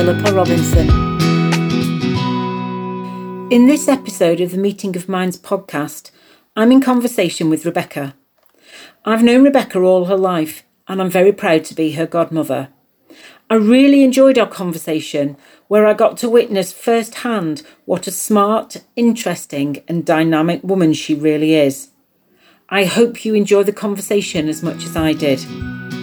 Philippa 0.00 0.32
Robinson. 0.32 0.88
In 3.52 3.66
this 3.66 3.86
episode 3.86 4.40
of 4.40 4.50
the 4.50 4.56
Meeting 4.56 4.96
of 4.96 5.10
Minds 5.10 5.38
podcast, 5.38 6.10
I'm 6.56 6.72
in 6.72 6.80
conversation 6.80 7.50
with 7.50 7.66
Rebecca. 7.66 8.14
I've 9.04 9.22
known 9.22 9.44
Rebecca 9.44 9.78
all 9.80 10.06
her 10.06 10.16
life, 10.16 10.64
and 10.88 11.02
I'm 11.02 11.10
very 11.10 11.32
proud 11.32 11.66
to 11.66 11.74
be 11.74 11.92
her 11.92 12.06
godmother. 12.06 12.70
I 13.50 13.56
really 13.56 14.02
enjoyed 14.02 14.38
our 14.38 14.48
conversation, 14.48 15.36
where 15.68 15.86
I 15.86 15.92
got 15.92 16.16
to 16.18 16.30
witness 16.30 16.72
firsthand 16.72 17.60
what 17.84 18.06
a 18.06 18.10
smart, 18.10 18.78
interesting, 18.96 19.82
and 19.86 20.06
dynamic 20.06 20.64
woman 20.64 20.94
she 20.94 21.14
really 21.14 21.52
is. 21.52 21.90
I 22.70 22.86
hope 22.86 23.26
you 23.26 23.34
enjoy 23.34 23.64
the 23.64 23.74
conversation 23.74 24.48
as 24.48 24.62
much 24.62 24.84
as 24.84 24.96
I 24.96 25.12
did. 25.12 25.40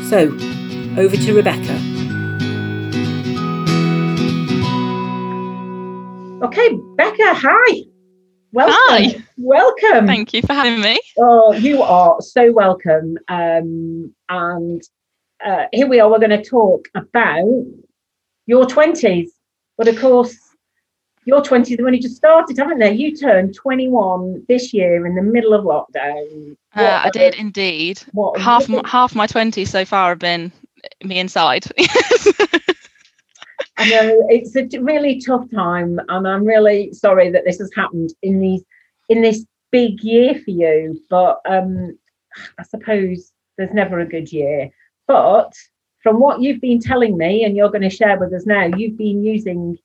So, 0.08 0.38
over 1.02 1.18
to 1.18 1.34
Rebecca. 1.34 1.97
Okay, 6.48 6.80
Becca, 6.96 7.34
hi. 7.34 7.82
Welcome. 8.54 8.76
Hi. 8.78 9.24
Welcome. 9.36 10.08
Thank 10.08 10.34
you 10.34 10.42
for 10.42 10.54
having 10.54 10.80
me. 10.80 10.98
Oh, 11.18 11.52
you 11.52 11.82
are 11.82 12.22
so 12.22 12.54
welcome. 12.54 13.18
Um, 13.28 14.16
and 14.30 14.82
uh, 15.46 15.66
here 15.74 15.88
we 15.88 16.00
are. 16.00 16.10
We're 16.10 16.20
going 16.20 16.30
to 16.30 16.42
talk 16.42 16.88
about 16.96 17.66
your 18.46 18.66
20s. 18.66 19.28
But 19.78 19.90
of 19.90 20.00
course, 20.00 20.38
your 21.26 21.42
20s 21.42 21.72
have 21.72 21.86
only 21.86 22.00
just 22.00 22.16
started, 22.16 22.58
haven't 22.58 22.80
they? 22.80 22.94
You 22.94 23.18
turned 23.18 23.54
21 23.54 24.46
this 24.48 24.74
year 24.74 25.06
in 25.06 25.16
the 25.16 25.22
middle 25.22 25.54
of 25.54 25.66
lockdown. 25.66 26.56
Uh, 26.74 27.02
I 27.04 27.10
did 27.10 27.36
indeed. 27.36 28.02
What, 28.14 28.40
half 28.40 28.68
half 28.86 29.14
my 29.14 29.28
20s 29.28 29.68
so 29.68 29.84
far 29.84 30.12
have 30.12 30.20
been 30.20 30.54
me 31.04 31.20
inside. 31.20 31.66
I 33.78 33.90
know 33.90 34.26
it's 34.30 34.56
a 34.56 34.66
really 34.82 35.22
tough 35.22 35.46
time, 35.54 36.00
and 36.10 36.28
I'm 36.28 36.46
really 36.46 36.92
sorry 36.94 37.30
that 37.32 37.46
this 37.46 37.60
has 37.60 37.72
happened 37.76 38.14
in 38.24 38.40
these 38.40 38.64
in 39.10 39.22
this 39.22 39.46
big 39.72 40.02
year 40.04 40.36
for 40.36 40.52
you. 40.52 41.00
But 41.10 41.42
um, 41.48 41.98
I 42.58 42.64
suppose 42.64 43.32
there's 43.58 43.74
never 43.74 44.00
a 44.00 44.06
good 44.08 44.32
year. 44.34 44.70
But 45.08 45.54
from 46.02 46.20
what 46.20 46.42
you've 46.42 46.62
been 46.62 46.80
telling 46.80 47.18
me, 47.18 47.44
and 47.44 47.56
you're 47.56 47.70
going 47.70 47.84
to 47.84 47.90
share 47.90 48.20
with 48.20 48.34
us 48.34 48.46
now, 48.48 48.66
you've 48.66 48.98
been 48.98 49.24
using 49.24 49.78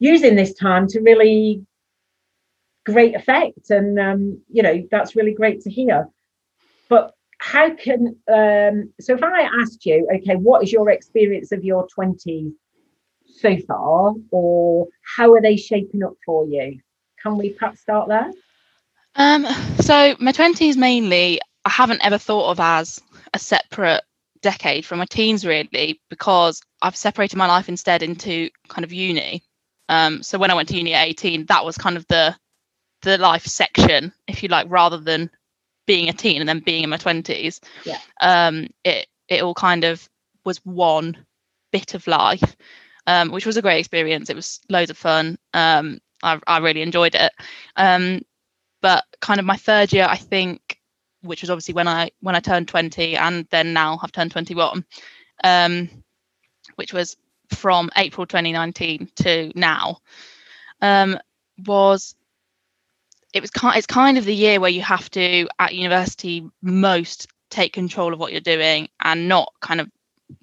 using 0.00 0.34
this 0.34 0.54
time 0.54 0.88
to 0.88 1.00
really 1.00 1.64
great 2.84 3.14
effect, 3.14 3.70
and 3.70 3.98
um, 4.00 4.40
you 4.52 4.62
know 4.62 4.86
that's 4.90 5.14
really 5.14 5.34
great 5.34 5.60
to 5.62 5.70
hear. 5.70 6.08
But 6.88 7.14
how 7.38 7.72
can 7.74 8.16
um, 8.26 8.92
so 9.00 9.14
if 9.14 9.22
I 9.22 9.48
asked 9.60 9.86
you, 9.86 10.08
okay, 10.16 10.34
what 10.34 10.64
is 10.64 10.72
your 10.72 10.90
experience 10.90 11.52
of 11.52 11.62
your 11.62 11.86
20s 11.96 12.52
so 13.40 13.56
far, 13.66 14.14
or 14.30 14.88
how 15.16 15.32
are 15.34 15.40
they 15.40 15.56
shaping 15.56 16.02
up 16.02 16.14
for 16.24 16.46
you? 16.46 16.80
Can 17.22 17.36
we 17.36 17.50
perhaps 17.50 17.80
start 17.80 18.08
there? 18.08 18.30
Um, 19.14 19.46
so 19.80 20.16
my 20.20 20.32
20s 20.32 20.76
mainly, 20.76 21.40
I 21.64 21.70
haven't 21.70 22.04
ever 22.04 22.18
thought 22.18 22.50
of 22.50 22.60
as 22.60 23.00
a 23.34 23.38
separate 23.38 24.02
decade 24.40 24.86
from 24.86 24.98
my 24.98 25.06
teens 25.06 25.44
really, 25.44 26.00
because 26.08 26.60
I've 26.80 26.96
separated 26.96 27.36
my 27.36 27.46
life 27.46 27.68
instead 27.68 28.02
into 28.02 28.50
kind 28.68 28.84
of 28.84 28.92
uni. 28.92 29.42
Um, 29.88 30.22
so 30.22 30.38
when 30.38 30.50
I 30.50 30.54
went 30.54 30.68
to 30.68 30.76
uni 30.76 30.94
at 30.94 31.08
18, 31.08 31.46
that 31.46 31.64
was 31.64 31.76
kind 31.76 31.96
of 31.96 32.06
the 32.08 32.36
the 33.02 33.16
life 33.16 33.46
section, 33.46 34.12
if 34.26 34.42
you 34.42 34.48
like, 34.48 34.66
rather 34.68 34.98
than 34.98 35.30
being 35.86 36.08
a 36.08 36.12
teen 36.12 36.40
and 36.40 36.48
then 36.48 36.58
being 36.58 36.82
in 36.82 36.90
my 36.90 36.96
20s. 36.96 37.60
Yeah. 37.84 37.98
Um, 38.20 38.68
it 38.84 39.06
it 39.28 39.42
all 39.42 39.54
kind 39.54 39.84
of 39.84 40.08
was 40.44 40.58
one 40.64 41.16
bit 41.72 41.94
of 41.94 42.06
life 42.06 42.56
um, 43.08 43.30
which 43.30 43.46
was 43.46 43.56
a 43.56 43.62
great 43.62 43.78
experience. 43.78 44.28
It 44.28 44.36
was 44.36 44.60
loads 44.68 44.90
of 44.90 44.98
fun. 44.98 45.38
Um, 45.54 45.98
I, 46.22 46.38
I 46.46 46.58
really 46.58 46.82
enjoyed 46.82 47.14
it. 47.14 47.32
Um, 47.74 48.20
but 48.82 49.04
kind 49.20 49.40
of 49.40 49.46
my 49.46 49.56
third 49.56 49.94
year, 49.94 50.06
I 50.08 50.16
think, 50.16 50.78
which 51.22 51.40
was 51.40 51.48
obviously 51.48 51.72
when 51.72 51.88
I 51.88 52.10
when 52.20 52.36
I 52.36 52.40
turned 52.40 52.68
20 52.68 53.16
and 53.16 53.46
then 53.50 53.72
now 53.72 53.96
have 53.96 54.12
turned 54.12 54.30
21, 54.30 54.84
um, 55.42 55.88
which 56.76 56.92
was 56.92 57.16
from 57.48 57.88
April 57.96 58.26
2019 58.26 59.10
to 59.16 59.52
now, 59.54 59.98
um, 60.82 61.18
was 61.66 62.14
it 63.32 63.40
was 63.40 63.50
kind 63.50 63.78
it's 63.78 63.86
kind 63.86 64.18
of 64.18 64.26
the 64.26 64.34
year 64.34 64.60
where 64.60 64.70
you 64.70 64.82
have 64.82 65.10
to 65.12 65.48
at 65.58 65.74
university 65.74 66.46
most 66.60 67.26
take 67.48 67.72
control 67.72 68.12
of 68.12 68.18
what 68.18 68.32
you're 68.32 68.40
doing 68.42 68.86
and 69.00 69.28
not 69.28 69.50
kind 69.62 69.80
of 69.80 69.90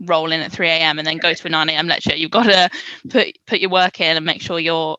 roll 0.01 0.31
in 0.31 0.41
at 0.41 0.51
3 0.51 0.68
a.m. 0.68 1.00
and 1.00 1.07
then 1.07 1.18
go 1.18 1.34
to 1.34 1.47
a 1.47 1.50
9 1.50 1.69
a.m. 1.69 1.88
lecture. 1.88 2.16
You've 2.16 2.31
got 2.31 2.44
to 2.44 2.69
put 3.09 3.38
put 3.46 3.59
your 3.59 3.69
work 3.69 4.00
in 4.00 4.18
and 4.18 4.25
make 4.25 4.41
sure 4.41 4.59
you're 4.59 4.97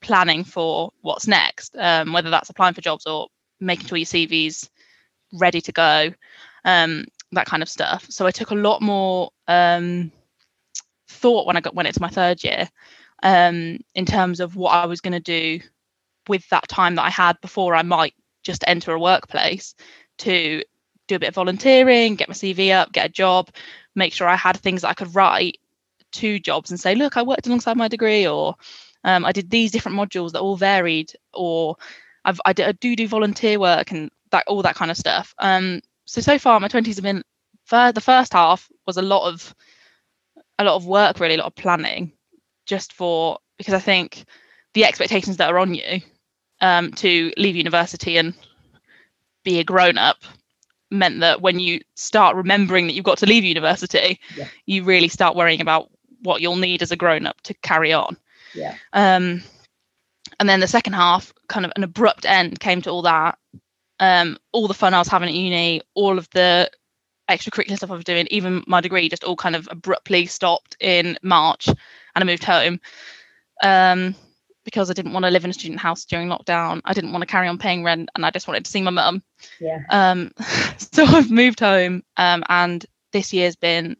planning 0.00 0.44
for 0.44 0.90
what's 1.00 1.26
next, 1.26 1.76
um, 1.78 2.12
whether 2.12 2.30
that's 2.30 2.50
applying 2.50 2.74
for 2.74 2.80
jobs 2.80 3.06
or 3.06 3.28
making 3.60 3.86
sure 3.86 3.98
your 3.98 4.06
CV's 4.06 4.70
ready 5.32 5.60
to 5.60 5.72
go, 5.72 6.12
um, 6.64 7.04
that 7.32 7.46
kind 7.46 7.62
of 7.62 7.68
stuff. 7.68 8.06
So 8.10 8.26
I 8.26 8.30
took 8.30 8.50
a 8.50 8.56
lot 8.56 8.82
more 8.82 9.30
um, 9.48 10.12
thought 11.08 11.46
when 11.46 11.56
I 11.56 11.60
got 11.60 11.74
went 11.74 11.88
into 11.88 12.02
my 12.02 12.08
third 12.08 12.44
year 12.44 12.68
um, 13.22 13.78
in 13.94 14.04
terms 14.04 14.40
of 14.40 14.56
what 14.56 14.72
I 14.72 14.86
was 14.86 15.00
going 15.00 15.12
to 15.12 15.20
do 15.20 15.60
with 16.28 16.48
that 16.50 16.68
time 16.68 16.94
that 16.94 17.04
I 17.04 17.10
had 17.10 17.40
before 17.40 17.74
I 17.74 17.82
might 17.82 18.14
just 18.42 18.64
enter 18.66 18.92
a 18.92 19.00
workplace 19.00 19.74
to 20.18 20.62
do 21.06 21.16
a 21.16 21.18
bit 21.18 21.28
of 21.28 21.34
volunteering, 21.34 22.14
get 22.14 22.28
my 22.28 22.34
CV 22.34 22.72
up, 22.72 22.92
get 22.92 23.06
a 23.06 23.12
job, 23.12 23.50
make 23.94 24.12
sure 24.12 24.28
I 24.28 24.36
had 24.36 24.56
things 24.56 24.82
that 24.82 24.88
I 24.88 24.94
could 24.94 25.14
write 25.14 25.58
to 26.12 26.38
jobs 26.38 26.70
and 26.70 26.78
say, 26.78 26.94
look, 26.94 27.16
I 27.16 27.22
worked 27.22 27.46
alongside 27.46 27.76
my 27.76 27.88
degree, 27.88 28.26
or 28.26 28.56
um, 29.02 29.24
I 29.24 29.32
did 29.32 29.50
these 29.50 29.70
different 29.70 29.98
modules 29.98 30.32
that 30.32 30.40
all 30.40 30.56
varied, 30.56 31.12
or 31.32 31.76
I've, 32.24 32.40
I, 32.44 32.52
did, 32.52 32.66
I 32.66 32.72
do 32.72 32.96
do 32.96 33.08
volunteer 33.08 33.58
work 33.58 33.90
and 33.90 34.10
that 34.30 34.44
all 34.46 34.62
that 34.62 34.76
kind 34.76 34.90
of 34.90 34.96
stuff. 34.96 35.34
Um, 35.38 35.80
so 36.04 36.20
so 36.20 36.38
far, 36.38 36.60
my 36.60 36.68
twenties 36.68 36.96
have 36.96 37.04
been. 37.04 37.22
For 37.64 37.92
the 37.92 38.00
first 38.02 38.34
half 38.34 38.68
was 38.86 38.98
a 38.98 39.02
lot 39.02 39.26
of 39.26 39.54
a 40.58 40.64
lot 40.64 40.76
of 40.76 40.86
work, 40.86 41.18
really, 41.18 41.34
a 41.34 41.38
lot 41.38 41.46
of 41.46 41.54
planning, 41.54 42.12
just 42.66 42.92
for 42.92 43.38
because 43.56 43.72
I 43.72 43.78
think 43.78 44.24
the 44.74 44.84
expectations 44.84 45.38
that 45.38 45.50
are 45.50 45.58
on 45.58 45.74
you 45.74 46.00
um, 46.60 46.92
to 46.92 47.32
leave 47.36 47.56
university 47.56 48.18
and 48.18 48.34
be 49.44 49.60
a 49.60 49.64
grown 49.64 49.96
up 49.96 50.18
meant 50.94 51.20
that 51.20 51.42
when 51.42 51.58
you 51.58 51.80
start 51.94 52.36
remembering 52.36 52.86
that 52.86 52.94
you've 52.94 53.04
got 53.04 53.18
to 53.18 53.26
leave 53.26 53.44
university, 53.44 54.20
yeah. 54.36 54.48
you 54.66 54.84
really 54.84 55.08
start 55.08 55.36
worrying 55.36 55.60
about 55.60 55.90
what 56.22 56.40
you'll 56.40 56.56
need 56.56 56.82
as 56.82 56.90
a 56.90 56.96
grown 56.96 57.26
up 57.26 57.40
to 57.42 57.54
carry 57.54 57.92
on. 57.92 58.16
Yeah. 58.54 58.76
Um, 58.92 59.42
and 60.40 60.48
then 60.48 60.60
the 60.60 60.66
second 60.66 60.94
half, 60.94 61.32
kind 61.48 61.66
of 61.66 61.72
an 61.76 61.84
abrupt 61.84 62.24
end 62.24 62.60
came 62.60 62.82
to 62.82 62.90
all 62.90 63.02
that. 63.02 63.38
Um, 64.00 64.38
all 64.52 64.66
the 64.66 64.74
fun 64.74 64.94
I 64.94 64.98
was 64.98 65.08
having 65.08 65.28
at 65.28 65.34
uni, 65.34 65.82
all 65.94 66.18
of 66.18 66.28
the 66.30 66.70
extracurricular 67.30 67.76
stuff 67.76 67.90
I 67.90 67.94
was 67.94 68.04
doing, 68.04 68.26
even 68.30 68.64
my 68.66 68.80
degree, 68.80 69.08
just 69.08 69.24
all 69.24 69.36
kind 69.36 69.56
of 69.56 69.68
abruptly 69.70 70.26
stopped 70.26 70.76
in 70.80 71.16
March, 71.22 71.68
and 71.68 71.76
I 72.16 72.24
moved 72.24 72.44
home. 72.44 72.80
Um, 73.62 74.14
because 74.64 74.90
I 74.90 74.94
didn't 74.94 75.12
want 75.12 75.24
to 75.24 75.30
live 75.30 75.44
in 75.44 75.50
a 75.50 75.54
student 75.54 75.80
house 75.80 76.04
during 76.04 76.28
lockdown. 76.28 76.80
I 76.84 76.94
didn't 76.94 77.12
want 77.12 77.22
to 77.22 77.26
carry 77.26 77.48
on 77.48 77.58
paying 77.58 77.84
rent 77.84 78.08
and 78.14 78.24
I 78.24 78.30
just 78.30 78.48
wanted 78.48 78.64
to 78.64 78.70
see 78.70 78.82
my 78.82 78.90
mum. 78.90 79.22
Yeah. 79.60 79.82
Um, 79.90 80.32
so 80.78 81.04
I've 81.04 81.30
moved 81.30 81.60
home 81.60 82.02
um, 82.16 82.44
and 82.48 82.84
this 83.12 83.32
year's 83.32 83.56
been 83.56 83.96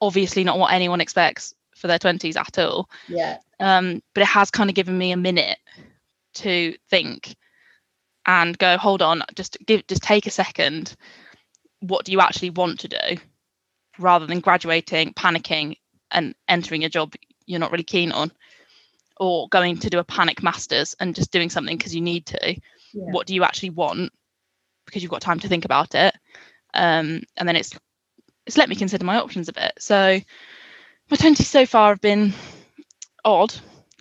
obviously 0.00 0.44
not 0.44 0.58
what 0.58 0.72
anyone 0.72 1.00
expects 1.00 1.54
for 1.74 1.86
their 1.86 1.98
20s 1.98 2.36
at 2.36 2.58
all. 2.58 2.88
Yeah. 3.08 3.38
Um, 3.60 4.02
but 4.14 4.22
it 4.22 4.28
has 4.28 4.50
kind 4.50 4.70
of 4.70 4.76
given 4.76 4.96
me 4.96 5.12
a 5.12 5.16
minute 5.16 5.58
to 6.34 6.76
think 6.90 7.34
and 8.26 8.56
go, 8.58 8.76
hold 8.76 9.02
on, 9.02 9.22
just 9.34 9.56
give 9.66 9.86
just 9.86 10.02
take 10.02 10.26
a 10.26 10.30
second. 10.30 10.94
What 11.80 12.04
do 12.04 12.12
you 12.12 12.20
actually 12.20 12.50
want 12.50 12.80
to 12.80 12.88
do? 12.88 13.16
Rather 13.98 14.26
than 14.26 14.40
graduating, 14.40 15.14
panicking 15.14 15.76
and 16.10 16.34
entering 16.46 16.84
a 16.84 16.88
job 16.88 17.14
you're 17.48 17.58
not 17.58 17.72
really 17.72 17.82
keen 17.82 18.12
on 18.12 18.30
or 19.20 19.48
going 19.48 19.78
to 19.78 19.90
do 19.90 19.98
a 19.98 20.04
panic 20.04 20.42
masters 20.42 20.94
and 21.00 21.14
just 21.14 21.32
doing 21.32 21.50
something 21.50 21.76
because 21.76 21.94
you 21.94 22.00
need 22.00 22.26
to 22.26 22.56
yeah. 22.92 23.10
what 23.10 23.26
do 23.26 23.34
you 23.34 23.44
actually 23.44 23.70
want? 23.70 24.12
Because 24.86 25.02
you've 25.02 25.10
got 25.10 25.20
time 25.20 25.40
to 25.40 25.48
think 25.48 25.64
about 25.64 25.94
it. 25.94 26.14
Um, 26.74 27.22
and 27.36 27.48
then 27.48 27.56
it's 27.56 27.72
it's 28.46 28.56
let 28.56 28.68
me 28.68 28.76
consider 28.76 29.04
my 29.04 29.18
options 29.18 29.48
a 29.48 29.52
bit. 29.52 29.72
So 29.78 30.20
my 31.10 31.16
20s 31.16 31.44
so 31.44 31.66
far 31.66 31.90
have 31.90 32.00
been 32.00 32.32
odd 33.24 33.54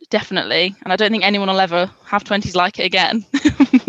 definitely. 0.09 0.75
And 0.83 0.93
i 0.93 0.95
don't 0.95 1.11
think 1.11 1.25
anyone 1.25 1.49
will 1.49 1.59
ever 1.59 1.91
have 2.05 2.23
20s 2.23 2.55
like 2.55 2.79
it 2.79 2.85
again. 2.85 3.25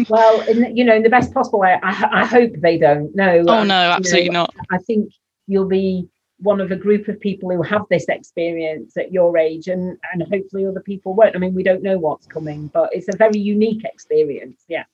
Well 0.08 0.40
in, 0.48 0.74
you 0.74 0.84
know 0.84 0.94
in 0.94 1.02
the 1.02 1.10
best 1.10 1.34
possible 1.34 1.58
way 1.58 1.76
i, 1.82 2.22
I 2.22 2.24
hope 2.24 2.52
they 2.56 2.78
don't. 2.78 3.14
No 3.14 3.44
oh 3.46 3.62
no 3.62 3.74
absolutely 3.74 4.26
you 4.26 4.30
know, 4.30 4.40
not. 4.40 4.54
I 4.70 4.78
think 4.78 5.12
you'll 5.46 5.68
be 5.68 6.08
one 6.40 6.60
of 6.60 6.70
a 6.70 6.76
group 6.76 7.08
of 7.08 7.18
people 7.20 7.50
who 7.50 7.62
have 7.62 7.82
this 7.90 8.06
experience 8.08 8.96
at 8.96 9.12
your 9.12 9.36
age 9.36 9.68
and 9.68 9.98
and 10.12 10.22
hopefully 10.22 10.66
other 10.66 10.80
people 10.80 11.14
won't. 11.14 11.36
I 11.36 11.38
mean 11.38 11.54
we 11.54 11.62
don't 11.62 11.82
know 11.82 11.98
what's 11.98 12.26
coming 12.26 12.68
but 12.68 12.90
it's 12.92 13.08
a 13.12 13.16
very 13.16 13.38
unique 13.38 13.84
experience 13.84 14.64
yeah. 14.68 14.84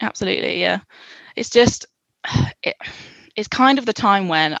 Absolutely 0.00 0.60
yeah. 0.60 0.80
It's 1.36 1.50
just 1.50 1.86
it, 2.62 2.76
it's 3.36 3.48
kind 3.48 3.78
of 3.78 3.86
the 3.86 3.94
time 3.94 4.28
when 4.28 4.58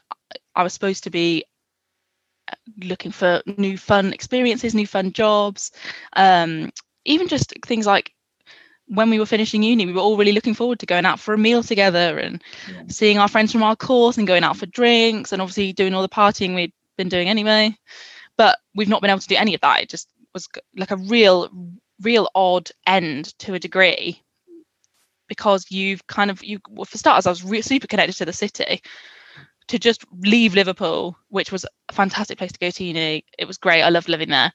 i 0.54 0.62
was 0.62 0.72
supposed 0.72 1.04
to 1.04 1.10
be 1.10 1.44
looking 2.82 3.12
for 3.12 3.42
new 3.58 3.76
fun 3.76 4.12
experiences, 4.12 4.74
new 4.74 4.86
fun 4.86 5.12
jobs, 5.12 5.72
um, 6.14 6.70
even 7.04 7.28
just 7.28 7.52
things 7.64 7.86
like 7.86 8.12
when 8.92 9.08
we 9.08 9.18
were 9.18 9.26
finishing 9.26 9.62
uni, 9.62 9.86
we 9.86 9.92
were 9.92 10.00
all 10.00 10.18
really 10.18 10.32
looking 10.32 10.52
forward 10.52 10.78
to 10.78 10.86
going 10.86 11.06
out 11.06 11.18
for 11.18 11.32
a 11.32 11.38
meal 11.38 11.62
together 11.62 12.18
and 12.18 12.42
yeah. 12.70 12.82
seeing 12.88 13.18
our 13.18 13.28
friends 13.28 13.50
from 13.50 13.62
our 13.62 13.74
course 13.74 14.18
and 14.18 14.26
going 14.26 14.44
out 14.44 14.58
for 14.58 14.66
drinks 14.66 15.32
and 15.32 15.40
obviously 15.40 15.72
doing 15.72 15.94
all 15.94 16.02
the 16.02 16.08
partying 16.10 16.54
we'd 16.54 16.74
been 16.98 17.08
doing 17.08 17.26
anyway. 17.26 17.74
But 18.36 18.58
we've 18.74 18.90
not 18.90 19.00
been 19.00 19.10
able 19.10 19.20
to 19.20 19.28
do 19.28 19.36
any 19.36 19.54
of 19.54 19.62
that. 19.62 19.80
It 19.80 19.88
just 19.88 20.08
was 20.34 20.46
like 20.76 20.90
a 20.90 20.96
real, 20.96 21.48
real 22.02 22.28
odd 22.34 22.70
end 22.86 23.38
to 23.38 23.54
a 23.54 23.58
degree 23.58 24.22
because 25.26 25.70
you've 25.70 26.06
kind 26.06 26.30
of 26.30 26.44
you 26.44 26.60
well, 26.68 26.84
for 26.84 26.98
starters, 26.98 27.26
I 27.26 27.30
was 27.30 27.42
re- 27.42 27.62
super 27.62 27.86
connected 27.86 28.16
to 28.18 28.26
the 28.26 28.32
city. 28.34 28.82
To 29.68 29.78
just 29.78 30.04
leave 30.20 30.54
Liverpool, 30.54 31.16
which 31.28 31.50
was 31.50 31.64
a 31.88 31.94
fantastic 31.94 32.36
place 32.36 32.52
to 32.52 32.58
go 32.58 32.70
to 32.70 32.84
uni, 32.84 33.24
it 33.38 33.46
was 33.46 33.56
great. 33.56 33.82
I 33.82 33.88
loved 33.88 34.08
living 34.08 34.28
there. 34.28 34.52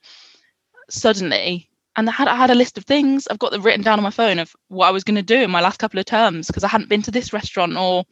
Suddenly, 0.89 1.69
and 1.97 2.07
I 2.07 2.11
had 2.13 2.27
I 2.27 2.35
had 2.35 2.51
a 2.51 2.55
list 2.55 2.77
of 2.77 2.85
things. 2.85 3.27
I've 3.27 3.39
got 3.39 3.51
them 3.51 3.63
written 3.63 3.81
down 3.81 3.99
on 3.99 4.03
my 4.03 4.11
phone 4.11 4.39
of 4.39 4.55
what 4.69 4.87
I 4.87 4.91
was 4.91 5.03
going 5.03 5.15
to 5.15 5.23
do 5.23 5.41
in 5.41 5.51
my 5.51 5.61
last 5.61 5.79
couple 5.79 5.99
of 5.99 6.05
terms 6.05 6.47
because 6.47 6.63
I 6.63 6.67
hadn't 6.67 6.89
been 6.89 7.01
to 7.01 7.11
this 7.11 7.33
restaurant 7.33 7.75
or 7.75 8.05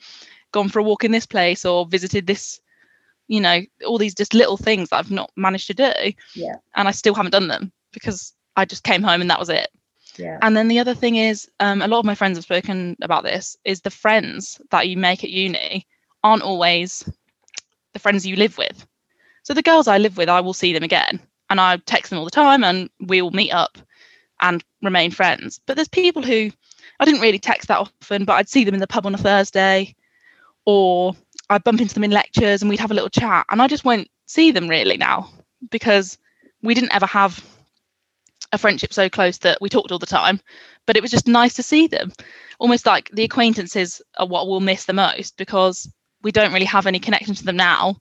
gone 0.52 0.70
for 0.70 0.80
a 0.80 0.84
walk 0.84 1.04
in 1.04 1.12
this 1.12 1.28
place 1.28 1.64
or 1.64 1.86
visited 1.86 2.26
this, 2.26 2.60
you 3.28 3.40
know, 3.40 3.62
all 3.86 4.00
these 4.00 4.16
just 4.16 4.34
little 4.34 4.58
things 4.58 4.90
that 4.90 4.98
I've 4.98 5.12
not 5.12 5.32
managed 5.38 5.68
to 5.68 5.74
do. 5.76 5.92
Yeah. 6.34 6.56
And 6.76 6.88
I 6.88 6.92
still 6.92 7.14
haven't 7.14 7.32
done 7.32 7.48
them 7.48 7.72
because 7.94 8.34
I 8.56 8.66
just 8.66 8.84
came 8.84 9.04
home 9.04 9.22
and 9.22 9.30
that 9.30 9.40
was 9.40 9.50
it. 9.50 9.70
Yeah. 10.18 10.40
And 10.42 10.58
then 10.58 10.68
the 10.68 10.80
other 10.80 10.96
thing 10.96 11.18
is, 11.18 11.48
um, 11.60 11.82
a 11.82 11.88
lot 11.88 12.00
of 12.00 12.06
my 12.06 12.16
friends 12.16 12.38
have 12.38 12.46
spoken 12.46 12.96
about 13.02 13.24
this, 13.24 13.56
is 13.66 13.82
the 13.82 13.92
friends 13.92 14.60
that 14.72 14.88
you 14.88 14.98
make 14.98 15.24
at 15.24 15.30
uni 15.30 15.86
aren't 16.24 16.42
always 16.42 17.08
the 17.94 18.00
friends 18.00 18.26
you 18.26 18.36
live 18.36 18.58
with. 18.58 18.88
So 19.44 19.54
the 19.54 19.62
girls 19.62 19.88
I 19.88 20.00
live 20.00 20.18
with, 20.18 20.30
I 20.30 20.40
will 20.40 20.54
see 20.54 20.74
them 20.74 20.84
again 20.84 21.20
and 21.50 21.60
I 21.60 21.78
text 21.78 22.10
them 22.10 22.20
all 22.20 22.26
the 22.26 22.32
time 22.32 22.64
and 22.64 22.90
we 23.00 23.22
will 23.22 23.32
meet 23.32 23.52
up 23.52 23.78
and 24.42 24.64
remain 24.82 25.12
friends. 25.12 25.60
But 25.66 25.76
there's 25.76 25.88
people 25.88 26.22
who 26.22 26.52
I 27.00 27.06
didn't 27.06 27.22
really 27.22 27.40
text 27.40 27.68
that 27.68 27.80
often, 27.80 28.26
but 28.26 28.34
I'd 28.34 28.50
see 28.50 28.64
them 28.64 28.74
in 28.74 28.80
the 28.80 28.88
pub 28.88 29.06
on 29.06 29.16
a 29.16 29.20
Thursday 29.20 29.96
or 30.66 31.16
I'd 31.50 31.64
bump 31.64 31.82
into 31.82 31.94
them 31.94 32.04
in 32.04 32.12
lectures 32.12 32.62
and 32.62 32.70
we'd 32.70 32.80
have 32.80 32.92
a 32.92 32.96
little 32.96 33.10
chat. 33.10 33.46
And 33.50 33.62
I 33.62 33.68
just 33.68 33.86
won't 33.86 34.10
see 34.26 34.52
them 34.52 34.68
really 34.68 34.98
now 34.98 35.30
because 35.70 36.18
we 36.62 36.74
didn't 36.74 36.96
ever 36.96 37.06
have 37.06 37.44
a 38.52 38.58
friendship 38.58 38.94
so 38.94 39.10
close 39.10 39.38
that 39.40 39.60
we 39.62 39.70
talked 39.70 39.92
all 39.92 40.00
the 40.00 40.06
time. 40.06 40.40
But 40.86 40.98
it 40.98 41.02
was 41.02 41.12
just 41.12 41.28
nice 41.28 41.54
to 41.56 41.64
see 41.64 41.88
them. 41.88 42.12
Almost 42.60 42.86
like 42.86 43.10
the 43.12 43.24
acquaintances 43.24 44.02
are 44.18 44.28
what 44.28 44.48
we'll 44.48 44.60
miss 44.60 44.86
the 44.86 44.94
most 44.94 45.38
because 45.38 45.92
we 46.24 46.32
don't 46.32 46.54
really 46.54 46.66
have 46.66 46.88
any 46.88 47.00
connection 47.00 47.36
to 47.36 47.44
them 47.44 47.58
now 47.58 47.98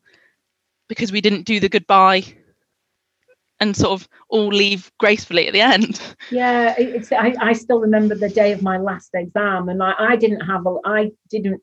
because 0.89 1.13
we 1.13 1.21
didn't 1.21 1.43
do 1.43 1.61
the 1.61 1.69
goodbye 1.69 2.25
and 3.61 3.77
sort 3.77 4.01
of 4.01 4.09
all 4.29 4.49
leave 4.49 4.91
gracefully 4.99 5.47
at 5.47 5.53
the 5.53 5.61
end. 5.61 6.01
Yeah, 6.31 6.75
it's. 6.79 7.13
I, 7.13 7.35
I 7.41 7.53
still 7.53 7.81
remember 7.81 8.15
the 8.15 8.29
day 8.29 8.53
of 8.53 8.63
my 8.63 8.79
last 8.79 9.11
exam, 9.15 9.69
and 9.69 9.83
I, 9.83 9.95
I 9.99 10.17
didn't 10.17 10.41
have 10.41 10.67
a. 10.67 10.77
I 10.85 11.13
didn't 11.31 11.63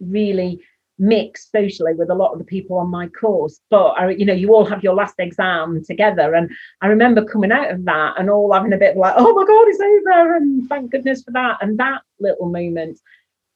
really 0.00 0.60
mix 1.00 1.50
socially 1.50 1.94
with 1.94 2.10
a 2.10 2.14
lot 2.14 2.32
of 2.32 2.38
the 2.38 2.44
people 2.44 2.76
on 2.76 2.90
my 2.90 3.08
course 3.08 3.58
but 3.70 3.92
I, 3.92 4.10
you 4.10 4.26
know 4.26 4.34
you 4.34 4.54
all 4.54 4.66
have 4.66 4.84
your 4.84 4.94
last 4.94 5.14
exam 5.18 5.82
together 5.82 6.34
and 6.34 6.50
i 6.82 6.88
remember 6.88 7.24
coming 7.24 7.50
out 7.50 7.70
of 7.70 7.86
that 7.86 8.16
and 8.18 8.28
all 8.28 8.52
having 8.52 8.74
a 8.74 8.76
bit 8.76 8.98
like 8.98 9.14
oh 9.16 9.34
my 9.34 9.46
god 9.46 9.66
it's 9.68 9.80
over 9.80 10.36
and 10.36 10.68
thank 10.68 10.90
goodness 10.90 11.22
for 11.22 11.30
that 11.30 11.56
and 11.62 11.78
that 11.78 12.02
little 12.18 12.50
moment 12.50 13.00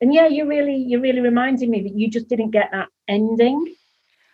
and 0.00 0.14
yeah 0.14 0.26
you're 0.26 0.46
really 0.46 0.74
you're 0.74 1.02
really 1.02 1.20
reminding 1.20 1.70
me 1.70 1.82
that 1.82 1.94
you 1.94 2.08
just 2.08 2.28
didn't 2.28 2.50
get 2.50 2.70
that 2.72 2.88
ending 3.08 3.74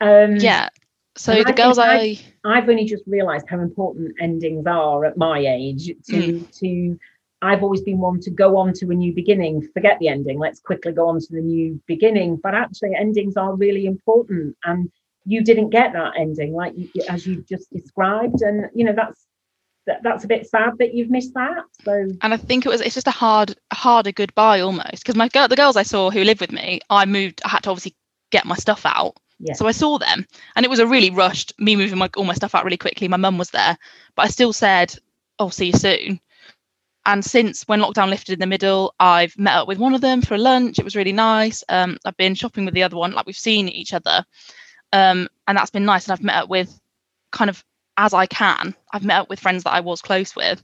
um 0.00 0.36
yeah 0.36 0.68
so 1.16 1.34
the 1.42 1.48
I 1.48 1.52
girls 1.52 1.78
I, 1.78 2.18
I 2.44 2.56
have 2.56 2.68
only 2.68 2.84
just 2.84 3.04
realised 3.06 3.46
how 3.48 3.60
important 3.60 4.14
endings 4.20 4.66
are 4.66 5.04
at 5.04 5.16
my 5.16 5.38
age. 5.38 5.86
To 5.86 6.16
mm. 6.16 6.58
to 6.58 6.98
I've 7.42 7.62
always 7.62 7.80
been 7.80 7.98
one 7.98 8.20
to 8.20 8.30
go 8.30 8.56
on 8.56 8.72
to 8.74 8.90
a 8.90 8.94
new 8.94 9.14
beginning, 9.14 9.66
forget 9.72 9.98
the 9.98 10.08
ending. 10.08 10.38
Let's 10.38 10.60
quickly 10.60 10.92
go 10.92 11.08
on 11.08 11.20
to 11.20 11.26
the 11.30 11.40
new 11.40 11.80
beginning. 11.86 12.36
But 12.36 12.54
actually, 12.54 12.94
endings 12.94 13.36
are 13.36 13.54
really 13.54 13.86
important, 13.86 14.56
and 14.64 14.90
you 15.24 15.42
didn't 15.42 15.70
get 15.70 15.92
that 15.94 16.12
ending, 16.18 16.54
like 16.54 16.74
you, 16.76 16.88
as 17.08 17.26
you 17.26 17.44
just 17.48 17.70
described, 17.72 18.42
and 18.42 18.66
you 18.74 18.84
know 18.84 18.92
that's 18.92 19.26
that, 19.86 20.02
that's 20.02 20.24
a 20.24 20.28
bit 20.28 20.46
sad 20.46 20.78
that 20.78 20.94
you've 20.94 21.10
missed 21.10 21.34
that. 21.34 21.64
So, 21.84 22.08
and 22.20 22.34
I 22.34 22.36
think 22.36 22.66
it 22.66 22.68
was 22.68 22.80
it's 22.80 22.94
just 22.94 23.08
a 23.08 23.12
hard, 23.12 23.56
harder 23.72 24.12
goodbye 24.12 24.60
almost 24.60 25.02
because 25.02 25.16
my 25.16 25.28
girl, 25.28 25.48
the 25.48 25.56
girls 25.56 25.76
I 25.76 25.82
saw 25.82 26.10
who 26.10 26.22
lived 26.22 26.40
with 26.40 26.52
me, 26.52 26.80
I 26.90 27.04
moved. 27.06 27.40
I 27.44 27.48
had 27.48 27.64
to 27.64 27.70
obviously 27.70 27.96
get 28.30 28.44
my 28.44 28.54
stuff 28.54 28.82
out 28.84 29.16
yeah. 29.40 29.54
So 29.54 29.66
I 29.66 29.72
saw 29.72 29.98
them, 29.98 30.26
and 30.54 30.64
it 30.64 30.70
was 30.70 30.78
a 30.78 30.86
really 30.86 31.10
rushed 31.10 31.52
me 31.58 31.74
moving 31.74 31.98
my 31.98 32.10
all 32.16 32.24
my 32.24 32.34
stuff 32.34 32.54
out 32.54 32.64
really 32.64 32.76
quickly. 32.76 33.08
My 33.08 33.16
mum 33.16 33.38
was 33.38 33.50
there, 33.50 33.76
but 34.14 34.26
I 34.26 34.28
still 34.28 34.52
said, 34.52 34.94
"I'll 35.38 35.50
see 35.50 35.66
you 35.66 35.72
soon." 35.72 36.20
And 37.06 37.24
since 37.24 37.62
when 37.66 37.80
lockdown 37.80 38.10
lifted 38.10 38.34
in 38.34 38.38
the 38.40 38.46
middle, 38.46 38.94
I've 39.00 39.36
met 39.38 39.56
up 39.56 39.68
with 39.68 39.78
one 39.78 39.94
of 39.94 40.02
them 40.02 40.20
for 40.20 40.34
a 40.34 40.38
lunch. 40.38 40.78
It 40.78 40.84
was 40.84 40.94
really 40.94 41.12
nice. 41.12 41.64
Um, 41.68 41.96
I've 42.04 42.16
been 42.18 42.34
shopping 42.34 42.66
with 42.66 42.74
the 42.74 42.82
other 42.82 42.96
one, 42.96 43.12
like 43.12 43.24
we've 43.26 43.36
seen 43.36 43.68
each 43.68 43.94
other, 43.94 44.24
um, 44.92 45.28
and 45.48 45.56
that's 45.56 45.70
been 45.70 45.86
nice. 45.86 46.04
And 46.04 46.12
I've 46.12 46.22
met 46.22 46.42
up 46.42 46.50
with 46.50 46.78
kind 47.32 47.48
of 47.48 47.64
as 47.96 48.12
I 48.12 48.26
can. 48.26 48.74
I've 48.92 49.04
met 49.04 49.20
up 49.20 49.30
with 49.30 49.40
friends 49.40 49.64
that 49.64 49.72
I 49.72 49.80
was 49.80 50.02
close 50.02 50.36
with, 50.36 50.62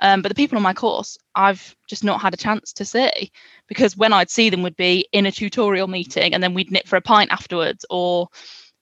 um, 0.00 0.22
but 0.22 0.28
the 0.28 0.34
people 0.34 0.56
on 0.56 0.62
my 0.62 0.74
course, 0.74 1.16
I've 1.34 1.74
just 1.88 2.04
not 2.04 2.20
had 2.20 2.34
a 2.34 2.38
chance 2.38 2.72
to 2.74 2.84
see 2.84 3.30
because 3.68 3.96
when 3.96 4.12
I'd 4.12 4.30
see 4.30 4.50
them 4.50 4.62
would 4.62 4.76
be 4.76 5.08
in 5.12 5.26
a 5.26 5.32
tutorial 5.32 5.88
meeting 5.88 6.34
and 6.34 6.42
then 6.42 6.54
we'd 6.54 6.70
knit 6.70 6.88
for 6.88 6.96
a 6.96 7.00
pint 7.00 7.30
afterwards, 7.30 7.84
or 7.90 8.28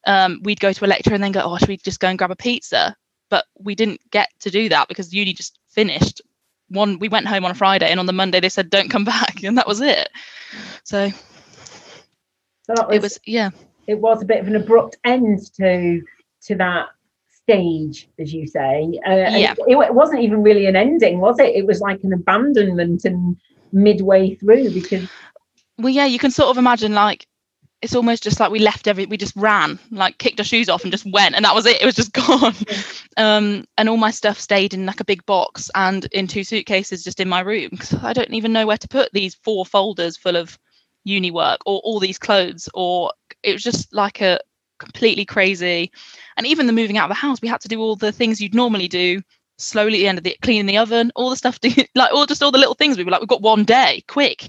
um, 0.06 0.40
we'd 0.42 0.60
go 0.60 0.72
to 0.72 0.84
a 0.84 0.86
lecture 0.86 1.14
and 1.14 1.22
then 1.22 1.32
go, 1.32 1.42
oh, 1.42 1.56
should 1.58 1.68
we 1.68 1.76
just 1.76 2.00
go 2.00 2.08
and 2.08 2.18
grab 2.18 2.30
a 2.30 2.36
pizza? 2.36 2.96
But 3.30 3.46
we 3.58 3.74
didn't 3.74 4.00
get 4.10 4.28
to 4.40 4.50
do 4.50 4.68
that 4.70 4.88
because 4.88 5.12
uni 5.12 5.32
just 5.32 5.58
finished. 5.70 6.20
One, 6.68 6.98
we 6.98 7.08
went 7.08 7.26
home 7.26 7.44
on 7.44 7.50
a 7.50 7.54
Friday, 7.54 7.90
and 7.90 8.00
on 8.00 8.06
the 8.06 8.12
Monday 8.12 8.40
they 8.40 8.48
said, 8.48 8.70
"Don't 8.70 8.90
come 8.90 9.04
back," 9.06 9.42
and 9.42 9.58
that 9.58 9.66
was 9.66 9.80
it. 9.80 10.08
So, 10.84 11.10
so 11.10 12.74
was, 12.86 12.96
it 12.96 13.02
was, 13.02 13.18
yeah, 13.26 13.50
it 13.86 13.98
was 13.98 14.22
a 14.22 14.26
bit 14.26 14.40
of 14.40 14.48
an 14.48 14.56
abrupt 14.56 14.96
end 15.04 15.40
to 15.56 16.02
to 16.42 16.54
that 16.56 16.88
stage, 17.52 18.08
as 18.18 18.32
you 18.32 18.46
say. 18.46 19.00
Uh, 19.06 19.36
yeah. 19.36 19.54
It, 19.66 19.76
it, 19.76 19.94
wasn't 19.94 20.22
even 20.22 20.42
really 20.42 20.66
an 20.66 20.76
ending, 20.76 21.20
was 21.20 21.38
it? 21.38 21.54
It 21.54 21.66
was 21.66 21.80
like 21.80 22.02
an 22.02 22.12
abandonment 22.12 23.04
and 23.04 23.36
midway 23.72 24.34
through 24.34 24.70
because. 24.70 25.08
Well, 25.78 25.90
yeah, 25.90 26.06
you 26.06 26.18
can 26.18 26.30
sort 26.30 26.50
of 26.50 26.58
imagine 26.58 26.94
like 26.94 27.26
it's 27.80 27.96
almost 27.96 28.22
just 28.22 28.38
like 28.38 28.52
we 28.52 28.60
left 28.60 28.86
every 28.86 29.06
we 29.06 29.16
just 29.16 29.34
ran 29.34 29.76
like 29.90 30.18
kicked 30.18 30.38
our 30.38 30.44
shoes 30.44 30.68
off 30.68 30.84
and 30.84 30.92
just 30.92 31.10
went 31.10 31.34
and 31.34 31.44
that 31.44 31.54
was 31.54 31.66
it 31.66 31.82
it 31.82 31.84
was 31.84 31.96
just 31.96 32.12
gone 32.28 32.54
um 33.16 33.66
and 33.76 33.88
all 33.88 33.96
my 33.96 34.12
stuff 34.12 34.38
stayed 34.38 34.72
in 34.72 34.86
like 34.86 35.00
a 35.00 35.04
big 35.04 35.26
box 35.26 35.68
and 35.74 36.04
in 36.12 36.28
two 36.28 36.44
suitcases 36.44 37.02
just 37.02 37.18
in 37.18 37.28
my 37.28 37.40
room 37.40 37.68
because 37.72 37.92
i 38.04 38.12
don't 38.12 38.32
even 38.32 38.52
know 38.52 38.68
where 38.68 38.78
to 38.78 38.86
put 38.86 39.12
these 39.12 39.34
four 39.34 39.66
folders 39.66 40.16
full 40.16 40.36
of 40.36 40.60
uni 41.02 41.32
work 41.32 41.58
or 41.66 41.80
all 41.80 41.98
these 41.98 42.20
clothes 42.20 42.68
or 42.72 43.12
it 43.42 43.52
was 43.52 43.64
just 43.64 43.92
like 43.92 44.20
a 44.20 44.38
completely 44.78 45.24
crazy. 45.24 45.90
And 46.36 46.46
even 46.46 46.66
the 46.66 46.72
moving 46.72 46.98
out 46.98 47.04
of 47.04 47.10
the 47.10 47.14
house, 47.14 47.40
we 47.40 47.48
had 47.48 47.60
to 47.62 47.68
do 47.68 47.80
all 47.80 47.96
the 47.96 48.12
things 48.12 48.40
you'd 48.40 48.54
normally 48.54 48.88
do 48.88 49.22
slowly 49.58 49.98
at 49.98 49.98
the 49.98 50.08
end 50.08 50.18
of 50.18 50.24
the 50.24 50.36
cleaning 50.42 50.66
the 50.66 50.78
oven, 50.78 51.12
all 51.14 51.30
the 51.30 51.36
stuff, 51.36 51.58
to, 51.60 51.86
like 51.94 52.12
all 52.12 52.26
just 52.26 52.42
all 52.42 52.50
the 52.50 52.58
little 52.58 52.74
things. 52.74 52.98
We 52.98 53.04
were 53.04 53.10
like, 53.10 53.20
we've 53.20 53.28
got 53.28 53.42
one 53.42 53.64
day, 53.64 54.04
quick, 54.08 54.48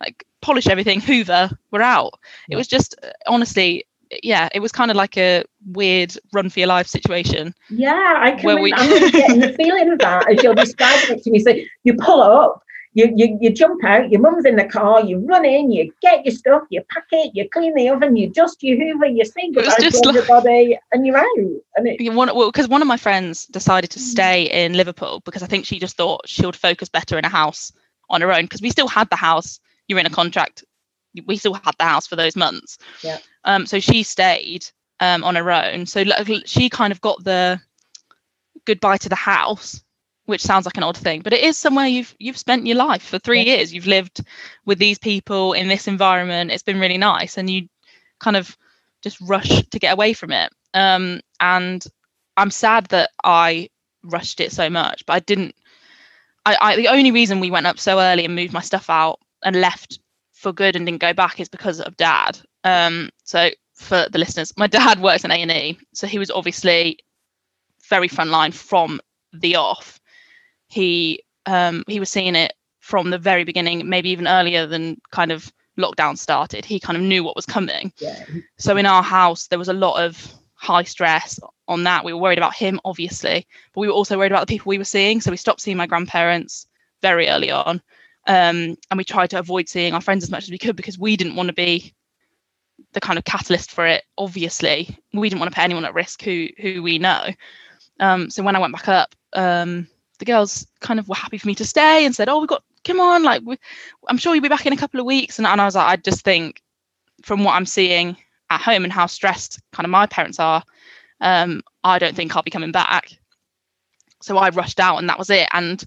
like 0.00 0.24
polish 0.40 0.66
everything, 0.66 1.00
Hoover, 1.00 1.50
we're 1.70 1.82
out. 1.82 2.18
Yeah. 2.48 2.54
It 2.54 2.56
was 2.56 2.68
just 2.68 2.94
uh, 3.02 3.10
honestly, 3.26 3.84
yeah, 4.22 4.48
it 4.54 4.60
was 4.60 4.72
kind 4.72 4.90
of 4.90 4.96
like 4.96 5.16
a 5.16 5.44
weird 5.66 6.14
run 6.32 6.48
for 6.48 6.60
your 6.60 6.68
life 6.68 6.86
situation. 6.86 7.54
Yeah, 7.68 8.14
I 8.18 8.32
can. 8.32 8.62
We... 8.62 8.72
I'm 8.72 9.10
getting 9.10 9.40
the 9.40 9.52
feeling 9.56 9.90
of 9.92 9.98
that 9.98 10.30
as 10.30 10.42
you're 10.42 10.54
describing 10.54 11.16
it 11.16 11.22
to 11.24 11.30
me. 11.30 11.40
So 11.40 11.54
you 11.84 11.94
pull 11.94 12.22
up, 12.22 12.62
you, 12.94 13.12
you, 13.14 13.38
you 13.40 13.50
jump 13.50 13.84
out, 13.84 14.10
your 14.10 14.20
mum's 14.20 14.44
in 14.44 14.56
the 14.56 14.64
car, 14.64 15.04
you 15.04 15.18
run 15.18 15.44
in, 15.44 15.70
you 15.70 15.92
get 16.00 16.24
your 16.24 16.34
stuff, 16.34 16.62
you 16.70 16.82
pack 16.90 17.06
it, 17.12 17.32
you 17.34 17.48
clean 17.48 17.74
the 17.74 17.88
oven, 17.88 18.16
you 18.16 18.28
dust, 18.30 18.62
you 18.62 18.76
hoover, 18.76 19.06
you 19.06 19.24
sing 19.24 19.52
goodbye 19.52 19.74
to 19.76 20.02
everybody, 20.08 20.70
like, 20.70 20.80
and 20.92 21.06
you're 21.06 21.18
out. 21.18 21.26
And 21.76 21.88
it, 21.88 22.12
one, 22.12 22.34
well, 22.34 22.50
because 22.50 22.68
one 22.68 22.82
of 22.82 22.88
my 22.88 22.96
friends 22.96 23.46
decided 23.46 23.90
to 23.90 24.00
stay 24.00 24.44
in 24.44 24.72
Liverpool 24.72 25.20
because 25.24 25.42
I 25.42 25.46
think 25.46 25.64
she 25.64 25.78
just 25.78 25.96
thought 25.96 26.28
she 26.28 26.44
would 26.44 26.56
focus 26.56 26.88
better 26.88 27.18
in 27.18 27.24
a 27.24 27.28
house 27.28 27.72
on 28.10 28.20
her 28.20 28.32
own 28.32 28.42
because 28.42 28.62
we 28.62 28.70
still 28.70 28.88
had 28.88 29.08
the 29.10 29.16
house. 29.16 29.60
You're 29.86 29.98
in 29.98 30.06
a 30.06 30.10
contract. 30.10 30.64
We 31.26 31.36
still 31.36 31.54
had 31.54 31.74
the 31.78 31.84
house 31.84 32.06
for 32.06 32.16
those 32.16 32.36
months. 32.36 32.78
Yeah. 33.02 33.18
Um. 33.44 33.66
So 33.66 33.80
she 33.80 34.02
stayed 34.02 34.66
um 35.00 35.24
on 35.24 35.34
her 35.34 35.50
own. 35.50 35.86
So 35.86 36.04
she 36.44 36.68
kind 36.68 36.92
of 36.92 37.00
got 37.00 37.24
the 37.24 37.60
goodbye 38.66 38.98
to 38.98 39.08
the 39.08 39.14
house 39.14 39.82
which 40.28 40.42
sounds 40.42 40.66
like 40.66 40.76
an 40.76 40.82
odd 40.82 40.96
thing, 40.96 41.22
but 41.22 41.32
it 41.32 41.42
is 41.42 41.56
somewhere 41.56 41.86
you've 41.86 42.14
you've 42.18 42.36
spent 42.36 42.66
your 42.66 42.76
life 42.76 43.02
for 43.02 43.18
three 43.18 43.40
yeah. 43.40 43.56
years. 43.56 43.72
You've 43.72 43.86
lived 43.86 44.20
with 44.66 44.78
these 44.78 44.98
people 44.98 45.54
in 45.54 45.68
this 45.68 45.88
environment. 45.88 46.50
It's 46.50 46.62
been 46.62 46.78
really 46.78 46.98
nice, 46.98 47.38
and 47.38 47.48
you 47.48 47.66
kind 48.20 48.36
of 48.36 48.54
just 49.00 49.18
rush 49.22 49.62
to 49.62 49.78
get 49.78 49.94
away 49.94 50.12
from 50.12 50.30
it. 50.32 50.52
Um, 50.74 51.20
and 51.40 51.82
I'm 52.36 52.50
sad 52.50 52.86
that 52.86 53.10
I 53.24 53.70
rushed 54.02 54.38
it 54.40 54.52
so 54.52 54.68
much, 54.68 55.06
but 55.06 55.14
I 55.14 55.20
didn't. 55.20 55.54
I, 56.44 56.56
I 56.60 56.76
the 56.76 56.88
only 56.88 57.10
reason 57.10 57.40
we 57.40 57.50
went 57.50 57.66
up 57.66 57.78
so 57.78 57.98
early 57.98 58.26
and 58.26 58.34
moved 58.34 58.52
my 58.52 58.60
stuff 58.60 58.90
out 58.90 59.20
and 59.44 59.56
left 59.56 59.98
for 60.34 60.52
good 60.52 60.76
and 60.76 60.84
didn't 60.84 61.00
go 61.00 61.14
back 61.14 61.40
is 61.40 61.48
because 61.48 61.80
of 61.80 61.96
dad. 61.96 62.38
Um, 62.64 63.08
so 63.24 63.48
for 63.74 64.06
the 64.12 64.18
listeners, 64.18 64.52
my 64.58 64.66
dad 64.78 65.00
works 65.00 65.24
in 65.24 65.30
A 65.30 65.36
and 65.36 65.50
E, 65.50 65.78
so 65.94 66.06
he 66.06 66.18
was 66.18 66.30
obviously 66.30 66.98
very 67.88 68.10
frontline 68.10 68.52
from 68.52 69.00
the 69.32 69.56
off. 69.56 69.97
He 70.68 71.22
um, 71.46 71.84
he 71.86 72.00
was 72.00 72.10
seeing 72.10 72.34
it 72.34 72.52
from 72.80 73.10
the 73.10 73.18
very 73.18 73.44
beginning, 73.44 73.88
maybe 73.88 74.10
even 74.10 74.26
earlier 74.26 74.66
than 74.66 75.00
kind 75.10 75.32
of 75.32 75.52
lockdown 75.78 76.18
started. 76.18 76.64
He 76.64 76.80
kind 76.80 76.96
of 76.96 77.02
knew 77.02 77.24
what 77.24 77.36
was 77.36 77.46
coming. 77.46 77.92
Yeah. 77.98 78.24
So 78.58 78.76
in 78.76 78.86
our 78.86 79.02
house, 79.02 79.46
there 79.46 79.58
was 79.58 79.68
a 79.68 79.74
lot 79.74 80.02
of 80.02 80.32
high 80.54 80.82
stress 80.82 81.38
on 81.68 81.84
that. 81.84 82.04
We 82.04 82.12
were 82.12 82.20
worried 82.20 82.38
about 82.38 82.54
him, 82.54 82.80
obviously, 82.84 83.46
but 83.72 83.80
we 83.80 83.86
were 83.86 83.92
also 83.92 84.18
worried 84.18 84.32
about 84.32 84.46
the 84.46 84.52
people 84.52 84.70
we 84.70 84.78
were 84.78 84.84
seeing. 84.84 85.20
So 85.20 85.30
we 85.30 85.36
stopped 85.36 85.60
seeing 85.60 85.76
my 85.76 85.86
grandparents 85.86 86.66
very 87.00 87.28
early 87.28 87.50
on. 87.50 87.80
Um, 88.26 88.76
and 88.90 88.98
we 88.98 89.04
tried 89.04 89.30
to 89.30 89.38
avoid 89.38 89.68
seeing 89.68 89.94
our 89.94 90.00
friends 90.00 90.24
as 90.24 90.30
much 90.30 90.44
as 90.44 90.50
we 90.50 90.58
could 90.58 90.76
because 90.76 90.98
we 90.98 91.16
didn't 91.16 91.36
want 91.36 91.46
to 91.46 91.54
be 91.54 91.94
the 92.92 93.00
kind 93.00 93.18
of 93.18 93.24
catalyst 93.24 93.70
for 93.70 93.86
it. 93.86 94.04
Obviously, 94.18 94.98
we 95.12 95.28
didn't 95.28 95.40
want 95.40 95.50
to 95.50 95.54
put 95.54 95.64
anyone 95.64 95.84
at 95.84 95.94
risk 95.94 96.22
who 96.22 96.48
who 96.58 96.82
we 96.82 96.98
know. 96.98 97.28
Um, 98.00 98.30
so 98.30 98.42
when 98.42 98.54
I 98.54 98.58
went 98.58 98.74
back 98.74 98.88
up, 98.88 99.14
um, 99.32 99.88
the 100.18 100.24
girls 100.24 100.66
kind 100.80 101.00
of 101.00 101.08
were 101.08 101.14
happy 101.14 101.38
for 101.38 101.46
me 101.46 101.54
to 101.56 101.64
stay 101.64 102.04
and 102.04 102.14
said, 102.14 102.28
"Oh, 102.28 102.40
we 102.40 102.46
got 102.46 102.64
come 102.84 103.00
on, 103.00 103.22
like 103.22 103.42
we, 103.44 103.58
I'm 104.08 104.18
sure 104.18 104.34
you'll 104.34 104.42
be 104.42 104.48
back 104.48 104.66
in 104.66 104.72
a 104.72 104.76
couple 104.76 105.00
of 105.00 105.06
weeks." 105.06 105.38
And, 105.38 105.46
and 105.46 105.60
I 105.60 105.64
was 105.64 105.74
like, 105.74 105.86
I 105.86 105.96
just 105.96 106.24
think 106.24 106.62
from 107.22 107.44
what 107.44 107.54
I'm 107.54 107.66
seeing 107.66 108.16
at 108.50 108.60
home 108.60 108.84
and 108.84 108.92
how 108.92 109.06
stressed 109.06 109.60
kind 109.72 109.84
of 109.84 109.90
my 109.90 110.06
parents 110.06 110.38
are, 110.38 110.62
um, 111.20 111.62
I 111.84 111.98
don't 111.98 112.16
think 112.16 112.34
I'll 112.34 112.42
be 112.42 112.50
coming 112.50 112.72
back. 112.72 113.10
So 114.20 114.36
I 114.36 114.50
rushed 114.50 114.80
out, 114.80 114.98
and 114.98 115.08
that 115.08 115.18
was 115.18 115.30
it. 115.30 115.48
And 115.52 115.82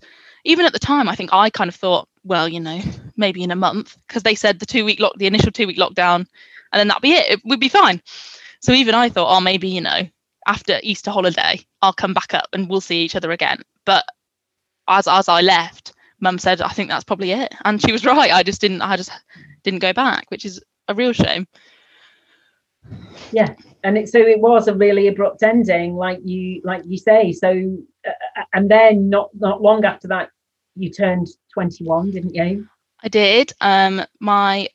even 0.45 0.65
at 0.65 0.73
the 0.73 0.79
time, 0.79 1.09
I 1.09 1.15
think 1.15 1.33
I 1.33 1.50
kind 1.50 1.67
of 1.67 1.75
thought, 1.75 2.07
well, 2.23 2.47
you 2.47 2.59
know, 2.59 2.81
maybe 3.17 3.43
in 3.43 3.51
a 3.51 3.55
month, 3.55 3.97
because 4.07 4.23
they 4.23 4.35
said 4.35 4.59
the 4.59 4.65
two 4.65 4.85
week 4.85 5.00
lock, 5.00 5.13
the 5.17 5.27
initial 5.27 5.51
two 5.51 5.67
week 5.67 5.77
lockdown, 5.77 6.25
and 6.71 6.79
then 6.79 6.88
that'd 6.88 7.01
be 7.01 7.13
it. 7.13 7.31
It 7.31 7.41
would 7.45 7.59
be 7.59 7.69
fine. 7.69 8.01
So 8.61 8.71
even 8.71 8.95
I 8.95 9.09
thought, 9.09 9.35
oh, 9.35 9.41
maybe 9.41 9.67
you 9.67 9.81
know, 9.81 10.07
after 10.47 10.79
Easter 10.83 11.11
holiday, 11.11 11.59
I'll 11.81 11.93
come 11.93 12.13
back 12.13 12.33
up 12.33 12.47
and 12.53 12.69
we'll 12.69 12.81
see 12.81 13.01
each 13.01 13.15
other 13.15 13.31
again. 13.31 13.61
But 13.85 14.05
as 14.88 15.07
as 15.07 15.27
I 15.29 15.41
left, 15.41 15.93
Mum 16.19 16.38
said, 16.38 16.61
I 16.61 16.69
think 16.69 16.89
that's 16.89 17.03
probably 17.03 17.31
it, 17.31 17.53
and 17.65 17.81
she 17.81 17.91
was 17.91 18.05
right. 18.05 18.31
I 18.31 18.43
just 18.43 18.61
didn't, 18.61 18.81
I 18.81 18.95
just 18.95 19.11
didn't 19.63 19.79
go 19.79 19.91
back, 19.93 20.29
which 20.29 20.45
is 20.45 20.61
a 20.88 20.93
real 20.93 21.13
shame. 21.13 21.47
Yeah, 23.31 23.53
and 23.83 23.97
it, 23.97 24.09
so 24.09 24.19
it 24.19 24.39
was 24.39 24.67
a 24.67 24.75
really 24.75 25.07
abrupt 25.07 25.43
ending, 25.43 25.95
like 25.95 26.19
you 26.23 26.61
like 26.63 26.83
you 26.85 26.97
say. 26.97 27.31
So, 27.31 27.77
uh, 28.07 28.43
and 28.53 28.69
then 28.69 29.09
not 29.09 29.29
not 29.33 29.61
long 29.61 29.85
after 29.85 30.07
that, 30.09 30.29
you 30.75 30.89
turned 30.89 31.27
21, 31.53 32.11
didn't 32.11 32.35
you? 32.35 32.67
I 33.03 33.07
did. 33.07 33.53
Um, 33.61 34.03
my 34.19 34.67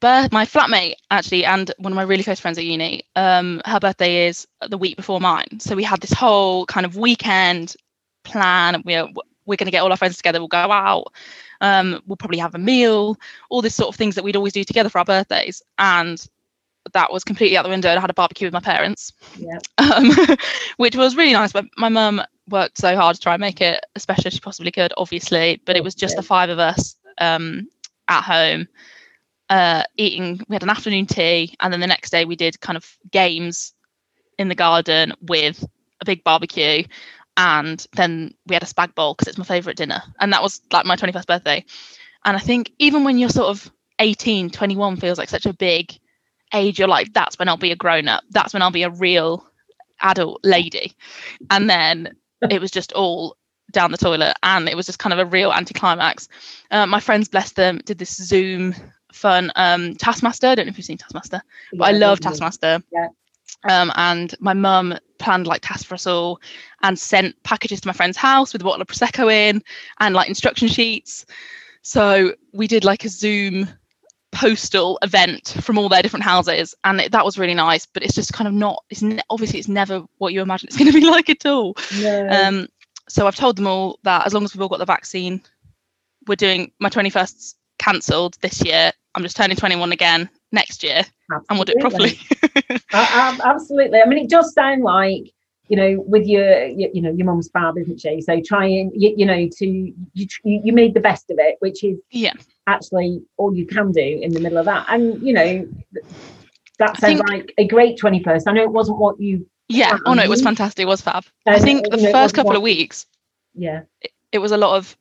birth, 0.00 0.32
my 0.32 0.44
flatmate 0.44 0.94
actually, 1.10 1.44
and 1.44 1.70
one 1.78 1.92
of 1.92 1.96
my 1.96 2.02
really 2.02 2.24
close 2.24 2.40
friends 2.40 2.58
at 2.58 2.64
uni. 2.64 3.04
Um, 3.14 3.60
her 3.64 3.78
birthday 3.78 4.26
is 4.26 4.46
the 4.68 4.78
week 4.78 4.96
before 4.96 5.20
mine, 5.20 5.60
so 5.60 5.76
we 5.76 5.84
had 5.84 6.00
this 6.00 6.12
whole 6.12 6.66
kind 6.66 6.86
of 6.86 6.96
weekend 6.96 7.76
plan. 8.24 8.82
We're 8.84 9.08
we're 9.46 9.56
going 9.56 9.66
to 9.66 9.72
get 9.72 9.82
all 9.82 9.90
our 9.90 9.96
friends 9.96 10.16
together. 10.16 10.38
We'll 10.38 10.48
go 10.48 10.70
out. 10.70 11.12
Um, 11.60 12.02
we'll 12.06 12.16
probably 12.16 12.38
have 12.38 12.54
a 12.54 12.58
meal. 12.58 13.16
All 13.50 13.62
this 13.62 13.74
sort 13.74 13.88
of 13.88 13.96
things 13.96 14.14
that 14.14 14.24
we'd 14.24 14.36
always 14.36 14.52
do 14.52 14.64
together 14.64 14.88
for 14.88 14.98
our 14.98 15.04
birthdays, 15.04 15.62
and 15.78 16.24
that 16.92 17.12
was 17.12 17.24
completely 17.24 17.56
out 17.56 17.62
the 17.62 17.68
window. 17.68 17.88
And 17.88 17.98
I 17.98 18.00
had 18.00 18.10
a 18.10 18.14
barbecue 18.14 18.46
with 18.46 18.52
my 18.52 18.60
parents, 18.60 19.12
Yeah. 19.36 19.58
um, 19.78 20.10
which 20.76 20.96
was 20.96 21.16
really 21.16 21.32
nice. 21.32 21.52
But 21.52 21.66
my 21.76 21.88
mum 21.88 22.22
worked 22.48 22.78
so 22.78 22.96
hard 22.96 23.16
to 23.16 23.22
try 23.22 23.34
and 23.34 23.40
make 23.40 23.60
it 23.60 23.84
as 23.94 24.02
special 24.02 24.26
as 24.26 24.34
she 24.34 24.40
possibly 24.40 24.72
could, 24.72 24.92
obviously. 24.96 25.60
But 25.64 25.76
it 25.76 25.84
was 25.84 25.94
just 25.94 26.16
the 26.16 26.22
five 26.22 26.50
of 26.50 26.58
us 26.58 26.96
um, 27.18 27.68
at 28.08 28.22
home 28.22 28.66
uh, 29.52 29.84
eating. 29.96 30.40
We 30.48 30.54
had 30.54 30.62
an 30.62 30.70
afternoon 30.70 31.06
tea, 31.06 31.54
and 31.60 31.72
then 31.72 31.80
the 31.80 31.86
next 31.86 32.10
day 32.10 32.24
we 32.24 32.36
did 32.36 32.60
kind 32.60 32.76
of 32.76 32.96
games 33.10 33.74
in 34.38 34.48
the 34.48 34.54
garden 34.54 35.12
with 35.20 35.64
a 36.00 36.04
big 36.04 36.24
barbecue. 36.24 36.84
And 37.36 37.84
then 37.94 38.34
we 38.46 38.54
had 38.54 38.62
a 38.62 38.66
spag 38.66 38.94
bowl 38.94 39.14
because 39.14 39.28
it's 39.28 39.38
my 39.38 39.44
favourite 39.44 39.76
dinner. 39.76 40.02
And 40.20 40.32
that 40.32 40.42
was 40.42 40.60
like 40.70 40.86
my 40.86 40.96
21st 40.96 41.26
birthday. 41.26 41.64
And 42.24 42.36
I 42.36 42.40
think 42.40 42.72
even 42.78 43.04
when 43.04 43.18
you're 43.18 43.30
sort 43.30 43.48
of 43.48 43.70
18, 43.98 44.50
21 44.50 44.96
feels 44.96 45.18
like 45.18 45.28
such 45.28 45.46
a 45.46 45.54
big 45.54 45.98
age, 46.52 46.78
you're 46.78 46.88
like, 46.88 47.12
that's 47.12 47.38
when 47.38 47.48
I'll 47.48 47.56
be 47.56 47.72
a 47.72 47.76
grown 47.76 48.08
up. 48.08 48.22
That's 48.30 48.52
when 48.52 48.62
I'll 48.62 48.70
be 48.70 48.82
a 48.82 48.90
real 48.90 49.46
adult 50.00 50.40
lady. 50.44 50.94
And 51.50 51.68
then 51.70 52.16
it 52.50 52.60
was 52.60 52.70
just 52.70 52.92
all 52.92 53.36
down 53.70 53.90
the 53.90 53.96
toilet 53.96 54.36
and 54.42 54.68
it 54.68 54.76
was 54.76 54.86
just 54.86 54.98
kind 54.98 55.12
of 55.12 55.18
a 55.18 55.24
real 55.24 55.52
anticlimax. 55.52 56.28
Uh, 56.70 56.86
my 56.86 57.00
friends, 57.00 57.28
bless 57.28 57.52
them, 57.52 57.80
did 57.84 57.98
this 57.98 58.16
Zoom 58.16 58.74
fun 59.12 59.52
um, 59.56 59.94
Taskmaster. 59.94 60.48
I 60.48 60.54
don't 60.54 60.66
know 60.66 60.70
if 60.70 60.78
you've 60.78 60.84
seen 60.84 60.98
Taskmaster, 60.98 61.42
but 61.74 61.84
I 61.84 61.92
love. 61.92 62.20
Taskmaster. 62.20 62.82
Yeah. 62.92 63.08
Um, 63.68 63.92
and 63.96 64.34
my 64.40 64.54
mum 64.54 64.98
planned 65.22 65.46
like 65.46 65.62
tasks 65.62 65.84
for 65.84 65.94
us 65.94 66.06
all 66.06 66.40
and 66.82 66.98
sent 66.98 67.40
packages 67.44 67.80
to 67.80 67.88
my 67.88 67.92
friend's 67.92 68.16
house 68.16 68.52
with 68.52 68.62
a 68.62 68.64
bottle 68.64 68.82
of 68.82 68.88
prosecco 68.88 69.32
in 69.32 69.62
and 70.00 70.14
like 70.14 70.28
instruction 70.28 70.68
sheets. 70.68 71.24
So 71.82 72.34
we 72.52 72.66
did 72.66 72.84
like 72.84 73.04
a 73.04 73.08
Zoom 73.08 73.68
postal 74.32 74.98
event 75.02 75.56
from 75.60 75.78
all 75.78 75.88
their 75.88 76.02
different 76.02 76.24
houses, 76.24 76.74
and 76.84 77.00
it, 77.00 77.12
that 77.12 77.24
was 77.24 77.38
really 77.38 77.54
nice. 77.54 77.86
But 77.86 78.02
it's 78.02 78.14
just 78.14 78.32
kind 78.32 78.48
of 78.48 78.54
not. 78.54 78.84
It's 78.90 79.02
ne- 79.02 79.22
obviously 79.30 79.58
it's 79.58 79.68
never 79.68 80.04
what 80.18 80.32
you 80.32 80.42
imagine 80.42 80.68
it's 80.68 80.76
going 80.78 80.90
to 80.90 80.98
be 80.98 81.06
like 81.06 81.28
at 81.30 81.46
all. 81.46 81.76
No. 82.00 82.28
Um, 82.28 82.68
so 83.08 83.26
I've 83.26 83.36
told 83.36 83.56
them 83.56 83.66
all 83.66 83.98
that 84.04 84.26
as 84.26 84.32
long 84.32 84.44
as 84.44 84.54
we've 84.54 84.62
all 84.62 84.68
got 84.68 84.78
the 84.78 84.84
vaccine, 84.84 85.42
we're 86.26 86.36
doing 86.36 86.72
my 86.78 86.88
21st 86.88 87.54
cancelled 87.78 88.38
this 88.40 88.64
year. 88.64 88.92
I'm 89.14 89.22
just 89.22 89.36
turning 89.36 89.56
21 89.56 89.92
again 89.92 90.30
next 90.52 90.82
year, 90.82 91.02
and 91.30 91.42
we'll 91.50 91.64
do 91.64 91.72
it 91.76 91.80
properly. 91.80 92.18
Absolutely. 92.92 94.00
I 94.00 94.06
mean, 94.06 94.18
it 94.24 94.30
does 94.30 94.52
sound 94.52 94.82
like 94.82 95.32
you 95.68 95.76
know, 95.76 96.04
with 96.06 96.26
your, 96.26 96.66
you, 96.66 96.90
you 96.92 97.00
know, 97.00 97.10
your 97.12 97.24
mum's 97.24 97.48
fab, 97.50 97.78
isn't 97.78 97.98
she? 97.98 98.20
So 98.20 98.42
trying 98.44 98.90
you, 98.94 99.14
you 99.16 99.24
know 99.24 99.48
to 99.48 99.66
you, 99.66 99.94
you 100.44 100.72
made 100.72 100.92
the 100.92 101.00
best 101.00 101.30
of 101.30 101.38
it, 101.40 101.56
which 101.60 101.82
is 101.82 101.98
Yeah. 102.10 102.34
actually 102.66 103.22
all 103.38 103.54
you 103.54 103.64
can 103.64 103.90
do 103.92 104.00
in 104.20 104.32
the 104.32 104.40
middle 104.40 104.58
of 104.58 104.66
that. 104.66 104.84
And 104.88 105.22
you 105.22 105.32
know, 105.32 105.42
th- 105.42 106.04
that 106.78 106.98
sounds 106.98 107.20
think- 107.20 107.28
like 107.30 107.54
a 107.58 107.66
great 107.66 107.96
twenty 107.96 108.22
first. 108.22 108.46
I 108.48 108.52
know 108.52 108.62
it 108.62 108.72
wasn't 108.72 108.98
what 108.98 109.18
you, 109.20 109.48
yeah. 109.68 109.96
Oh 110.04 110.12
no, 110.14 110.22
it 110.22 110.28
was 110.28 110.42
fantastic. 110.42 110.82
It 110.82 110.86
was 110.88 111.00
fab. 111.00 111.24
I 111.46 111.58
think 111.58 111.88
the 111.90 111.96
it 112.08 112.12
first 112.12 112.34
couple 112.34 112.48
what- 112.48 112.56
of 112.56 112.62
weeks, 112.62 113.06
yeah, 113.54 113.82
it 114.32 114.40
was 114.40 114.52
a 114.52 114.58
lot 114.58 114.76
of 114.76 114.94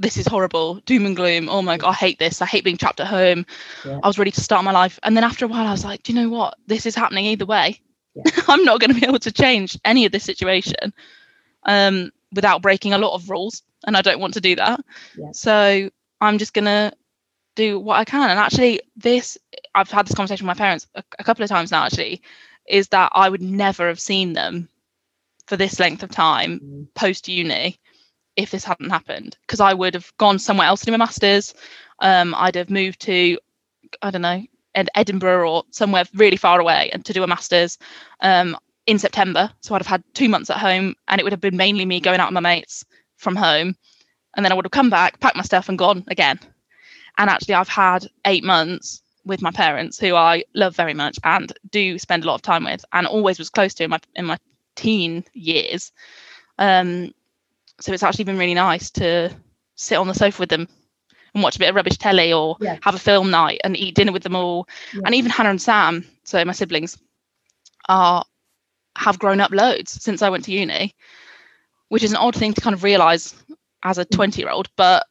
this 0.00 0.16
is 0.16 0.26
horrible, 0.26 0.76
doom 0.86 1.04
and 1.06 1.14
gloom. 1.14 1.48
Oh 1.48 1.62
my 1.62 1.76
god, 1.76 1.90
I 1.90 1.92
hate 1.92 2.18
this. 2.18 2.40
I 2.42 2.46
hate 2.46 2.64
being 2.64 2.78
trapped 2.78 3.00
at 3.00 3.06
home. 3.06 3.44
Yeah. 3.84 4.00
I 4.02 4.06
was 4.06 4.18
ready 4.18 4.30
to 4.32 4.40
start 4.40 4.64
my 4.64 4.72
life, 4.72 4.98
and 5.02 5.16
then 5.16 5.24
after 5.24 5.44
a 5.44 5.48
while, 5.48 5.66
I 5.66 5.70
was 5.70 5.84
like, 5.84 6.02
do 6.02 6.12
you 6.12 6.20
know 6.20 6.30
what? 6.30 6.56
This 6.66 6.86
is 6.86 6.94
happening 6.96 7.26
either 7.26 7.46
way. 7.46 7.80
Yeah. 8.14 8.24
I'm 8.48 8.64
not 8.64 8.80
going 8.80 8.92
to 8.92 8.98
be 9.00 9.06
able 9.06 9.18
to 9.20 9.30
change 9.30 9.78
any 9.84 10.06
of 10.06 10.12
this 10.12 10.24
situation 10.24 10.92
um, 11.64 12.10
without 12.34 12.62
breaking 12.62 12.94
a 12.94 12.98
lot 12.98 13.14
of 13.14 13.28
rules, 13.30 13.62
and 13.86 13.96
I 13.96 14.02
don't 14.02 14.20
want 14.20 14.34
to 14.34 14.40
do 14.40 14.56
that. 14.56 14.80
Yeah. 15.16 15.32
So 15.32 15.90
I'm 16.20 16.38
just 16.38 16.54
going 16.54 16.64
to 16.64 16.92
do 17.54 17.78
what 17.78 17.98
I 17.98 18.04
can. 18.04 18.30
And 18.30 18.38
actually, 18.38 18.80
this 18.96 19.36
I've 19.74 19.90
had 19.90 20.06
this 20.06 20.14
conversation 20.14 20.46
with 20.46 20.56
my 20.56 20.60
parents 20.60 20.86
a, 20.94 21.04
a 21.18 21.24
couple 21.24 21.42
of 21.44 21.50
times 21.50 21.70
now. 21.70 21.84
Actually, 21.84 22.22
is 22.66 22.88
that 22.88 23.12
I 23.14 23.28
would 23.28 23.42
never 23.42 23.88
have 23.88 24.00
seen 24.00 24.32
them 24.32 24.68
for 25.46 25.56
this 25.56 25.78
length 25.78 26.02
of 26.02 26.10
time 26.10 26.60
Mm. 26.60 26.86
post 26.94 27.28
uni 27.28 27.78
if 28.42 28.50
this 28.50 28.64
hadn't 28.64 28.90
happened 28.90 29.36
because 29.42 29.60
I 29.60 29.74
would 29.74 29.94
have 29.94 30.12
gone 30.18 30.38
somewhere 30.38 30.66
else 30.66 30.80
to 30.80 30.86
do 30.86 30.92
my 30.92 30.98
masters. 30.98 31.54
Um, 32.00 32.34
I'd 32.36 32.56
have 32.56 32.70
moved 32.70 33.00
to 33.02 33.38
I 34.02 34.10
don't 34.10 34.22
know 34.22 34.42
Ed- 34.74 34.90
Edinburgh 34.94 35.50
or 35.50 35.64
somewhere 35.70 36.04
really 36.14 36.36
far 36.36 36.60
away 36.60 36.90
and 36.92 37.04
to 37.04 37.12
do 37.12 37.22
a 37.22 37.26
masters 37.26 37.78
um, 38.20 38.56
in 38.86 38.98
September. 38.98 39.50
So 39.60 39.74
I'd 39.74 39.80
have 39.80 39.86
had 39.86 40.04
two 40.14 40.28
months 40.28 40.50
at 40.50 40.58
home 40.58 40.94
and 41.08 41.20
it 41.20 41.24
would 41.24 41.32
have 41.32 41.40
been 41.40 41.56
mainly 41.56 41.84
me 41.84 42.00
going 42.00 42.20
out 42.20 42.28
with 42.28 42.34
my 42.34 42.40
mates 42.40 42.84
from 43.20 43.36
home, 43.36 43.76
and 44.34 44.44
then 44.44 44.52
I 44.52 44.54
would 44.54 44.64
have 44.64 44.72
come 44.72 44.90
back, 44.90 45.20
packed 45.20 45.36
my 45.36 45.42
stuff, 45.42 45.68
and 45.68 45.78
gone 45.78 46.04
again. 46.08 46.40
And 47.18 47.28
actually, 47.28 47.54
I've 47.54 47.68
had 47.68 48.08
eight 48.24 48.44
months 48.44 49.02
with 49.26 49.42
my 49.42 49.50
parents, 49.50 49.98
who 49.98 50.14
I 50.14 50.44
love 50.54 50.74
very 50.74 50.94
much 50.94 51.18
and 51.22 51.52
do 51.70 51.98
spend 51.98 52.24
a 52.24 52.26
lot 52.26 52.36
of 52.36 52.42
time 52.42 52.64
with, 52.64 52.84
and 52.92 53.06
always 53.06 53.38
was 53.38 53.50
close 53.50 53.74
to 53.74 53.84
in 53.84 53.90
my 53.90 54.00
in 54.14 54.24
my 54.24 54.38
teen 54.74 55.24
years. 55.34 55.92
Um, 56.58 57.12
so 57.80 57.92
it's 57.92 58.02
actually 58.02 58.24
been 58.24 58.38
really 58.38 58.54
nice 58.54 58.90
to 58.92 59.30
sit 59.76 59.96
on 59.96 60.06
the 60.08 60.14
sofa 60.14 60.40
with 60.42 60.50
them 60.50 60.68
and 61.34 61.42
watch 61.42 61.56
a 61.56 61.58
bit 61.58 61.68
of 61.70 61.74
rubbish 61.74 61.96
telly 61.98 62.32
or 62.32 62.56
Yeah. 62.60 62.76
have 62.82 62.94
a 62.94 62.98
film 62.98 63.30
night 63.30 63.60
and 63.64 63.76
eat 63.76 63.94
dinner 63.94 64.12
with 64.12 64.22
them 64.22 64.36
all. 64.36 64.68
Yeah. 64.92 65.02
And 65.04 65.14
even 65.14 65.30
Hannah 65.30 65.50
and 65.50 65.62
Sam, 65.62 66.04
so 66.24 66.44
my 66.44 66.52
siblings, 66.52 66.98
are 67.88 68.24
have 68.96 69.18
grown 69.18 69.40
up 69.40 69.50
loads 69.52 69.92
since 70.02 70.20
I 70.22 70.28
went 70.28 70.44
to 70.46 70.52
uni, 70.52 70.94
which 71.88 72.02
is 72.02 72.10
an 72.10 72.16
odd 72.18 72.34
thing 72.34 72.52
to 72.54 72.60
kind 72.60 72.74
of 72.74 72.82
realise 72.82 73.34
as 73.84 73.98
a 73.98 74.04
20 74.04 74.40
year 74.42 74.50
old. 74.50 74.68
But 74.76 75.06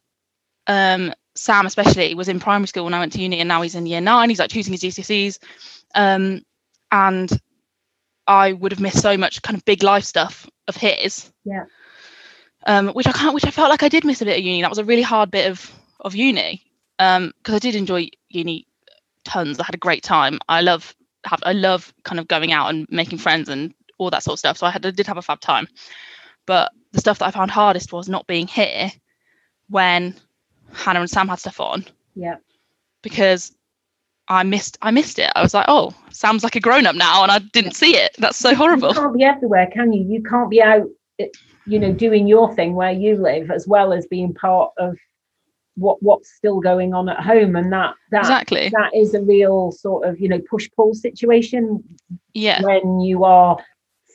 um, 0.66 1.12
Sam, 1.34 1.66
especially, 1.66 2.14
was 2.14 2.28
in 2.28 2.38
primary 2.40 2.68
school 2.68 2.84
when 2.84 2.94
I 2.94 3.00
went 3.00 3.12
to 3.14 3.20
uni, 3.22 3.38
and 3.40 3.48
now 3.48 3.62
he's 3.62 3.74
in 3.74 3.86
year 3.86 4.00
nine. 4.00 4.28
He's 4.28 4.38
like 4.38 4.50
choosing 4.50 4.72
his 4.72 4.82
GCSEs. 4.82 5.38
Um, 5.94 6.42
and 6.92 7.30
I 8.26 8.52
would 8.52 8.72
have 8.72 8.80
missed 8.80 9.00
so 9.00 9.16
much 9.16 9.42
kind 9.42 9.56
of 9.56 9.64
big 9.64 9.82
life 9.82 10.04
stuff 10.04 10.48
of 10.68 10.76
his. 10.76 11.32
Yeah. 11.44 11.64
Um, 12.66 12.88
which 12.88 13.06
I 13.06 13.12
can't, 13.12 13.34
which 13.34 13.46
I 13.46 13.50
felt 13.50 13.70
like 13.70 13.82
I 13.82 13.88
did 13.88 14.04
miss 14.04 14.20
a 14.20 14.24
bit 14.24 14.38
of 14.38 14.44
uni. 14.44 14.60
That 14.60 14.70
was 14.70 14.78
a 14.78 14.84
really 14.84 15.02
hard 15.02 15.30
bit 15.30 15.50
of 15.50 15.72
of 16.00 16.14
uni. 16.14 16.62
Um, 16.98 17.32
because 17.38 17.54
I 17.54 17.58
did 17.58 17.74
enjoy 17.74 18.10
uni 18.28 18.66
tons. 19.24 19.58
I 19.58 19.64
had 19.64 19.74
a 19.74 19.78
great 19.78 20.02
time. 20.02 20.38
I 20.48 20.60
love 20.60 20.94
have 21.24 21.40
I 21.42 21.52
love 21.52 21.92
kind 22.04 22.18
of 22.18 22.28
going 22.28 22.52
out 22.52 22.68
and 22.68 22.86
making 22.90 23.18
friends 23.18 23.48
and 23.48 23.74
all 23.98 24.10
that 24.10 24.22
sort 24.22 24.34
of 24.34 24.38
stuff. 24.38 24.58
So 24.58 24.66
I 24.66 24.70
had 24.70 24.84
I 24.84 24.90
did 24.90 25.06
have 25.06 25.18
a 25.18 25.22
fab 25.22 25.40
time. 25.40 25.68
But 26.46 26.72
the 26.92 27.00
stuff 27.00 27.18
that 27.18 27.26
I 27.26 27.30
found 27.30 27.50
hardest 27.50 27.92
was 27.92 28.08
not 28.08 28.26
being 28.26 28.46
here 28.46 28.90
when 29.68 30.14
Hannah 30.72 31.00
and 31.00 31.10
Sam 31.10 31.28
had 31.28 31.38
stuff 31.38 31.60
on. 31.60 31.84
Yeah. 32.14 32.36
Because 33.02 33.52
I 34.28 34.42
missed 34.44 34.78
I 34.82 34.90
missed 34.90 35.18
it. 35.18 35.30
I 35.34 35.42
was 35.42 35.54
like, 35.54 35.66
oh, 35.68 35.94
Sam's 36.10 36.44
like 36.44 36.56
a 36.56 36.60
grown 36.60 36.86
up 36.86 36.96
now, 36.96 37.22
and 37.22 37.32
I 37.32 37.38
didn't 37.38 37.72
see 37.72 37.96
it. 37.96 38.14
That's 38.18 38.38
so 38.38 38.54
horrible. 38.54 38.88
You 38.88 38.94
can't 38.94 39.16
be 39.16 39.24
everywhere, 39.24 39.68
can 39.72 39.92
you? 39.92 40.04
You 40.04 40.22
can't 40.22 40.50
be 40.50 40.62
out, 40.62 40.88
you 41.66 41.78
know, 41.78 41.92
doing 41.92 42.26
your 42.26 42.54
thing 42.54 42.74
where 42.74 42.92
you 42.92 43.16
live, 43.16 43.50
as 43.50 43.66
well 43.66 43.92
as 43.92 44.06
being 44.06 44.34
part 44.34 44.72
of 44.78 44.96
what 45.76 46.02
what's 46.02 46.34
still 46.34 46.60
going 46.60 46.94
on 46.94 47.08
at 47.08 47.20
home, 47.20 47.56
and 47.56 47.72
that 47.72 47.94
that 48.10 48.20
exactly 48.20 48.68
that 48.70 48.90
is 48.94 49.14
a 49.14 49.22
real 49.22 49.72
sort 49.72 50.06
of 50.06 50.20
you 50.20 50.28
know 50.28 50.40
push 50.50 50.68
pull 50.76 50.94
situation. 50.94 51.82
Yeah. 52.34 52.62
When 52.62 53.00
you 53.00 53.24
are 53.24 53.58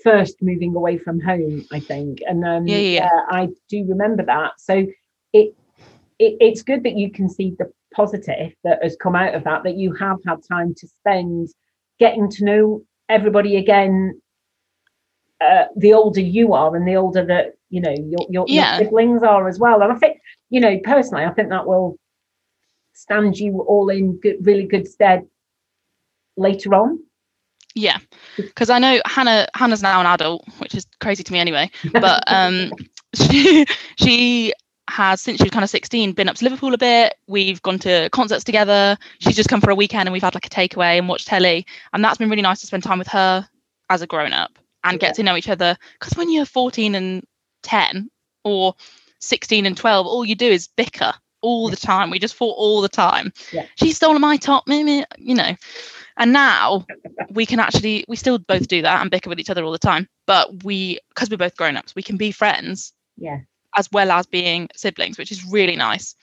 first 0.03 0.35
moving 0.41 0.75
away 0.75 0.97
from 0.97 1.19
home, 1.19 1.65
I 1.71 1.79
think, 1.79 2.19
and 2.27 2.45
um, 2.45 2.67
yeah, 2.67 2.77
yeah. 2.77 3.05
Uh, 3.05 3.35
I 3.35 3.49
do 3.69 3.85
remember 3.87 4.23
that. 4.25 4.53
So 4.59 4.85
it, 5.33 5.55
it 6.19 6.37
it's 6.39 6.61
good 6.61 6.83
that 6.83 6.95
you 6.95 7.11
can 7.11 7.29
see 7.29 7.55
the 7.57 7.71
positive 7.93 8.53
that 8.63 8.83
has 8.83 8.97
come 8.97 9.15
out 9.15 9.33
of 9.33 9.43
that 9.45 9.63
that 9.63 9.77
you 9.77 9.93
have 9.93 10.17
had 10.25 10.39
time 10.47 10.75
to 10.75 10.87
spend 10.87 11.47
getting 11.97 12.29
to 12.29 12.43
know 12.43 12.81
everybody 13.07 13.55
again 13.55 14.19
uh, 15.41 15.65
the 15.75 15.93
older 15.93 16.21
you 16.21 16.53
are 16.53 16.75
and 16.75 16.87
the 16.87 16.95
older 16.95 17.25
that 17.25 17.55
you 17.69 17.81
know 17.81 17.91
your, 17.91 18.27
your, 18.29 18.45
yeah. 18.47 18.77
your 18.77 18.85
siblings 18.85 19.23
are 19.23 19.47
as 19.47 19.59
well. 19.59 19.81
And 19.81 19.91
i 19.91 19.95
think 19.95 20.21
you 20.49 20.61
know 20.61 20.79
personally 20.83 21.25
i 21.25 21.31
think 21.31 21.49
that 21.49 21.67
will 21.67 21.97
stand 22.93 23.37
you 23.37 23.61
all 23.61 23.89
in 23.89 24.17
good 24.19 24.37
really 24.45 24.65
good 24.65 24.87
stead 24.87 25.25
later 26.37 26.73
on. 26.73 26.99
Yeah. 27.73 27.97
Because 28.37 28.69
i 28.69 28.79
know 28.79 29.01
hannah 29.05 29.47
hannah's 29.53 29.81
now 29.81 29.99
an 29.99 30.05
adult 30.05 30.45
which 30.59 30.75
is 30.75 30.85
crazy 31.01 31.23
to 31.23 31.33
me 31.33 31.39
anyway. 31.39 31.69
But 31.91 32.23
um 32.27 32.71
she 33.13 33.65
she 33.97 34.53
has 34.87 35.19
since 35.19 35.39
she 35.39 35.43
was 35.43 35.51
kind 35.51 35.63
of 35.63 35.69
16 35.69 36.13
been 36.13 36.29
up 36.29 36.37
to 36.37 36.45
liverpool 36.45 36.73
a 36.73 36.77
bit. 36.77 37.15
We've 37.27 37.61
gone 37.63 37.79
to 37.79 38.09
concerts 38.11 38.43
together. 38.43 38.97
She's 39.19 39.35
just 39.35 39.49
come 39.49 39.59
for 39.59 39.71
a 39.71 39.75
weekend 39.75 40.07
and 40.07 40.13
we've 40.13 40.21
had 40.21 40.35
like 40.35 40.45
a 40.45 40.49
takeaway 40.49 40.97
and 40.97 41.09
watched 41.09 41.27
telly. 41.27 41.65
And 41.91 42.03
that's 42.03 42.19
been 42.19 42.29
really 42.29 42.43
nice 42.43 42.61
to 42.61 42.67
spend 42.67 42.83
time 42.83 42.99
with 42.99 43.07
her 43.07 43.49
as 43.89 44.01
a 44.01 44.07
grown 44.07 44.31
up 44.31 44.57
and 44.85 44.99
get 44.99 45.15
to 45.15 45.23
know 45.23 45.35
each 45.35 45.49
other. 45.49 45.77
Because 45.99 46.17
when 46.17 46.31
you're 46.31 46.45
14 46.45 46.95
and 46.95 47.23
10 47.63 48.09
or 48.43 48.75
16 49.19 49.65
and 49.65 49.75
12 49.75 50.05
all 50.05 50.23
you 50.23 50.35
do 50.35 50.45
is 50.45 50.67
bicker 50.67 51.13
all 51.41 51.69
the 51.69 51.75
time. 51.75 52.09
We 52.09 52.19
just 52.19 52.35
fought 52.35 52.55
all 52.57 52.81
the 52.81 52.89
time. 52.89 53.33
Yeah. 53.51 53.65
she's 53.75 53.97
stolen 53.97 54.21
my 54.21 54.37
top 54.37 54.63
maybe 54.67 55.03
you 55.17 55.35
know. 55.35 55.55
And 56.17 56.31
now 56.31 56.85
we 57.29 57.45
can 57.45 57.59
actually 57.59 58.05
we 58.07 58.15
still 58.15 58.39
both 58.39 58.67
do 58.67 58.81
that 58.81 59.01
and 59.01 59.11
bicker 59.11 59.29
with 59.29 59.39
each 59.39 59.49
other 59.49 59.63
all 59.63 59.71
the 59.71 59.77
time. 59.77 60.07
But 60.25 60.63
we 60.63 60.99
because 61.09 61.29
we're 61.29 61.37
both 61.37 61.57
grown-ups 61.57 61.95
we 61.95 62.03
can 62.03 62.17
be 62.17 62.31
friends 62.31 62.93
yeah. 63.17 63.39
as 63.77 63.89
well 63.91 64.11
as 64.11 64.25
being 64.25 64.69
siblings, 64.75 65.17
which 65.17 65.31
is 65.31 65.45
really 65.45 65.75
nice. 65.75 66.15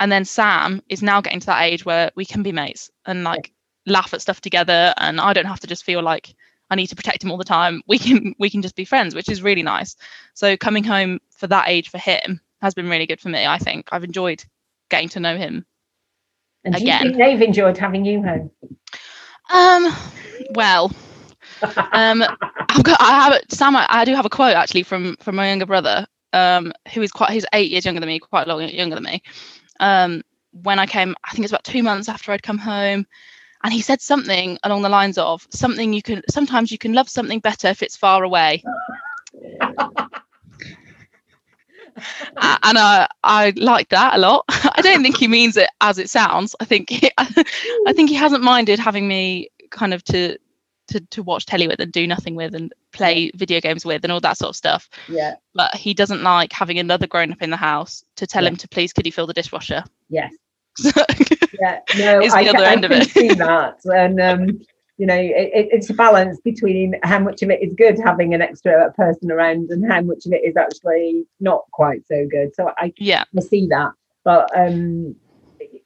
And 0.00 0.12
then 0.12 0.24
Sam 0.24 0.82
is 0.88 1.02
now 1.02 1.20
getting 1.20 1.40
to 1.40 1.46
that 1.46 1.62
age 1.62 1.84
where 1.84 2.10
we 2.14 2.24
can 2.24 2.42
be 2.42 2.52
mates 2.52 2.90
and 3.04 3.24
like 3.24 3.52
yeah. 3.84 3.94
laugh 3.94 4.14
at 4.14 4.22
stuff 4.22 4.40
together, 4.40 4.94
and 4.96 5.20
I 5.20 5.32
don't 5.32 5.46
have 5.46 5.60
to 5.60 5.66
just 5.66 5.84
feel 5.84 6.02
like 6.02 6.34
I 6.70 6.76
need 6.76 6.88
to 6.88 6.96
protect 6.96 7.22
him 7.24 7.30
all 7.30 7.38
the 7.38 7.44
time. 7.44 7.82
We 7.86 7.98
can 7.98 8.34
we 8.38 8.50
can 8.50 8.62
just 8.62 8.76
be 8.76 8.84
friends, 8.84 9.14
which 9.14 9.28
is 9.28 9.42
really 9.42 9.62
nice. 9.62 9.96
So 10.34 10.56
coming 10.56 10.84
home 10.84 11.20
for 11.30 11.46
that 11.46 11.68
age 11.68 11.90
for 11.90 11.98
him 11.98 12.40
has 12.60 12.74
been 12.74 12.88
really 12.88 13.06
good 13.06 13.20
for 13.20 13.28
me. 13.28 13.46
I 13.46 13.58
think 13.58 13.88
I've 13.92 14.04
enjoyed 14.04 14.44
getting 14.90 15.08
to 15.10 15.20
know 15.20 15.36
him. 15.36 15.64
And 16.64 16.74
again. 16.74 17.00
do 17.00 17.08
you 17.08 17.14
think 17.14 17.22
they've 17.22 17.48
enjoyed 17.48 17.78
having 17.78 18.04
you 18.04 18.22
home? 18.22 18.50
Um, 19.50 19.94
well, 20.50 20.92
um, 21.92 22.22
I've 22.68 22.82
got 22.82 23.00
I 23.00 23.12
have 23.12 23.42
Sam. 23.50 23.76
I, 23.76 23.86
I 23.88 24.04
do 24.04 24.14
have 24.14 24.26
a 24.26 24.30
quote 24.30 24.56
actually 24.56 24.82
from 24.82 25.16
from 25.20 25.36
my 25.36 25.48
younger 25.48 25.66
brother, 25.66 26.06
um, 26.32 26.72
who 26.92 27.02
is 27.02 27.10
quite 27.10 27.30
he's 27.30 27.46
eight 27.52 27.70
years 27.70 27.84
younger 27.84 28.00
than 28.00 28.08
me, 28.08 28.18
quite 28.18 28.46
a 28.46 28.54
lot 28.54 28.72
younger 28.72 28.94
than 28.94 29.04
me. 29.04 29.22
Um, 29.80 30.22
when 30.62 30.78
I 30.78 30.86
came, 30.86 31.14
I 31.24 31.30
think 31.30 31.44
it's 31.44 31.52
about 31.52 31.64
two 31.64 31.82
months 31.82 32.08
after 32.08 32.32
I'd 32.32 32.42
come 32.42 32.58
home, 32.58 33.06
and 33.64 33.72
he 33.72 33.80
said 33.80 34.00
something 34.00 34.58
along 34.62 34.82
the 34.82 34.88
lines 34.88 35.18
of 35.18 35.46
something 35.50 35.92
you 35.92 36.02
can 36.02 36.22
sometimes 36.30 36.70
you 36.70 36.78
can 36.78 36.92
love 36.92 37.08
something 37.08 37.40
better 37.40 37.68
if 37.68 37.82
it's 37.82 37.96
far 37.96 38.22
away. 38.22 38.62
and 42.36 42.78
I 42.78 43.08
I 43.24 43.52
like 43.56 43.88
that 43.90 44.14
a 44.14 44.18
lot. 44.18 44.44
I 44.48 44.80
don't 44.82 45.02
think 45.02 45.16
he 45.16 45.28
means 45.28 45.56
it 45.56 45.70
as 45.80 45.98
it 45.98 46.10
sounds. 46.10 46.54
I 46.60 46.64
think 46.64 46.90
he, 46.90 47.10
I 47.18 47.92
think 47.92 48.10
he 48.10 48.16
hasn't 48.16 48.42
minded 48.42 48.78
having 48.78 49.08
me 49.08 49.50
kind 49.70 49.92
of 49.92 50.04
to 50.04 50.38
to 50.88 51.00
to 51.00 51.22
watch 51.22 51.46
telly 51.46 51.68
with 51.68 51.80
and 51.80 51.92
do 51.92 52.06
nothing 52.06 52.34
with 52.34 52.54
and 52.54 52.72
play 52.92 53.30
video 53.34 53.60
games 53.60 53.84
with 53.84 54.04
and 54.04 54.12
all 54.12 54.20
that 54.20 54.38
sort 54.38 54.50
of 54.50 54.56
stuff. 54.56 54.88
Yeah. 55.08 55.34
But 55.54 55.74
he 55.74 55.94
doesn't 55.94 56.22
like 56.22 56.52
having 56.52 56.78
another 56.78 57.06
grown 57.06 57.32
up 57.32 57.42
in 57.42 57.50
the 57.50 57.56
house 57.56 58.04
to 58.16 58.26
tell 58.26 58.44
yeah. 58.44 58.50
him 58.50 58.56
to 58.56 58.68
please 58.68 58.92
could 58.92 59.04
he 59.04 59.10
fill 59.10 59.26
the 59.26 59.34
dishwasher. 59.34 59.84
Yes. 60.08 60.32
Yeah. 61.60 61.80
No, 61.98 62.20
it's 62.20 62.34
the 62.34 62.48
I, 62.48 62.48
other 62.48 62.64
I 62.64 62.72
end 62.72 62.84
of 62.84 62.90
can 62.90 63.02
it. 63.02 63.10
see 63.10 63.28
that. 63.34 63.80
And 63.84 64.20
um, 64.20 64.60
you 64.96 65.06
know, 65.06 65.14
it, 65.16 65.68
it's 65.70 65.90
a 65.90 65.94
balance 65.94 66.40
between 66.40 66.94
how 67.02 67.18
much 67.20 67.42
of 67.42 67.50
it 67.50 67.62
is 67.62 67.74
good 67.74 67.98
having 68.04 68.34
an 68.34 68.42
extra 68.42 68.92
person 68.92 69.30
around 69.30 69.70
and 69.70 69.90
how 69.90 70.00
much 70.00 70.26
of 70.26 70.32
it 70.32 70.42
is 70.44 70.56
actually 70.56 71.24
not 71.40 71.62
quite 71.72 72.06
so 72.06 72.26
good. 72.30 72.54
So 72.54 72.72
I 72.78 72.92
yeah 72.98 73.24
I 73.36 73.40
see 73.40 73.66
that. 73.68 73.92
But 74.24 74.50
um 74.56 75.14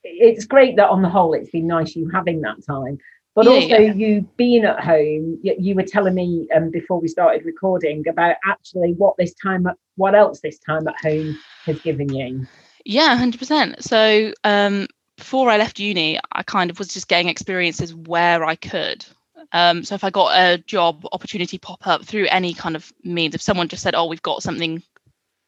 it's 0.05 0.44
great 0.44 0.76
that 0.76 0.88
on 0.90 1.02
the 1.02 1.09
whole 1.09 1.33
it's 1.35 1.50
been 1.50 1.66
nice 1.66 1.96
you 1.96 2.09
having 2.11 2.40
that 2.40 2.64
time 2.66 2.98
but 3.35 3.46
Yeah, 3.46 3.52
also 3.52 3.76
yeah. 3.78 3.92
you 3.92 4.28
being 4.37 4.64
at 4.64 4.81
home 4.81 5.38
you, 5.42 5.55
you 5.59 5.74
were 5.74 5.83
telling 5.85 6.14
me 6.14 6.48
um, 6.55 6.70
before 6.70 7.00
we 7.00 7.09
started 7.09 7.44
recording 7.44 8.07
about 8.09 8.37
actually 8.46 8.92
what 8.94 9.16
this 9.16 9.35
time 9.35 9.66
what 9.96 10.14
else 10.14 10.40
this 10.40 10.59
time 10.59 10.87
at 10.88 10.96
home 11.00 11.38
has 11.64 11.81
given 11.81 12.12
you 12.12 12.46
Yeah, 12.85 13.16
hundred 13.16 13.38
percent. 13.38 13.83
So 13.83 14.33
um, 14.45 14.87
before 15.16 15.51
I 15.51 15.57
left 15.57 15.79
uni, 15.79 16.18
I 16.33 16.42
kind 16.42 16.71
of 16.71 16.79
was 16.79 16.88
just 16.88 17.09
getting 17.09 17.29
experiences 17.29 17.95
where 17.95 18.45
I 18.45 18.57
could. 18.57 19.05
Um, 19.53 19.85
so 19.85 19.95
if 19.95 20.05
I 20.05 20.11
got 20.11 20.33
a 20.37 20.59
job 20.59 21.07
opportunity 21.12 21.59
pop 21.59 21.87
up 21.87 22.05
through 22.05 22.27
any 22.27 22.55
kind 22.55 22.75
of 22.77 22.92
means, 23.05 23.35
if 23.35 23.42
someone 23.42 23.68
just 23.68 23.83
said, 23.83 23.95
"Oh, 23.95 24.07
we've 24.07 24.23
got 24.23 24.42
something 24.42 24.83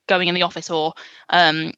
going 0.08 0.28
in 0.28 0.34
the 0.34 0.42
office," 0.42 0.70
or 0.70 0.94
um, 1.30 1.72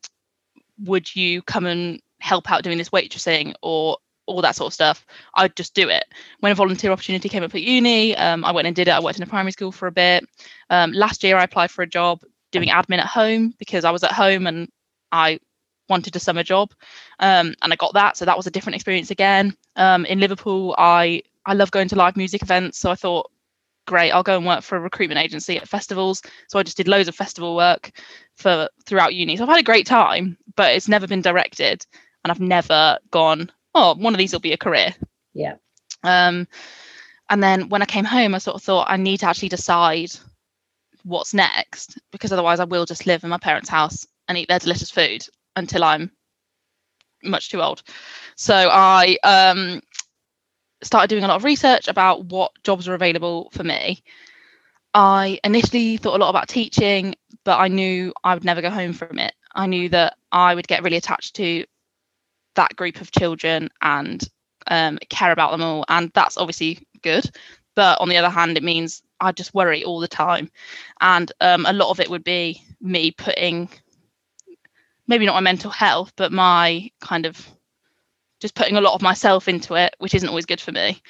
"Would 0.85 1.15
you 1.15 1.43
come 1.43 1.67
and 1.67 2.01
help 2.21 2.51
out 2.51 2.63
doing 2.63 2.79
this 2.79 2.91
waitressing?" 2.91 3.55
or 3.63 3.99
all 4.27 4.43
that 4.43 4.57
sort 4.57 4.69
of 4.69 4.75
stuff, 4.75 5.07
I'd 5.35 5.55
just 5.55 5.75
do 5.75 5.89
it. 5.89 6.05
When 6.41 6.51
a 6.51 6.57
volunteer 6.57 6.91
opportunity 6.91 7.29
came 7.29 7.45
up 7.45 7.55
at 7.55 7.63
uni, 7.63 8.17
um, 8.17 8.45
I 8.45 8.51
went 8.51 8.67
and 8.67 8.75
did 8.75 8.89
it. 8.89 8.91
I 8.91 9.01
worked 9.01 9.19
in 9.19 9.23
a 9.23 9.27
primary 9.27 9.53
school 9.53 9.71
for 9.71 9.87
a 9.87 9.93
bit. 9.93 10.29
Um, 10.69 10.93
last 10.93 11.23
year, 11.23 11.37
I 11.37 11.45
applied 11.45 11.71
for 11.71 11.83
a 11.83 11.87
job 11.87 12.23
doing 12.51 12.69
admin 12.69 12.99
at 12.99 13.07
home 13.07 13.55
because 13.59 13.85
I 13.85 13.93
was 13.93 14.03
at 14.03 14.13
home 14.13 14.49
and 14.49 14.69
I 15.13 15.41
wanted 15.89 16.17
a 16.17 16.21
summer 16.21 16.43
job, 16.43 16.73
um, 17.21 17.55
and 17.63 17.73
I 17.73 17.77
got 17.77 17.95
that. 17.95 18.17
So 18.17 18.25
that 18.25 18.37
was 18.37 18.47
a 18.47 18.51
different 18.51 18.77
experience 18.77 19.11
again. 19.11 19.57
Um, 19.77 20.05
in 20.05 20.21
Liverpool, 20.21 20.75
I 20.79 21.23
I 21.45 21.55
love 21.55 21.71
going 21.71 21.89
to 21.89 21.97
live 21.97 22.17
music 22.17 22.43
events, 22.43 22.79
so 22.79 22.91
I 22.91 22.97
thought, 22.97 23.31
great, 23.87 24.11
I'll 24.11 24.23
go 24.23 24.37
and 24.37 24.47
work 24.47 24.63
for 24.63 24.77
a 24.77 24.81
recruitment 24.81 25.21
agency 25.21 25.57
at 25.57 25.69
festivals. 25.69 26.23
So 26.49 26.59
I 26.59 26.65
just 26.65 26.77
did 26.77 26.89
loads 26.89 27.09
of 27.09 27.15
festival 27.15 27.55
work 27.55 27.93
for 28.35 28.69
throughout 28.85 29.15
uni. 29.15 29.37
So 29.37 29.45
I've 29.45 29.49
had 29.49 29.61
a 29.61 29.65
great 29.65 29.87
time, 29.87 30.37
but 30.57 30.75
it's 30.75 30.89
never 30.89 31.07
been 31.07 31.23
directed, 31.23 31.87
and 32.25 32.31
I've 32.31 32.41
never 32.41 32.99
gone, 33.11 33.51
oh, 33.75 33.95
one 33.95 34.15
of 34.15 34.19
these 34.19 34.33
will 34.33 34.41
be 34.41 34.53
a 34.53 34.59
career. 34.59 34.95
yeah 35.35 35.55
Um, 36.03 36.49
and 37.29 37.43
then 37.43 37.69
when 37.69 37.83
I 37.83 37.87
came 37.87 38.05
home, 38.05 38.35
I 38.35 38.39
sort 38.39 38.57
of 38.57 38.63
thought 38.63 38.87
I 38.91 38.97
need 38.97 39.19
to 39.19 39.27
actually 39.27 39.49
decide 39.49 40.11
what's 41.05 41.35
next 41.35 41.99
because 42.11 42.33
otherwise 42.33 42.59
I 42.59 42.65
will 42.65 42.85
just 42.85 43.07
live 43.07 43.23
in 43.23 43.31
my 43.31 43.39
parents' 43.39 43.69
house 43.69 44.07
and 44.29 44.39
eat 44.39 44.49
their 44.49 44.59
delicious 44.59 44.91
food 44.91 45.27
until 45.55 45.85
I'm 45.85 46.11
much 47.23 47.51
too 47.51 47.63
old. 47.63 47.83
So 48.37 48.55
I 48.55 49.17
um, 49.25 49.81
started 50.83 51.09
doing 51.09 51.25
a 51.25 51.29
lot 51.29 51.37
of 51.37 51.45
research 51.45 51.89
about 51.89 52.27
what 52.27 52.53
jobs 52.65 52.89
were 52.89 52.95
available 52.95 53.51
for 53.53 53.65
me. 53.65 54.03
I 54.95 55.39
initially 55.45 55.97
thought 55.99 56.17
a 56.17 56.23
lot 56.23 56.31
about 56.31 56.49
teaching, 56.49 57.15
but 57.45 57.59
I 57.59 57.69
knew 57.69 58.13
I 58.25 58.35
would 58.35 58.45
never 58.45 58.63
go 58.63 58.71
home 58.71 58.93
from 58.93 59.19
it. 59.19 59.35
I 59.55 59.67
knew 59.67 59.89
that 59.91 60.17
I 60.33 60.55
would 60.55 60.69
get 60.69 60.83
really 60.83 60.97
attached 60.97 61.37
to 61.37 61.65
that 62.55 62.77
group 62.77 63.01
of 63.01 63.11
children 63.11 63.69
and 63.83 64.23
um, 64.69 64.99
care 65.09 65.33
about 65.33 65.53
them 65.53 65.63
all, 65.63 65.85
and 65.89 66.11
that's 66.15 66.39
obviously 66.39 66.87
good. 67.03 67.31
But 67.75 68.01
on 68.01 68.09
the 68.09 68.17
other 68.17 68.31
hand, 68.31 68.57
it 68.57 68.63
means 68.63 69.03
I 69.21 69.33
just 69.33 69.55
worry 69.55 69.85
all 69.85 70.01
the 70.01 70.09
time, 70.09 70.51
and 71.01 71.31
um, 71.41 71.67
a 71.67 71.73
lot 71.73 71.91
of 71.91 72.01
it 72.01 72.11
would 72.11 72.25
be 72.25 72.63
me 72.81 73.11
putting 73.11 73.69
maybe 75.07 75.27
not 75.27 75.35
my 75.35 75.41
mental 75.41 75.71
health, 75.71 76.13
but 76.17 76.33
my 76.33 76.91
kind 77.01 77.27
of 77.27 77.49
just 78.41 78.55
putting 78.55 78.77
a 78.77 78.81
lot 78.81 78.95
of 78.95 79.03
myself 79.03 79.49
into 79.49 79.75
it, 79.75 79.95
which 79.99 80.15
isn't 80.15 80.29
always 80.29 80.47
good 80.47 80.61
for 80.61 80.73
me. 80.73 81.01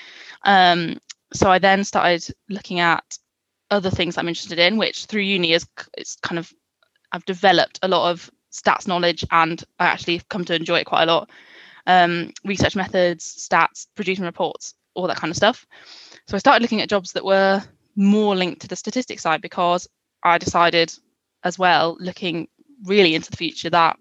Um, 0.45 0.99
so 1.33 1.51
I 1.51 1.59
then 1.59 1.85
started 1.85 2.35
looking 2.49 2.81
at 2.81 3.19
other 3.71 3.91
things 3.91 4.17
I'm 4.17 4.29
interested 4.29 4.59
in, 4.59 4.77
which 4.77 5.07
through 5.07 5.23
uni 5.23 5.53
is 5.53 5.67
it's 5.97 6.17
kind 6.17 6.39
of 6.39 6.53
I've 7.13 7.25
developed 7.25 7.81
a 7.83 7.89
lot 7.89 8.11
of 8.11 8.31
stats 8.53 8.87
knowledge 8.87 9.25
and 9.31 9.63
I 9.79 9.87
actually 9.87 10.23
come 10.29 10.45
to 10.45 10.55
enjoy 10.55 10.79
it 10.79 10.87
quite 10.87 11.05
a 11.05 11.13
lot. 11.13 11.31
Um, 11.87 12.33
research 12.45 12.77
methods, 12.77 13.49
stats, 13.49 13.87
producing 13.95 14.25
reports. 14.25 14.75
all 14.95 15.07
that 15.07 15.17
kind 15.19 15.31
of 15.31 15.37
stuff. 15.37 15.67
So 16.27 16.37
I 16.37 16.39
started 16.39 16.63
looking 16.63 16.81
at 16.81 16.89
jobs 16.89 17.13
that 17.13 17.25
were 17.25 17.63
more 17.97 18.35
linked 18.35 18.63
to 18.63 18.69
the 18.69 18.77
statistics 18.77 19.23
side 19.23 19.43
because 19.43 19.89
I 20.23 20.39
decided 20.39 20.93
as 21.45 21.59
well, 21.59 21.97
looking 22.01 22.49
really 22.85 23.15
into 23.15 23.31
the 23.31 23.37
future, 23.37 23.71
that 23.71 23.99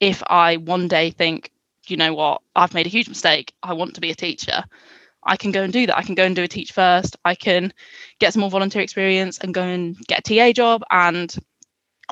if 0.00 0.22
I 0.26 0.56
one 0.56 0.88
day 0.88 1.10
think, 1.10 1.50
you 1.86 1.96
know 1.96 2.14
what, 2.14 2.42
I've 2.54 2.74
made 2.74 2.86
a 2.86 2.90
huge 2.90 3.08
mistake, 3.08 3.54
I 3.62 3.72
want 3.72 3.94
to 3.94 4.00
be 4.00 4.10
a 4.10 4.14
teacher, 4.14 4.64
I 5.28 5.36
can 5.36 5.52
go 5.52 5.62
and 5.62 5.72
do 5.72 5.86
that. 5.86 5.96
I 5.96 6.02
can 6.02 6.14
go 6.14 6.24
and 6.24 6.34
do 6.34 6.42
a 6.42 6.48
teach 6.48 6.72
first. 6.72 7.16
I 7.24 7.34
can 7.34 7.72
get 8.18 8.32
some 8.32 8.40
more 8.40 8.50
volunteer 8.50 8.82
experience 8.82 9.38
and 9.38 9.52
go 9.52 9.62
and 9.62 9.96
get 10.06 10.20
a 10.20 10.22
TA 10.22 10.52
job 10.52 10.82
and 10.90 11.34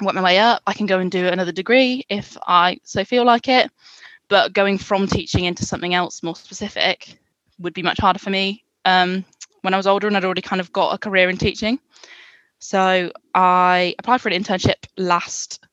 work 0.02 0.14
my 0.14 0.22
way 0.22 0.38
up. 0.38 0.62
I 0.66 0.74
can 0.74 0.86
go 0.86 0.98
and 0.98 1.10
do 1.10 1.26
another 1.26 1.52
degree 1.52 2.04
if 2.08 2.36
I 2.46 2.78
so 2.84 3.04
feel 3.04 3.24
like 3.24 3.48
it. 3.48 3.70
But 4.28 4.52
going 4.52 4.76
from 4.78 5.06
teaching 5.06 5.44
into 5.44 5.64
something 5.64 5.94
else 5.94 6.22
more 6.22 6.36
specific 6.36 7.18
would 7.58 7.74
be 7.74 7.82
much 7.82 7.98
harder 7.98 8.18
for 8.18 8.30
me 8.30 8.64
um, 8.84 9.24
when 9.62 9.72
I 9.72 9.76
was 9.76 9.86
older 9.86 10.08
and 10.08 10.16
I'd 10.16 10.24
already 10.24 10.42
kind 10.42 10.60
of 10.60 10.72
got 10.72 10.92
a 10.92 10.98
career 10.98 11.30
in 11.30 11.38
teaching. 11.38 11.78
So 12.58 13.12
I 13.34 13.94
applied 13.98 14.20
for 14.20 14.28
an 14.28 14.42
internship 14.42 14.86
last, 14.96 15.64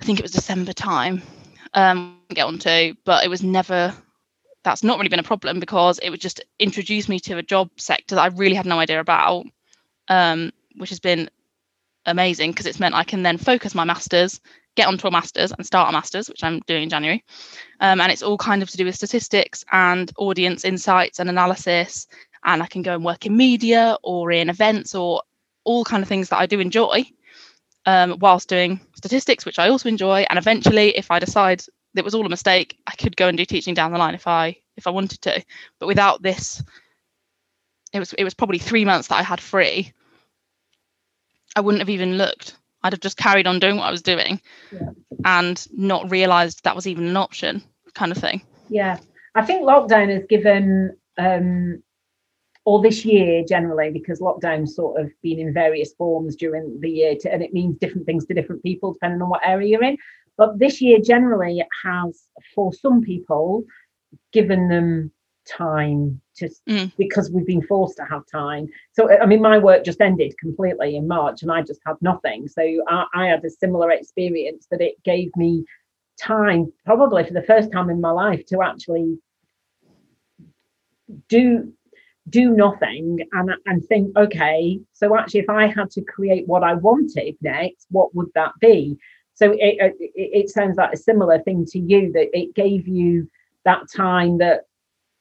I 0.00 0.04
think 0.04 0.18
it 0.18 0.22
was 0.22 0.32
December 0.32 0.72
time. 0.72 1.22
Um, 1.72 2.18
get 2.30 2.46
on 2.46 2.58
to, 2.60 2.96
but 3.04 3.24
it 3.24 3.28
was 3.28 3.42
never. 3.42 3.94
That's 4.62 4.82
not 4.82 4.98
really 4.98 5.08
been 5.08 5.18
a 5.18 5.24
problem 5.24 5.60
because 5.60 5.98
it 5.98 6.08
would 6.08 6.20
just 6.20 6.42
introduce 6.58 7.08
me 7.08 7.20
to 7.20 7.36
a 7.36 7.42
job 7.42 7.68
sector 7.76 8.14
that 8.14 8.22
I 8.22 8.26
really 8.28 8.54
had 8.54 8.64
no 8.64 8.78
idea 8.78 8.98
about, 8.98 9.44
um, 10.08 10.52
which 10.76 10.88
has 10.88 11.00
been 11.00 11.28
amazing 12.06 12.50
because 12.50 12.66
it's 12.66 12.80
meant 12.80 12.94
I 12.94 13.04
can 13.04 13.22
then 13.22 13.36
focus 13.36 13.74
my 13.74 13.84
masters, 13.84 14.40
get 14.74 14.88
onto 14.88 15.06
a 15.06 15.10
masters 15.10 15.52
and 15.52 15.66
start 15.66 15.90
a 15.90 15.92
masters, 15.92 16.30
which 16.30 16.42
I'm 16.42 16.60
doing 16.60 16.84
in 16.84 16.88
January. 16.88 17.22
Um, 17.80 18.00
and 18.00 18.10
it's 18.10 18.22
all 18.22 18.38
kind 18.38 18.62
of 18.62 18.70
to 18.70 18.76
do 18.76 18.86
with 18.86 18.94
statistics 18.94 19.64
and 19.70 20.10
audience 20.16 20.64
insights 20.64 21.20
and 21.20 21.28
analysis. 21.28 22.06
And 22.44 22.62
I 22.62 22.66
can 22.66 22.82
go 22.82 22.94
and 22.94 23.04
work 23.04 23.26
in 23.26 23.36
media 23.36 23.98
or 24.02 24.32
in 24.32 24.48
events 24.48 24.94
or 24.94 25.22
all 25.64 25.84
kind 25.84 26.02
of 26.02 26.08
things 26.08 26.30
that 26.30 26.38
I 26.38 26.46
do 26.46 26.60
enjoy 26.60 27.04
um, 27.86 28.18
whilst 28.20 28.48
doing 28.48 28.80
statistics, 28.94 29.44
which 29.44 29.58
I 29.58 29.68
also 29.68 29.88
enjoy. 29.88 30.26
And 30.30 30.38
eventually, 30.38 30.96
if 30.96 31.10
I 31.10 31.18
decide 31.18 31.62
it 31.94 32.04
was 32.04 32.14
all 32.14 32.26
a 32.26 32.30
mistake, 32.30 32.78
I 32.86 32.94
could 32.96 33.16
go 33.16 33.28
and 33.28 33.38
do 33.38 33.44
teaching 33.44 33.74
down 33.74 33.92
the 33.92 33.98
line 33.98 34.14
if 34.14 34.26
I 34.26 34.56
if 34.76 34.86
I 34.86 34.90
wanted 34.90 35.20
to. 35.22 35.44
But 35.78 35.86
without 35.86 36.22
this, 36.22 36.62
it 37.92 37.98
was 37.98 38.12
it 38.14 38.24
was 38.24 38.34
probably 38.34 38.58
three 38.58 38.84
months 38.84 39.08
that 39.08 39.16
I 39.16 39.22
had 39.22 39.40
free. 39.40 39.92
I 41.56 41.60
wouldn't 41.60 41.82
have 41.82 41.90
even 41.90 42.18
looked. 42.18 42.56
I'd 42.82 42.92
have 42.92 43.00
just 43.00 43.16
carried 43.16 43.46
on 43.46 43.60
doing 43.60 43.76
what 43.76 43.86
I 43.86 43.90
was 43.90 44.02
doing 44.02 44.40
yeah. 44.70 44.90
and 45.24 45.66
not 45.72 46.10
realised 46.10 46.64
that 46.64 46.76
was 46.76 46.86
even 46.86 47.06
an 47.06 47.16
option, 47.16 47.62
kind 47.94 48.12
of 48.12 48.18
thing. 48.18 48.42
Yeah, 48.68 48.98
I 49.34 49.42
think 49.42 49.62
lockdown 49.62 50.12
has 50.12 50.24
given 50.28 50.96
um, 51.16 51.82
or 52.64 52.80
this 52.80 53.04
year 53.04 53.44
generally, 53.46 53.90
because 53.90 54.20
lockdown's 54.20 54.74
sort 54.74 55.00
of 55.00 55.10
been 55.22 55.38
in 55.38 55.52
various 55.52 55.92
forms 55.94 56.34
during 56.36 56.80
the 56.80 56.90
year, 56.90 57.14
to, 57.20 57.32
and 57.32 57.42
it 57.42 57.52
means 57.52 57.76
different 57.78 58.06
things 58.06 58.24
to 58.26 58.34
different 58.34 58.62
people 58.62 58.92
depending 58.92 59.20
on 59.20 59.28
what 59.28 59.46
area 59.46 59.68
you're 59.68 59.84
in. 59.84 59.98
But 60.36 60.58
this 60.58 60.80
year 60.80 60.98
generally 60.98 61.64
has, 61.84 62.24
for 62.54 62.72
some 62.72 63.02
people, 63.02 63.64
given 64.32 64.68
them 64.68 65.12
time 65.46 66.20
to 66.36 66.48
mm. 66.68 66.90
because 66.96 67.30
we've 67.30 67.46
been 67.46 67.66
forced 67.66 67.96
to 67.98 68.04
have 68.04 68.22
time. 68.32 68.66
So 68.92 69.10
I 69.10 69.26
mean, 69.26 69.42
my 69.42 69.58
work 69.58 69.84
just 69.84 70.00
ended 70.00 70.34
completely 70.38 70.96
in 70.96 71.06
March, 71.06 71.42
and 71.42 71.52
I 71.52 71.62
just 71.62 71.80
had 71.86 71.96
nothing. 72.00 72.48
So 72.48 72.62
I, 72.88 73.04
I 73.14 73.26
had 73.26 73.44
a 73.44 73.50
similar 73.50 73.90
experience 73.90 74.66
that 74.70 74.80
it 74.80 75.02
gave 75.04 75.30
me 75.36 75.64
time, 76.20 76.72
probably 76.84 77.24
for 77.24 77.34
the 77.34 77.42
first 77.42 77.70
time 77.72 77.90
in 77.90 78.00
my 78.00 78.10
life, 78.10 78.46
to 78.46 78.62
actually 78.62 79.18
do 81.28 81.72
do 82.30 82.50
nothing 82.50 83.18
and, 83.32 83.50
and 83.66 83.84
think, 83.84 84.16
okay, 84.16 84.80
so 84.92 85.16
actually, 85.16 85.40
if 85.40 85.50
I 85.50 85.66
had 85.66 85.90
to 85.92 86.02
create 86.02 86.46
what 86.46 86.64
I 86.64 86.74
wanted 86.74 87.36
next, 87.42 87.86
what 87.90 88.14
would 88.14 88.28
that 88.34 88.52
be? 88.60 88.96
So 89.34 89.50
it, 89.50 89.76
it, 89.98 90.12
it 90.14 90.48
sounds 90.48 90.76
like 90.76 90.92
a 90.92 90.96
similar 90.96 91.40
thing 91.40 91.66
to 91.66 91.78
you 91.78 92.12
that 92.12 92.36
it 92.36 92.54
gave 92.54 92.88
you 92.88 93.28
that 93.64 93.82
time 93.94 94.38
that, 94.38 94.62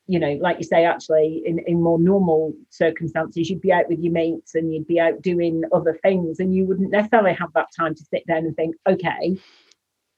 you 0.08 0.20
know, 0.20 0.38
like 0.42 0.58
you 0.58 0.64
say, 0.64 0.86
actually, 0.86 1.42
in, 1.46 1.60
in 1.66 1.82
more 1.82 2.00
normal 2.00 2.54
circumstances, 2.70 3.50
you'd 3.50 3.62
be 3.62 3.72
out 3.72 3.90
with 3.90 4.00
your 4.00 4.14
mates 4.14 4.56
and 4.56 4.74
you'd 4.74 4.88
be 4.88 5.00
out 5.00 5.22
doing 5.22 5.64
other 5.74 5.98
things, 6.04 6.40
and 6.40 6.54
you 6.54 6.66
wouldn't 6.66 6.92
necessarily 6.92 7.34
have 7.34 7.52
that 7.54 7.68
time 7.78 7.96
to 7.96 8.04
sit 8.04 8.26
down 8.28 8.46
and 8.46 8.56
think, 8.56 8.76
okay, 8.88 9.38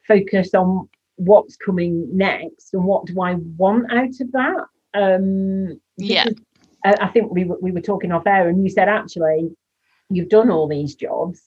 focus 0.08 0.54
on 0.54 0.90
what's 1.18 1.56
coming 1.56 2.08
next 2.12 2.74
and 2.74 2.84
what 2.84 3.06
do 3.06 3.22
I 3.22 3.36
want 3.58 3.92
out 3.92 4.20
of 4.20 4.32
that. 4.34 4.66
Um, 4.94 5.80
yeah 5.98 6.26
I 6.86 7.08
think 7.08 7.32
we 7.32 7.46
were, 7.46 7.58
we 7.62 7.72
were 7.72 7.82
talking 7.82 8.12
off 8.12 8.28
air, 8.28 8.48
and 8.48 8.64
you 8.64 8.70
said 8.70 8.88
actually 8.90 9.50
you've 10.10 10.30
done 10.30 10.52
all 10.52 10.68
these 10.68 10.96
jobs, 10.96 11.42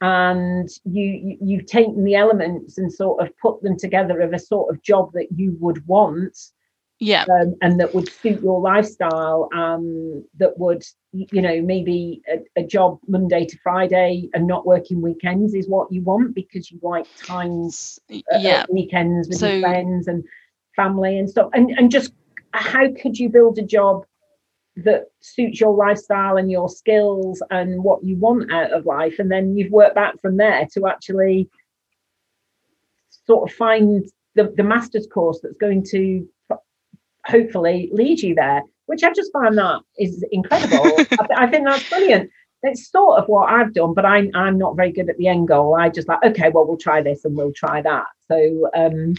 and 0.00 0.68
you, 0.84 1.38
you 1.40 1.58
have 1.58 1.66
taken 1.66 2.04
the 2.04 2.16
elements 2.16 2.78
and 2.78 2.92
sort 2.92 3.22
of 3.22 3.36
put 3.38 3.62
them 3.62 3.78
together 3.78 4.20
of 4.20 4.32
a 4.32 4.38
sort 4.38 4.74
of 4.74 4.82
job 4.82 5.12
that 5.14 5.28
you 5.34 5.56
would 5.60 5.86
want, 5.86 6.36
yeah, 7.00 7.24
um, 7.40 7.54
and 7.62 7.80
that 7.80 7.94
would 7.94 8.10
suit 8.10 8.42
your 8.42 8.60
lifestyle, 8.60 9.48
um, 9.54 10.24
that 10.38 10.58
would 10.58 10.84
you 11.12 11.42
know 11.42 11.62
maybe 11.62 12.22
a, 12.28 12.60
a, 12.60 12.66
job 12.66 12.98
Monday 13.06 13.46
to 13.46 13.58
Friday 13.62 14.28
and 14.34 14.46
not 14.46 14.66
working 14.66 15.00
weekends 15.00 15.54
is 15.54 15.68
what 15.68 15.92
you 15.92 16.02
want 16.02 16.34
because 16.34 16.70
you 16.70 16.78
like 16.82 17.06
times, 17.16 17.98
uh, 18.12 18.38
yeah, 18.38 18.64
weekends 18.70 19.28
with 19.28 19.38
so, 19.38 19.48
your 19.48 19.60
friends 19.60 20.08
and 20.08 20.24
family 20.76 21.18
and 21.18 21.28
stuff, 21.28 21.50
and 21.52 21.70
and 21.70 21.90
just 21.90 22.12
how 22.52 22.86
could 23.00 23.18
you 23.18 23.28
build 23.28 23.58
a 23.58 23.62
job 23.62 24.04
that 24.76 25.04
suits 25.20 25.60
your 25.60 25.74
lifestyle 25.74 26.36
and 26.36 26.50
your 26.50 26.68
skills 26.68 27.42
and 27.50 27.82
what 27.82 28.02
you 28.02 28.16
want 28.16 28.52
out 28.52 28.72
of 28.72 28.86
life 28.86 29.18
and 29.18 29.30
then 29.30 29.56
you've 29.56 29.70
worked 29.70 29.94
back 29.94 30.20
from 30.20 30.36
there 30.36 30.66
to 30.72 30.86
actually 30.88 31.48
sort 33.26 33.48
of 33.48 33.56
find 33.56 34.10
the, 34.34 34.52
the 34.56 34.64
master's 34.64 35.06
course 35.06 35.38
that's 35.42 35.56
going 35.58 35.84
to 35.84 36.28
hopefully 37.24 37.88
lead 37.92 38.20
you 38.20 38.34
there 38.34 38.62
which 38.86 39.04
i 39.04 39.12
just 39.12 39.32
find 39.32 39.56
that 39.56 39.80
is 39.98 40.24
incredible. 40.32 40.84
I, 41.12 41.44
I, 41.44 41.46
think 41.46 41.66
that's 41.66 41.88
brilliant. 41.88 42.30
It's 42.64 42.90
sort 42.90 43.18
of 43.20 43.28
what 43.28 43.50
i've 43.50 43.72
done 43.74 43.94
but 43.94 44.04
i'm 44.04 44.30
i'm 44.34 44.58
not 44.58 44.76
very 44.76 44.90
good 44.90 45.08
at 45.08 45.16
the 45.18 45.28
end 45.28 45.48
goal. 45.48 45.76
I 45.76 45.88
just 45.88 46.08
like 46.08 46.22
okay 46.24 46.50
well 46.50 46.66
we'll 46.66 46.76
try 46.76 47.00
this 47.00 47.24
and 47.24 47.36
we'll 47.36 47.52
try 47.52 47.80
that. 47.80 48.06
So 48.28 48.68
um 48.74 49.14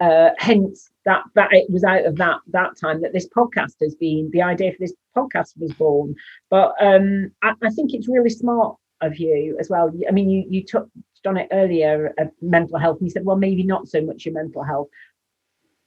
uh, 0.00 0.30
hence 0.38 0.90
that 1.04 1.24
that 1.34 1.52
it 1.52 1.70
was 1.70 1.84
out 1.84 2.04
of 2.04 2.16
that 2.16 2.38
that 2.48 2.76
time 2.76 3.00
that 3.02 3.12
this 3.12 3.28
podcast 3.28 3.74
has 3.80 3.94
been 3.94 4.30
the 4.32 4.42
idea 4.42 4.72
for 4.72 4.78
this 4.80 4.94
podcast 5.16 5.52
was 5.58 5.72
born 5.74 6.14
but 6.50 6.74
um 6.80 7.30
I, 7.42 7.52
I 7.62 7.70
think 7.70 7.92
it's 7.92 8.08
really 8.08 8.30
smart 8.30 8.76
of 9.00 9.18
you 9.18 9.56
as 9.60 9.68
well 9.68 9.92
i 10.08 10.12
mean 10.12 10.30
you 10.30 10.44
you 10.48 10.64
touched 10.64 10.90
on 11.26 11.36
it 11.36 11.48
earlier 11.52 12.12
uh, 12.20 12.24
mental 12.40 12.78
health 12.78 12.98
and 12.98 13.06
you 13.06 13.10
said 13.10 13.24
well 13.24 13.36
maybe 13.36 13.62
not 13.62 13.88
so 13.88 14.00
much 14.00 14.24
your 14.24 14.34
mental 14.34 14.62
health 14.62 14.88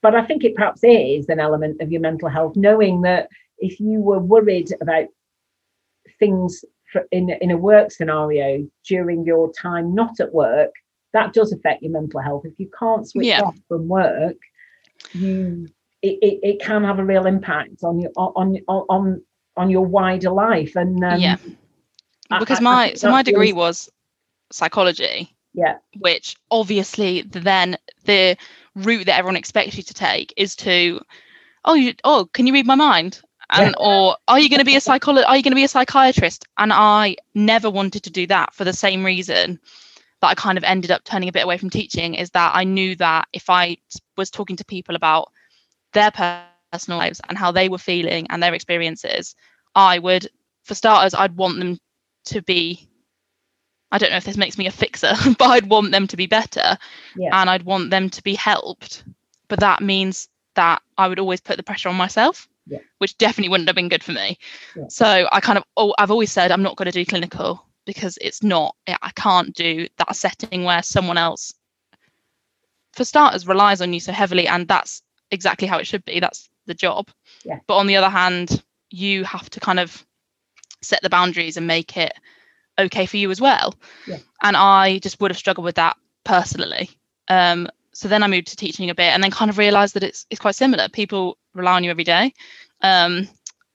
but 0.02 0.16
i 0.16 0.24
think 0.24 0.44
it 0.44 0.56
perhaps 0.56 0.82
is 0.84 1.28
an 1.30 1.40
element 1.40 1.82
of 1.82 1.92
your 1.92 2.02
mental 2.02 2.30
health 2.30 2.56
knowing 2.56 3.02
that 3.02 3.28
if 3.60 3.80
you 3.80 4.00
were 4.00 4.20
worried 4.20 4.72
about 4.82 5.08
things 6.20 6.64
in 7.12 7.30
in 7.42 7.52
a 7.52 7.58
work 7.58 7.92
scenario 7.92 8.68
during 8.88 9.26
your 9.26 9.52
time 9.54 9.94
not 9.94 10.20
at 10.20 10.34
work 10.34 10.72
that 11.14 11.34
does 11.34 11.52
affect 11.52 11.82
your 11.82 11.92
mental 11.92 12.22
health. 12.22 12.46
If 12.46 12.60
you 12.60 12.70
can't 12.78 13.08
switch 13.08 13.28
yeah. 13.28 13.42
off 13.42 13.56
from 13.68 13.88
work, 13.88 14.36
you 15.14 15.68
it, 16.02 16.20
it, 16.22 16.40
it, 16.44 16.62
can 16.62 16.84
have 16.84 17.00
a 17.00 17.04
real 17.04 17.26
impact 17.26 17.84
on 17.84 18.00
your 18.00 18.12
on 18.16 18.58
on 18.68 18.86
on, 18.90 19.22
on 19.56 19.70
your 19.70 19.86
wider 19.86 20.30
life. 20.30 20.76
And 20.76 21.04
um, 21.04 21.20
yeah, 21.20 21.38
because 22.40 22.60
I, 22.60 22.64
my 22.64 22.84
I 22.84 22.94
so 22.94 23.10
my 23.10 23.24
degree 23.24 23.54
was 23.54 23.90
psychology. 24.52 25.34
Yeah, 25.54 25.78
which 25.98 26.36
obviously 26.52 27.24
then 27.24 27.78
the 28.06 28.38
route 28.76 29.06
that 29.08 29.18
everyone 29.18 29.38
expects 29.38 29.76
you 29.76 29.84
to 29.84 29.94
take 29.94 30.32
is 30.38 30.56
to, 30.58 31.02
oh, 31.66 31.74
you, 31.74 31.96
oh, 32.04 32.30
can 32.32 32.46
you 32.46 32.54
read 32.54 32.68
my 32.68 32.76
mind? 32.76 33.22
and 33.50 33.76
yeah. 33.80 33.86
or 33.86 34.18
are 34.28 34.40
you 34.40 34.50
going 34.50 34.60
to 34.60 34.66
be 34.66 34.76
a 34.76 34.82
psychologist 34.82 35.30
are 35.30 35.38
you 35.38 35.44
going 35.44 35.52
to 35.52 35.56
be 35.56 35.64
a 35.64 35.70
psychiatrist 35.70 36.46
and 36.58 36.74
i 36.74 37.16
never 37.34 37.70
wanted 37.70 38.04
to 38.04 38.10
do 38.10 38.28
that 38.28 38.54
for 38.54 38.64
the 38.64 38.74
same 38.74 39.06
reason 39.06 39.60
that 40.22 40.28
I 40.28 40.36
kind 40.36 40.58
of 40.58 40.64
ended 40.64 40.92
up 40.92 41.04
turning 41.04 41.30
a 41.30 41.32
bit 41.32 41.44
away 41.44 41.58
from 41.58 41.70
teaching 41.70 42.16
is 42.16 42.32
that 42.32 42.56
I 42.56 42.64
knew 42.64 42.96
that 42.96 43.28
if 43.34 43.50
I 43.50 43.78
was 44.16 44.32
talking 44.32 44.56
to 44.58 44.66
people 44.66 44.96
about 44.96 45.32
their 45.94 46.12
personal 46.12 46.98
lives 46.98 47.22
and 47.30 47.38
how 47.38 47.52
they 47.52 47.70
were 47.70 47.78
feeling 47.78 48.28
and 48.30 48.42
their 48.42 48.54
experiences, 48.54 49.36
I 49.76 50.00
would, 50.00 50.28
for 50.64 50.76
starters, 50.76 51.14
I'd 51.14 51.38
want 51.38 51.60
them 51.60 51.80
to 52.26 52.42
be. 52.42 52.90
I 53.90 53.98
don't 53.98 54.10
know 54.10 54.18
if 54.18 54.26
this 54.26 54.36
makes 54.36 54.58
me 54.58 54.68
a 54.68 54.72
fixer, 54.72 55.14
but 55.38 55.46
I'd 55.46 55.70
want 55.70 55.92
them 55.92 56.08
to 56.08 56.18
be 56.18 56.26
better 56.26 56.78
yeah. 57.16 57.40
and 57.40 57.50
I'd 57.50 57.64
want 57.64 57.90
them 57.90 58.10
to 58.10 58.24
be 58.24 58.34
helped. 58.36 59.06
But 59.48 59.62
that 59.62 59.82
means 59.82 60.28
that 60.56 60.82
I 60.98 61.08
would 61.08 61.20
always 61.20 61.40
put 61.40 61.56
the 61.56 61.64
pressure 61.64 61.88
on 61.88 61.96
myself, 61.96 62.50
yeah. 62.66 62.80
which 62.98 63.18
definitely 63.18 63.50
wouldn't 63.50 63.70
have 63.70 63.78
been 63.78 63.88
good 63.88 64.04
for 64.04 64.12
me. 64.12 64.38
Yeah. 64.76 64.88
So 64.90 65.30
I 65.32 65.40
kind 65.40 65.58
of, 65.58 65.64
oh, 65.78 65.94
I've 65.98 66.12
always 66.12 66.32
said 66.34 66.52
I'm 66.52 66.64
not 66.64 66.76
going 66.76 66.88
to 66.88 66.92
do 66.92 67.06
clinical 67.06 67.67
because 67.88 68.20
it's 68.22 68.44
not 68.44 68.76
i 68.88 69.12
can't 69.16 69.56
do 69.56 69.88
that 69.98 70.16
setting 70.16 70.64
where 70.64 70.84
someone 70.84 71.18
else 71.18 71.54
for 72.94 73.04
starters 73.04 73.48
relies 73.48 73.82
on 73.82 73.94
you 73.94 74.00
so 74.00 74.12
heavily 74.12 74.48
and 74.48 74.68
that's 74.68 75.02
exactly 75.32 75.68
how 75.68 75.80
it 75.80 75.88
should 75.88 76.06
be 76.06 76.20
that's 76.20 76.50
the 76.68 76.74
job 76.76 77.10
Yeah. 77.44 77.60
But 77.66 77.78
on 77.78 77.88
the 77.88 77.96
other 77.96 78.10
hand, 78.10 78.62
you 78.90 79.24
have 79.24 79.50
to 79.52 79.60
kind 79.60 79.80
of 79.80 80.06
set 80.82 81.02
the 81.02 81.10
boundaries 81.10 81.58
and 81.58 81.66
make 81.66 81.98
it 81.98 82.14
okay 82.78 83.06
for 83.06 83.18
you 83.18 83.32
as 83.32 83.42
well. 83.42 83.74
Yeah. 84.06 84.20
And 84.44 84.56
I 84.56 85.00
just 85.00 85.20
would 85.20 85.32
have 85.32 85.38
struggled 85.38 85.66
with 85.66 85.76
that 85.76 85.98
personally. 86.24 86.90
Um, 87.30 87.68
so 87.94 88.08
then 88.08 88.22
I 88.22 88.28
moved 88.28 88.48
to 88.48 88.56
teaching 88.56 88.90
a 88.90 88.96
bit 88.96 89.14
and 89.14 89.24
then 89.24 89.32
kind 89.32 89.50
of 89.50 89.58
realized 89.58 89.96
that 89.96 90.04
it's 90.04 90.26
it's 90.30 90.42
quite 90.42 90.56
similar. 90.56 90.88
People 90.90 91.38
rely 91.56 91.74
on 91.74 91.84
you 91.84 91.90
every 91.90 92.04
day. 92.04 92.34
Um, 92.82 93.28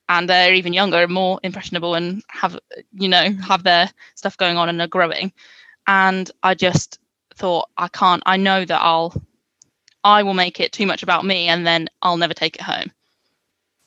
and 0.09 0.29
they're 0.29 0.55
even 0.55 0.73
younger 0.73 1.03
and 1.03 1.13
more 1.13 1.41
impressionable 1.43 1.95
and 1.95 2.23
have 2.29 2.59
you 2.93 3.09
know 3.09 3.31
have 3.47 3.63
their 3.65 3.91
stuff 4.15 4.37
going 4.37 4.57
on 4.57 4.69
and 4.69 4.81
are 4.81 4.87
growing. 4.89 5.33
And 5.87 6.31
i 6.43 6.55
just 6.55 6.99
thought 7.35 7.69
i 7.79 7.89
can't 7.89 8.23
i 8.27 8.37
know 8.37 8.65
that 8.65 8.81
i'll 8.83 9.15
i 10.05 10.23
will 10.23 10.35
make 10.35 10.61
it 10.61 10.73
too 10.73 10.87
much 10.87 11.03
about 11.03 11.25
me 11.25 11.49
and 11.49 11.67
then 11.67 11.89
i'll 12.03 12.17
never 12.19 12.35
take 12.35 12.57
it 12.57 12.63
home 12.63 12.91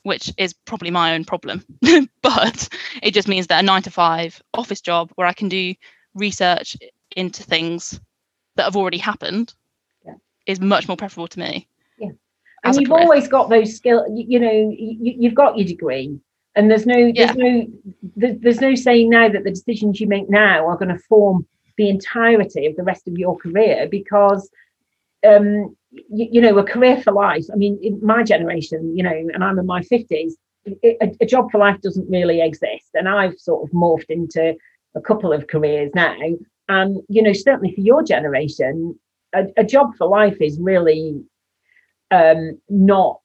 which 0.04 0.32
is 0.38 0.54
probably 0.54 0.91
my 0.91 1.13
own 1.15 1.25
problem. 1.25 1.63
But 2.21 2.69
it 3.01 3.13
just 3.13 3.28
means 3.28 3.47
that 3.47 3.63
a 3.63 3.65
9 3.65 3.82
to 3.84 3.91
5 3.91 4.41
office 4.54 4.82
job 4.82 5.12
where 5.15 5.28
i 5.28 5.34
can 5.34 5.49
do 5.49 5.73
research 6.15 6.75
into 7.15 7.43
things 7.43 7.99
that 8.56 8.63
have 8.65 8.75
already 8.75 8.97
happened 8.97 9.54
Yeah. 10.06 10.15
is 10.45 10.60
much 10.60 10.88
more 10.88 10.97
preferable 10.97 11.28
to 11.30 11.39
me 11.39 11.67
and 12.65 12.75
you've 12.75 12.89
career. 12.89 13.01
always 13.04 13.28
got 13.28 13.49
those 13.49 13.75
skill 13.75 14.06
you, 14.10 14.25
you 14.28 14.39
know 14.39 14.75
you, 14.78 15.15
you've 15.19 15.36
got 15.36 15.58
your 15.58 15.67
degree 15.67 16.19
and 16.56 16.69
there's 16.71 16.86
no 16.86 16.97
Yeah. 16.97 17.34
there's 17.34 17.38
no 17.38 17.67
there's, 18.15 18.38
there's 18.39 18.62
no 18.62 18.75
saying 18.75 19.10
now 19.10 19.30
that 19.30 19.43
the 19.43 19.51
decisions 19.51 19.99
you 19.99 20.08
make 20.08 20.30
now 20.30 20.67
are 20.67 20.78
going 20.78 20.89
to 20.95 20.99
form 20.99 21.45
the 21.78 21.89
entirety 21.89 22.65
of 22.65 22.75
the 22.75 22.84
rest 22.84 23.08
of 23.08 23.17
your 23.17 23.38
career 23.38 23.88
because 23.89 24.49
um 25.28 25.75
you, 25.91 26.28
you 26.32 26.41
know 26.41 26.58
a 26.58 26.63
career 26.63 27.01
for 27.01 27.12
life 27.12 27.45
i 27.54 27.56
mean 27.56 27.80
in 27.82 27.99
my 28.06 28.23
generation 28.23 28.95
you 28.97 29.04
know 29.04 29.15
and 29.34 29.43
i'm 29.43 29.60
in 29.60 29.65
my 29.65 29.82
50s 29.82 30.34
it, 30.65 30.97
a, 31.01 31.23
a 31.23 31.25
job 31.25 31.51
for 31.51 31.60
life 31.60 31.80
doesn't 31.82 32.10
really 32.10 32.41
exist 32.41 32.89
and 32.93 33.08
i've 33.08 33.38
sort 33.38 33.63
of 33.63 33.69
morphed 33.73 34.10
into 34.10 34.56
a 34.95 35.01
couple 35.01 35.32
of 35.34 35.47
careers 35.47 35.91
now 35.93 36.15
and 36.69 37.01
you 37.10 37.21
know 37.21 37.34
certainly 37.34 37.73
for 37.73 37.82
your 37.82 38.01
generation 38.04 38.97
a, 39.34 39.45
a 39.58 39.63
job 39.63 39.95
for 39.97 40.08
life 40.08 40.38
is 40.39 40.58
really 40.60 41.21
um 42.11 42.59
not 42.69 43.19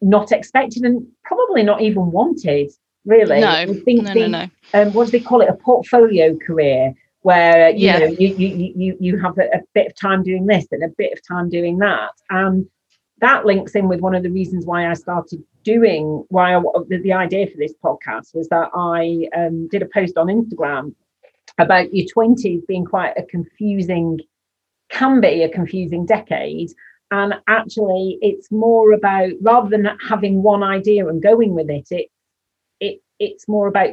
not 0.00 0.32
expected 0.32 0.82
and 0.82 1.06
probably 1.24 1.62
not 1.62 1.80
even 1.80 2.10
wanted 2.10 2.70
really. 3.04 3.40
No. 3.40 3.74
Think 3.84 4.02
no 4.04 4.14
the, 4.14 4.28
no. 4.28 4.44
no 4.44 4.50
um, 4.74 4.92
what 4.92 5.06
do 5.06 5.12
they 5.12 5.20
call 5.20 5.40
it? 5.40 5.48
A 5.48 5.54
portfolio 5.54 6.36
career 6.36 6.94
where 7.22 7.70
you 7.70 7.86
Yeah. 7.86 7.98
know 7.98 8.16
you, 8.18 8.34
you 8.36 8.72
you 8.76 8.96
you 9.00 9.18
have 9.18 9.38
a, 9.38 9.44
a 9.56 9.60
bit 9.74 9.86
of 9.86 9.94
time 9.94 10.22
doing 10.22 10.46
this 10.46 10.66
and 10.72 10.82
a 10.82 10.88
bit 10.98 11.12
of 11.12 11.20
time 11.26 11.48
doing 11.48 11.78
that. 11.78 12.10
And 12.30 12.66
that 13.20 13.46
links 13.46 13.74
in 13.76 13.88
with 13.88 14.00
one 14.00 14.14
of 14.16 14.24
the 14.24 14.30
reasons 14.30 14.66
why 14.66 14.90
I 14.90 14.94
started 14.94 15.42
doing 15.62 16.24
why 16.28 16.56
I, 16.56 16.60
the, 16.88 17.00
the 17.02 17.12
idea 17.12 17.46
for 17.46 17.56
this 17.56 17.74
podcast 17.82 18.34
was 18.34 18.48
that 18.48 18.70
I 18.74 19.28
um, 19.38 19.68
did 19.68 19.82
a 19.82 19.88
post 19.94 20.16
on 20.16 20.26
Instagram 20.26 20.94
about 21.58 21.94
your 21.94 22.06
20s 22.16 22.66
being 22.66 22.84
quite 22.84 23.12
a 23.16 23.22
confusing 23.22 24.18
can 24.90 25.20
be 25.20 25.42
a 25.42 25.48
confusing 25.48 26.04
decade 26.04 26.70
and 27.12 27.34
actually 27.46 28.18
it's 28.22 28.50
more 28.50 28.92
about 28.92 29.30
rather 29.42 29.68
than 29.70 29.86
having 30.08 30.42
one 30.42 30.62
idea 30.64 31.06
and 31.06 31.22
going 31.22 31.54
with 31.54 31.70
it 31.70 31.86
it 31.92 32.08
it 32.80 33.00
it's 33.20 33.46
more 33.46 33.68
about 33.68 33.90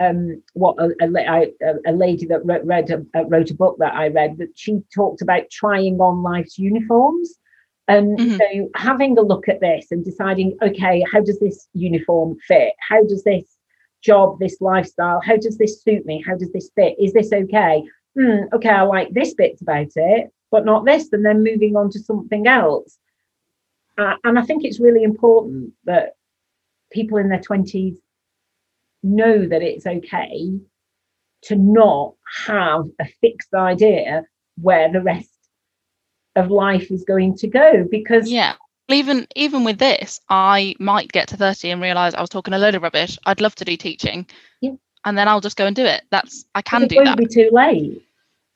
um, 0.00 0.42
what 0.54 0.76
a, 0.78 0.90
a, 1.00 1.46
a- 1.86 1.92
lady 1.92 2.24
that 2.26 2.44
wrote, 2.44 2.64
read 2.64 2.88
a, 2.90 3.04
uh, 3.18 3.24
wrote 3.24 3.50
a 3.50 3.54
book 3.54 3.76
that 3.80 3.94
I 3.94 4.08
read 4.08 4.38
that 4.38 4.50
she 4.54 4.80
talked 4.94 5.22
about 5.22 5.50
trying 5.50 5.98
on 6.00 6.22
life's 6.22 6.56
uniforms. 6.58 7.34
And 7.88 8.18
Mhm. 8.20 8.38
so 8.38 8.70
having 8.76 9.18
a 9.18 9.22
look 9.22 9.48
at 9.48 9.60
this 9.60 9.88
and 9.90 10.04
deciding, 10.04 10.56
okay, 10.62 11.04
how 11.10 11.20
does 11.20 11.40
this 11.40 11.68
uniform 11.72 12.36
fit? 12.46 12.74
How 12.78 13.02
does 13.04 13.24
this 13.24 13.56
job, 14.02 14.38
this 14.38 14.60
lifestyle, 14.60 15.20
how 15.20 15.36
does 15.36 15.58
this 15.58 15.82
suit 15.82 16.06
me? 16.06 16.22
How 16.24 16.36
does 16.36 16.52
this 16.52 16.70
fit? 16.76 16.94
Is 17.00 17.12
this 17.12 17.32
okay? 17.32 17.82
Hmm, 18.16 18.42
okay, 18.52 18.68
I 18.68 18.82
like 18.82 19.12
this 19.12 19.34
bit 19.34 19.58
about 19.60 19.88
it, 19.96 20.30
but 20.50 20.64
not 20.64 20.84
this. 20.84 21.12
And 21.12 21.24
then 21.24 21.42
moving 21.42 21.76
on 21.76 21.90
to 21.90 21.98
something 21.98 22.46
else. 22.46 22.98
Uh, 23.96 24.14
and 24.24 24.38
I 24.38 24.42
think 24.42 24.64
it's 24.64 24.80
really 24.80 25.02
important 25.02 25.72
that 25.84 26.14
people 26.90 27.18
in 27.18 27.28
their 27.28 27.40
20s 27.40 27.96
know 29.02 29.46
that 29.46 29.62
it's 29.62 29.86
okay 29.86 30.58
to 31.42 31.56
not 31.56 32.14
have 32.46 32.84
a 32.98 33.06
fixed 33.20 33.54
idea 33.54 34.24
where 34.60 34.90
the 34.92 35.00
rest 35.00 35.30
of 36.36 36.50
life 36.50 36.90
is 36.90 37.04
going 37.04 37.36
to 37.36 37.46
go 37.48 37.86
because 37.90 38.30
Yeah. 38.30 38.54
Even 38.90 39.26
even 39.36 39.64
with 39.64 39.78
this, 39.78 40.18
I 40.30 40.74
might 40.80 41.12
get 41.12 41.28
to 41.28 41.36
30 41.36 41.70
and 41.72 41.82
realize 41.82 42.14
I 42.14 42.22
was 42.22 42.30
talking 42.30 42.54
a 42.54 42.58
load 42.58 42.74
of 42.74 42.82
rubbish. 42.82 43.18
I'd 43.26 43.40
love 43.42 43.54
to 43.56 43.64
do 43.64 43.76
teaching. 43.76 44.26
Yeah. 44.62 44.72
And 45.04 45.18
then 45.18 45.28
I'll 45.28 45.42
just 45.42 45.58
go 45.58 45.66
and 45.66 45.76
do 45.76 45.84
it. 45.84 46.04
That's 46.10 46.46
I 46.54 46.62
can 46.62 46.84
it 46.84 46.88
do 46.88 46.96
won't 46.96 47.08
that. 47.08 47.18
be 47.18 47.26
too 47.26 47.50
late 47.52 48.02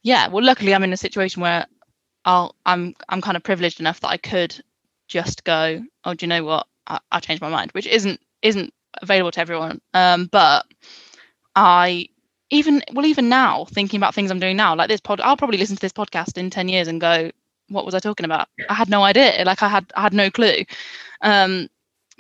Yeah. 0.02 0.28
Well, 0.28 0.42
luckily 0.42 0.74
I'm 0.74 0.84
in 0.84 0.92
a 0.94 0.96
situation 0.96 1.42
where 1.42 1.66
I'll 2.24 2.54
I'm 2.66 2.94
I'm 3.08 3.20
kind 3.20 3.36
of 3.36 3.42
privileged 3.42 3.80
enough 3.80 4.00
that 4.00 4.08
I 4.08 4.16
could 4.16 4.62
just 5.08 5.44
go, 5.44 5.82
oh, 6.04 6.14
do 6.14 6.24
you 6.24 6.28
know 6.28 6.44
what? 6.44 6.66
I, 6.86 6.98
I 7.10 7.20
changed 7.20 7.42
my 7.42 7.48
mind, 7.50 7.72
which 7.72 7.86
isn't 7.86 8.20
isn't 8.42 8.72
available 9.00 9.30
to 9.32 9.40
everyone. 9.40 9.80
Um, 9.94 10.26
but 10.30 10.66
I 11.56 12.08
even 12.50 12.82
well 12.92 13.06
even 13.06 13.28
now 13.28 13.64
thinking 13.66 13.98
about 13.98 14.14
things 14.14 14.30
I'm 14.30 14.40
doing 14.40 14.56
now, 14.56 14.74
like 14.74 14.88
this 14.88 15.00
pod, 15.00 15.20
I'll 15.20 15.36
probably 15.36 15.58
listen 15.58 15.76
to 15.76 15.80
this 15.80 15.92
podcast 15.92 16.38
in 16.38 16.50
10 16.50 16.68
years 16.68 16.88
and 16.88 17.00
go, 17.00 17.30
what 17.68 17.84
was 17.84 17.94
I 17.94 17.98
talking 17.98 18.24
about? 18.24 18.48
I 18.68 18.74
had 18.74 18.88
no 18.88 19.02
idea. 19.02 19.42
Like 19.44 19.62
I 19.62 19.68
had 19.68 19.92
I 19.96 20.02
had 20.02 20.14
no 20.14 20.30
clue. 20.30 20.64
Um, 21.22 21.68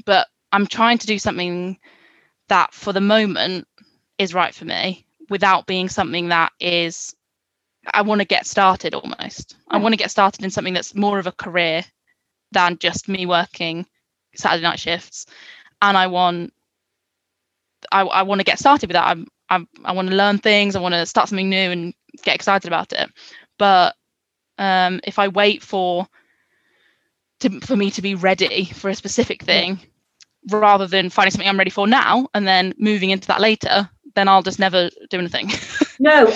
but 0.04 0.28
I'm 0.52 0.66
trying 0.66 0.98
to 0.98 1.06
do 1.06 1.18
something 1.18 1.78
that 2.48 2.74
for 2.74 2.92
the 2.92 3.00
moment 3.00 3.66
is 4.18 4.34
right 4.34 4.54
for 4.54 4.64
me 4.64 5.06
without 5.30 5.66
being 5.66 5.88
something 5.88 6.28
that 6.28 6.52
is 6.60 7.14
I 7.92 8.02
want 8.02 8.20
to 8.20 8.26
get 8.26 8.46
started 8.46 8.94
almost. 8.94 9.56
I 9.68 9.78
want 9.78 9.92
to 9.92 9.98
get 9.98 10.10
started 10.10 10.44
in 10.44 10.50
something 10.50 10.74
that's 10.74 10.94
more 10.94 11.18
of 11.18 11.26
a 11.26 11.32
career 11.32 11.84
than 12.52 12.78
just 12.78 13.08
me 13.08 13.26
working 13.26 13.86
Saturday 14.34 14.62
night 14.62 14.78
shifts. 14.78 15.26
And 15.80 15.96
I 15.96 16.06
want 16.06 16.52
I, 17.90 18.02
I 18.02 18.22
want 18.22 18.40
to 18.40 18.44
get 18.44 18.58
started 18.58 18.88
with 18.88 18.94
that. 18.94 19.06
I'm, 19.06 19.26
I'm 19.48 19.68
I 19.84 19.92
want 19.92 20.08
to 20.08 20.14
learn 20.14 20.38
things. 20.38 20.76
I 20.76 20.80
want 20.80 20.94
to 20.94 21.06
start 21.06 21.28
something 21.28 21.50
new 21.50 21.70
and 21.70 21.94
get 22.22 22.36
excited 22.36 22.68
about 22.68 22.92
it. 22.92 23.10
But 23.58 23.96
um, 24.58 25.00
if 25.04 25.18
I 25.18 25.28
wait 25.28 25.62
for 25.62 26.06
to, 27.40 27.60
for 27.60 27.76
me 27.76 27.90
to 27.92 28.02
be 28.02 28.14
ready 28.14 28.66
for 28.66 28.90
a 28.90 28.94
specific 28.94 29.42
thing, 29.42 29.80
rather 30.50 30.86
than 30.86 31.10
finding 31.10 31.32
something 31.32 31.48
I'm 31.48 31.58
ready 31.58 31.70
for 31.70 31.86
now 31.86 32.28
and 32.34 32.46
then 32.46 32.74
moving 32.78 33.10
into 33.10 33.28
that 33.28 33.40
later, 33.40 33.88
then 34.14 34.28
I'll 34.28 34.42
just 34.42 34.58
never 34.58 34.90
do 35.10 35.18
anything. 35.18 35.50
no 35.98 36.26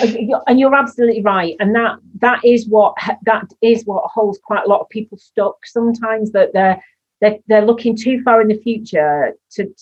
and 0.47 0.59
you're- 0.59 0.77
absolutely 0.77 1.21
right 1.21 1.55
and 1.59 1.73
that 1.75 1.97
that 2.19 2.43
is 2.43 2.67
what 2.67 2.95
that 3.23 3.45
is 3.61 3.85
what 3.85 4.03
holds 4.05 4.39
quite 4.43 4.65
a 4.65 4.69
lot 4.69 4.81
of 4.81 4.89
people 4.89 5.17
stuck 5.17 5.65
sometimes 5.65 6.31
that 6.31 6.53
they're 6.53 6.81
they're, 7.19 7.37
they're 7.47 7.65
looking 7.65 7.95
too 7.95 8.21
far 8.23 8.41
in 8.41 8.47
the 8.47 8.57
future 8.59 9.33
to 9.49 9.73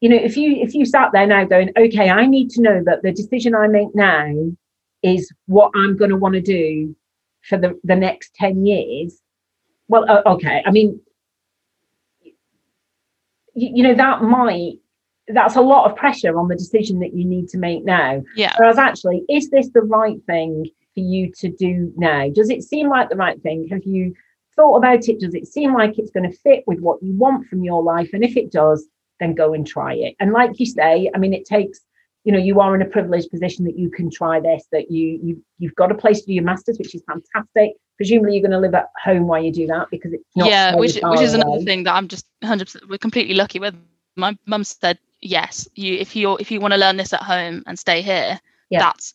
you 0.00 0.08
know 0.08 0.16
if 0.16 0.36
you 0.36 0.56
if 0.56 0.74
you 0.74 0.84
sat 0.86 1.10
there 1.12 1.26
now 1.26 1.44
going 1.44 1.70
okay 1.76 2.10
i 2.10 2.26
need 2.26 2.50
to 2.50 2.62
know 2.62 2.82
that 2.84 3.02
the 3.02 3.12
decision 3.12 3.54
i 3.54 3.66
make 3.66 3.94
now 3.94 4.32
is 5.02 5.30
what 5.46 5.70
i'm 5.74 5.96
going 5.96 6.10
to 6.10 6.16
want 6.16 6.34
to 6.34 6.40
do 6.40 6.94
for 7.42 7.58
the 7.58 7.78
the 7.84 7.96
next 7.96 8.34
10 8.34 8.64
years 8.64 9.20
well 9.88 10.08
uh, 10.08 10.22
okay 10.26 10.62
i 10.66 10.70
mean 10.70 11.00
you, 13.54 13.70
you 13.76 13.82
know 13.82 13.94
that 13.94 14.22
might 14.22 14.78
that's 15.28 15.56
a 15.56 15.60
lot 15.60 15.90
of 15.90 15.96
pressure 15.96 16.38
on 16.38 16.48
the 16.48 16.54
decision 16.54 17.00
that 17.00 17.14
you 17.14 17.24
need 17.24 17.48
to 17.48 17.58
make 17.58 17.84
now 17.84 18.22
yeah. 18.36 18.54
Whereas 18.58 18.78
actually, 18.78 19.22
is 19.28 19.50
this 19.50 19.70
the 19.70 19.82
right 19.82 20.18
thing 20.26 20.66
for 20.94 21.00
you 21.00 21.32
to 21.38 21.48
do 21.50 21.92
now? 21.96 22.28
Does 22.30 22.50
it 22.50 22.62
seem 22.62 22.88
like 22.88 23.08
the 23.08 23.16
right 23.16 23.40
thing? 23.42 23.68
Have 23.70 23.84
you 23.84 24.14
thought 24.56 24.76
about 24.76 25.08
it? 25.08 25.20
Does 25.20 25.34
it 25.34 25.46
seem 25.46 25.74
like 25.74 25.98
it's 25.98 26.10
going 26.10 26.30
to 26.30 26.36
fit 26.38 26.64
with 26.66 26.80
what 26.80 27.02
you 27.02 27.14
want 27.16 27.46
from 27.46 27.64
your 27.64 27.82
life? 27.82 28.10
And 28.12 28.24
if 28.24 28.36
it 28.36 28.50
does, 28.50 28.86
then 29.20 29.34
go 29.34 29.54
and 29.54 29.66
try 29.66 29.94
it. 29.94 30.16
And 30.20 30.32
like 30.32 30.58
you 30.58 30.66
say, 30.66 31.10
I 31.14 31.18
mean, 31.18 31.32
it 31.32 31.44
takes, 31.44 31.80
you 32.24 32.32
know, 32.32 32.38
you 32.38 32.60
are 32.60 32.74
in 32.74 32.82
a 32.82 32.86
privileged 32.86 33.30
position 33.30 33.64
that 33.66 33.78
you 33.78 33.90
can 33.90 34.10
try 34.10 34.40
this, 34.40 34.64
that 34.72 34.90
you 34.90 35.20
you 35.22 35.44
you've 35.58 35.74
got 35.76 35.92
a 35.92 35.94
place 35.94 36.20
to 36.20 36.26
do 36.26 36.32
your 36.34 36.44
masters, 36.44 36.78
which 36.78 36.94
is 36.94 37.02
fantastic. 37.06 37.72
Presumably 37.96 38.34
you're 38.34 38.42
going 38.42 38.50
to 38.50 38.58
live 38.58 38.74
at 38.74 38.88
home 39.02 39.28
while 39.28 39.42
you 39.42 39.52
do 39.52 39.66
that 39.68 39.86
because 39.90 40.12
it's 40.12 40.24
not 40.34 40.48
yeah, 40.48 40.74
which 40.74 40.98
which 41.00 41.20
is 41.20 41.34
another 41.34 41.60
thing 41.62 41.84
that 41.84 41.94
I'm 41.94 42.08
just 42.08 42.26
100% 42.42 42.88
we're 42.88 42.98
completely 42.98 43.34
lucky 43.34 43.60
with. 43.60 43.76
My 44.16 44.36
mum 44.46 44.64
said 44.64 44.98
yes, 45.20 45.68
you 45.74 45.94
if 45.94 46.14
you 46.16 46.36
if 46.38 46.50
you 46.50 46.60
want 46.60 46.72
to 46.74 46.78
learn 46.80 46.96
this 46.96 47.12
at 47.12 47.22
home 47.22 47.62
and 47.66 47.78
stay 47.78 48.02
here, 48.02 48.40
Yeah. 48.70 48.80
that's 48.80 49.14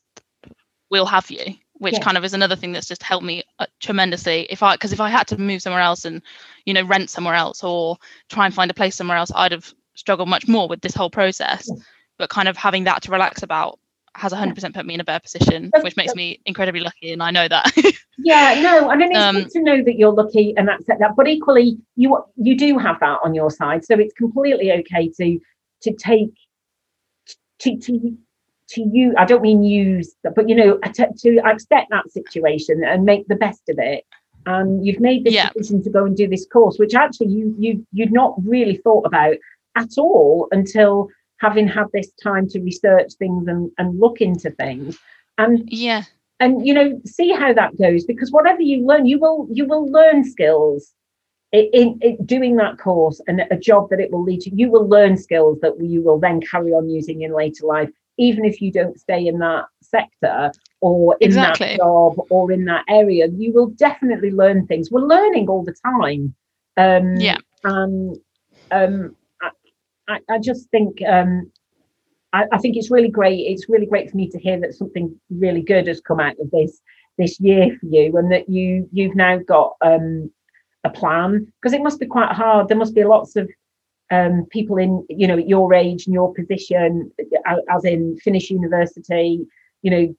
we'll 0.89 1.05
have 1.05 1.29
you. 1.31 1.55
Which 1.73 1.93
Yeah. 1.93 1.99
kind 2.01 2.17
of 2.17 2.25
is 2.25 2.33
another 2.33 2.57
thing 2.57 2.73
that's 2.73 2.88
just 2.88 3.03
helped 3.03 3.25
me 3.25 3.43
uh, 3.59 3.65
tremendously. 3.79 4.47
If 4.49 4.62
I 4.63 4.73
because 4.75 4.91
if 4.91 4.99
I 4.99 5.09
had 5.09 5.27
to 5.27 5.38
move 5.39 5.62
somewhere 5.62 5.81
else 5.81 6.03
and 6.05 6.21
you 6.65 6.73
know 6.73 6.83
rent 6.83 7.09
somewhere 7.09 7.35
else 7.35 7.63
or 7.63 7.97
try 8.29 8.45
and 8.45 8.53
find 8.53 8.69
a 8.69 8.73
place 8.73 8.95
somewhere 8.95 9.17
else, 9.17 9.31
I'd 9.33 9.53
have 9.53 9.73
struggled 9.95 10.27
much 10.29 10.47
more 10.47 10.67
with 10.67 10.81
this 10.81 10.95
whole 10.95 11.09
process. 11.09 11.69
Yeah. 11.69 11.81
But 12.17 12.29
kind 12.29 12.49
of 12.49 12.57
having 12.57 12.83
that 12.83 13.03
to 13.03 13.12
relax 13.12 13.43
about 13.43 13.79
has 14.19 14.34
100% 14.34 14.73
put 14.73 14.86
me 14.86 14.93
in 14.93 14.99
a 14.99 15.03
better 15.03 15.21
position, 15.21 15.71
which 15.82 15.95
makes 15.95 16.13
me 16.13 16.41
incredibly 16.45 16.82
lucky, 16.82 17.13
and 17.13 17.23
I 17.23 17.32
know 17.32 17.47
that. 17.47 17.71
yeah, 18.17 18.60
no, 18.62 18.89
and 18.89 19.01
it's 19.01 19.17
um, 19.17 19.36
good 19.36 19.49
to 19.51 19.62
know 19.62 19.84
that 19.84 19.95
you're 19.97 20.12
lucky 20.12 20.53
and 20.58 20.69
accept 20.69 20.99
that. 20.99 21.15
But 21.15 21.27
equally, 21.27 21.77
you 21.95 22.21
you 22.36 22.58
do 22.58 22.77
have 22.77 22.99
that 22.99 23.19
on 23.23 23.34
your 23.34 23.49
side, 23.49 23.86
so 23.86 23.97
it's 23.97 24.13
completely 24.13 24.71
okay 24.73 25.10
to 25.19 25.39
to 25.84 25.93
take 25.93 26.34
to 27.60 27.77
to 27.77 28.17
to 28.69 28.82
you. 28.82 29.13
I 29.17 29.23
don't 29.23 29.41
mean 29.41 29.63
use, 29.63 30.13
but 30.36 30.49
you 30.49 30.55
know, 30.55 30.77
to, 30.77 31.08
to 31.17 31.38
accept 31.45 31.89
that 31.89 32.12
situation 32.12 32.84
and 32.84 33.05
make 33.05 33.27
the 33.27 33.36
best 33.36 33.62
of 33.69 33.79
it. 33.79 34.03
And 34.45 34.86
you've 34.86 34.99
made 34.99 35.23
this 35.23 35.34
yeah. 35.34 35.49
decision 35.49 35.84
to 35.84 35.89
go 35.89 36.05
and 36.05 36.15
do 36.15 36.27
this 36.27 36.45
course, 36.51 36.77
which 36.77 36.93
actually 36.93 37.27
you 37.27 37.55
you 37.58 37.88
you'd 37.93 38.12
not 38.12 38.36
really 38.43 38.77
thought 38.77 39.05
about 39.05 39.36
at 39.77 39.97
all 39.97 40.49
until 40.51 41.10
having 41.39 41.67
had 41.67 41.86
this 41.93 42.12
time 42.21 42.47
to 42.49 42.60
research 42.60 43.13
things 43.17 43.47
and, 43.47 43.71
and 43.78 43.99
look 43.99 44.21
into 44.21 44.52
things. 44.52 44.97
And 45.38 45.67
yeah. 45.71 46.04
and 46.39 46.65
you 46.65 46.73
know 46.73 46.99
see 47.06 47.32
how 47.32 47.54
that 47.54 47.78
goes 47.78 48.04
because 48.04 48.32
whatever 48.32 48.62
you 48.62 48.86
learn 48.86 49.06
you 49.06 49.19
will 49.19 49.47
you 49.49 49.65
will 49.65 49.89
learn 49.89 50.23
skills 50.23 50.93
in, 51.52 51.69
in, 51.73 51.99
in, 52.02 52.25
doing 52.25 52.58
that 52.58 52.78
course 52.78 53.21
and 53.28 53.41
a 53.49 53.58
job 53.58 53.89
that 53.89 53.99
it 53.99 54.12
will 54.12 54.23
lead 54.23 54.41
to. 54.41 54.56
You 54.56 54.69
will 54.69 54.88
learn 54.88 55.17
skills 55.17 55.60
that 55.62 55.73
you 55.80 56.04
will 56.04 56.19
then 56.19 56.41
carry 56.41 56.71
on 56.73 56.89
using 56.89 57.21
in 57.21 57.34
later 57.34 57.65
life 57.65 57.89
even 58.17 58.43
if 58.43 58.62
you 58.62 58.69
don't 58.71 58.99
stay 58.99 59.28
in 59.28 59.39
that 59.39 59.65
sector 59.82 60.52
or 60.82 61.15
in 61.21 61.30
exactly. 61.30 61.67
that 61.67 61.78
job 61.78 62.15
or 62.30 62.52
in 62.52 62.65
that 62.65 62.84
area. 62.89 63.28
You 63.28 63.54
will 63.54 63.67
definitely 63.67 64.32
learn 64.32 64.67
things. 64.67 64.91
We're 64.91 65.08
learning 65.08 65.47
all 65.47 65.63
the 65.63 65.75
time. 65.86 66.36
Um 66.75 67.15
yeah. 67.15 67.38
and 67.63 68.17
um 68.71 69.15
I, 70.10 70.19
I 70.30 70.39
just 70.39 70.69
think 70.69 71.02
um, 71.08 71.52
I, 72.34 72.45
I, 72.52 72.58
think 72.58 72.76
it's 72.76 72.91
really 72.91 73.10
great. 73.10 73.39
It's 73.39 73.69
really 73.69 73.86
great 73.86 74.10
for 74.10 74.17
me 74.17 74.28
to 74.30 74.39
hear 74.39 74.60
that 74.60 74.74
something 74.74 75.15
really 75.30 75.62
good 75.62 75.88
has 75.88 76.02
come 76.02 76.19
out 76.19 76.36
of 76.39 76.50
this 76.52 76.82
this 77.17 77.39
year 77.39 77.78
for 77.80 77.86
you, 77.86 78.17
and 78.17 78.32
that 78.32 78.50
you 78.50 78.89
you've 78.91 79.15
now 79.15 79.38
got 79.38 79.76
um, 79.82 80.32
a 80.84 80.89
plan 80.89 81.52
because 81.62 81.74
it 81.74 81.84
must 81.84 82.00
be 82.00 82.08
quite 82.08 82.32
hard. 82.32 82.67
There 82.67 82.78
must 82.78 82.95
be 82.95 83.04
lots 83.04 83.36
of 83.36 83.50
um, 84.12 84.48
people 84.50 84.78
in 84.78 85.06
you 85.10 85.28
know 85.28 85.38
your 85.38 85.74
age 85.74 86.08
and 86.08 86.13
your 86.13 86.34
position, 86.34 87.12
as 87.69 87.86
in 87.86 88.17
finish 88.17 88.50
university, 88.50 89.45
you 89.84 89.91
know, 89.91 90.15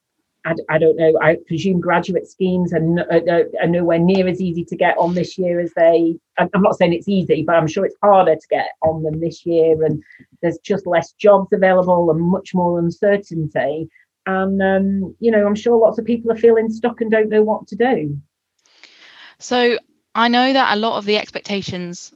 I, 0.46 0.54
I, 0.70 0.78
don't 0.78 0.96
know. 0.96 1.18
I 1.20 1.36
presume 1.46 1.80
graduate 1.80 2.26
schemes 2.26 2.72
are, 2.72 2.82
are, 3.10 3.44
are, 3.60 3.66
nowhere 3.66 3.98
near 3.98 4.26
as 4.26 4.40
easy 4.40 4.64
to 4.64 4.76
get 4.76 4.96
on 4.96 5.14
this 5.14 5.36
year 5.36 5.60
as 5.60 5.72
they. 5.76 6.16
I'm 6.38 6.62
not 6.62 6.76
saying 6.76 6.94
it's 6.94 7.08
easy, 7.08 7.42
but 7.42 7.56
I'm 7.56 7.66
sure 7.66 7.84
it's 7.84 7.96
harder 8.02 8.34
to 8.34 8.46
get 8.48 8.70
on 8.82 9.02
them 9.02 9.20
this 9.20 9.44
year, 9.44 9.84
and 9.84 10.02
there's 10.40 10.58
just 10.58 10.86
less 10.86 11.12
jobs 11.12 11.52
available 11.52 12.10
and 12.10 12.20
much 12.20 12.54
more 12.54 12.78
uncertainty. 12.78 13.88
And 14.26 14.62
um, 14.62 15.14
you 15.20 15.30
know, 15.30 15.46
I'm 15.46 15.54
sure 15.54 15.76
lots 15.78 15.98
of 15.98 16.06
people 16.06 16.32
are 16.32 16.36
feeling 16.36 16.70
stuck 16.70 17.00
and 17.00 17.10
don't 17.10 17.28
know 17.28 17.42
what 17.42 17.66
to 17.68 17.76
do. 17.76 18.18
So 19.38 19.78
I 20.14 20.28
know 20.28 20.52
that 20.52 20.74
a 20.74 20.80
lot 20.80 20.96
of 20.96 21.04
the 21.04 21.18
expectations 21.18 22.14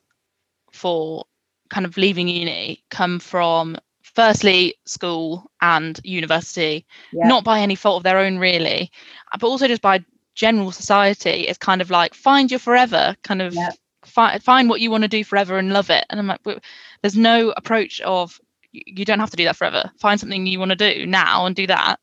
for 0.72 1.24
kind 1.70 1.86
of 1.86 1.96
leaving 1.96 2.28
uni 2.28 2.84
come 2.90 3.18
from 3.18 3.76
firstly 4.14 4.74
school 4.84 5.50
and 5.60 6.00
university. 6.04 6.86
Yeah. 7.12 7.28
not 7.28 7.44
by 7.44 7.60
any 7.60 7.74
fault 7.74 7.98
of 7.98 8.02
their 8.04 8.18
own 8.18 8.38
really 8.38 8.90
but 9.38 9.46
also 9.46 9.68
just 9.68 9.82
by 9.82 10.04
general 10.34 10.72
society. 10.72 11.46
It's 11.48 11.58
kind 11.58 11.80
of 11.80 11.90
like 11.90 12.14
find 12.14 12.50
your 12.50 12.60
forever 12.60 13.16
kind 13.22 13.40
of 13.42 13.54
yeah. 13.54 13.70
fi- 14.04 14.38
find 14.38 14.68
what 14.68 14.80
you 14.80 14.90
want 14.90 15.02
to 15.02 15.08
do 15.08 15.24
forever 15.24 15.58
and 15.58 15.72
love 15.72 15.90
it. 15.90 16.04
And 16.10 16.20
i'm 16.20 16.26
like 16.26 16.40
there's 17.02 17.16
no 17.16 17.52
approach 17.56 18.00
of 18.00 18.40
you 18.72 19.04
don't 19.04 19.20
have 19.20 19.30
to 19.30 19.36
do 19.36 19.44
that 19.44 19.56
forever. 19.56 19.90
Find 20.00 20.18
something 20.18 20.46
you 20.46 20.58
want 20.58 20.70
to 20.70 20.76
do 20.76 21.06
now 21.06 21.46
and 21.46 21.54
do 21.54 21.66
that. 21.66 22.00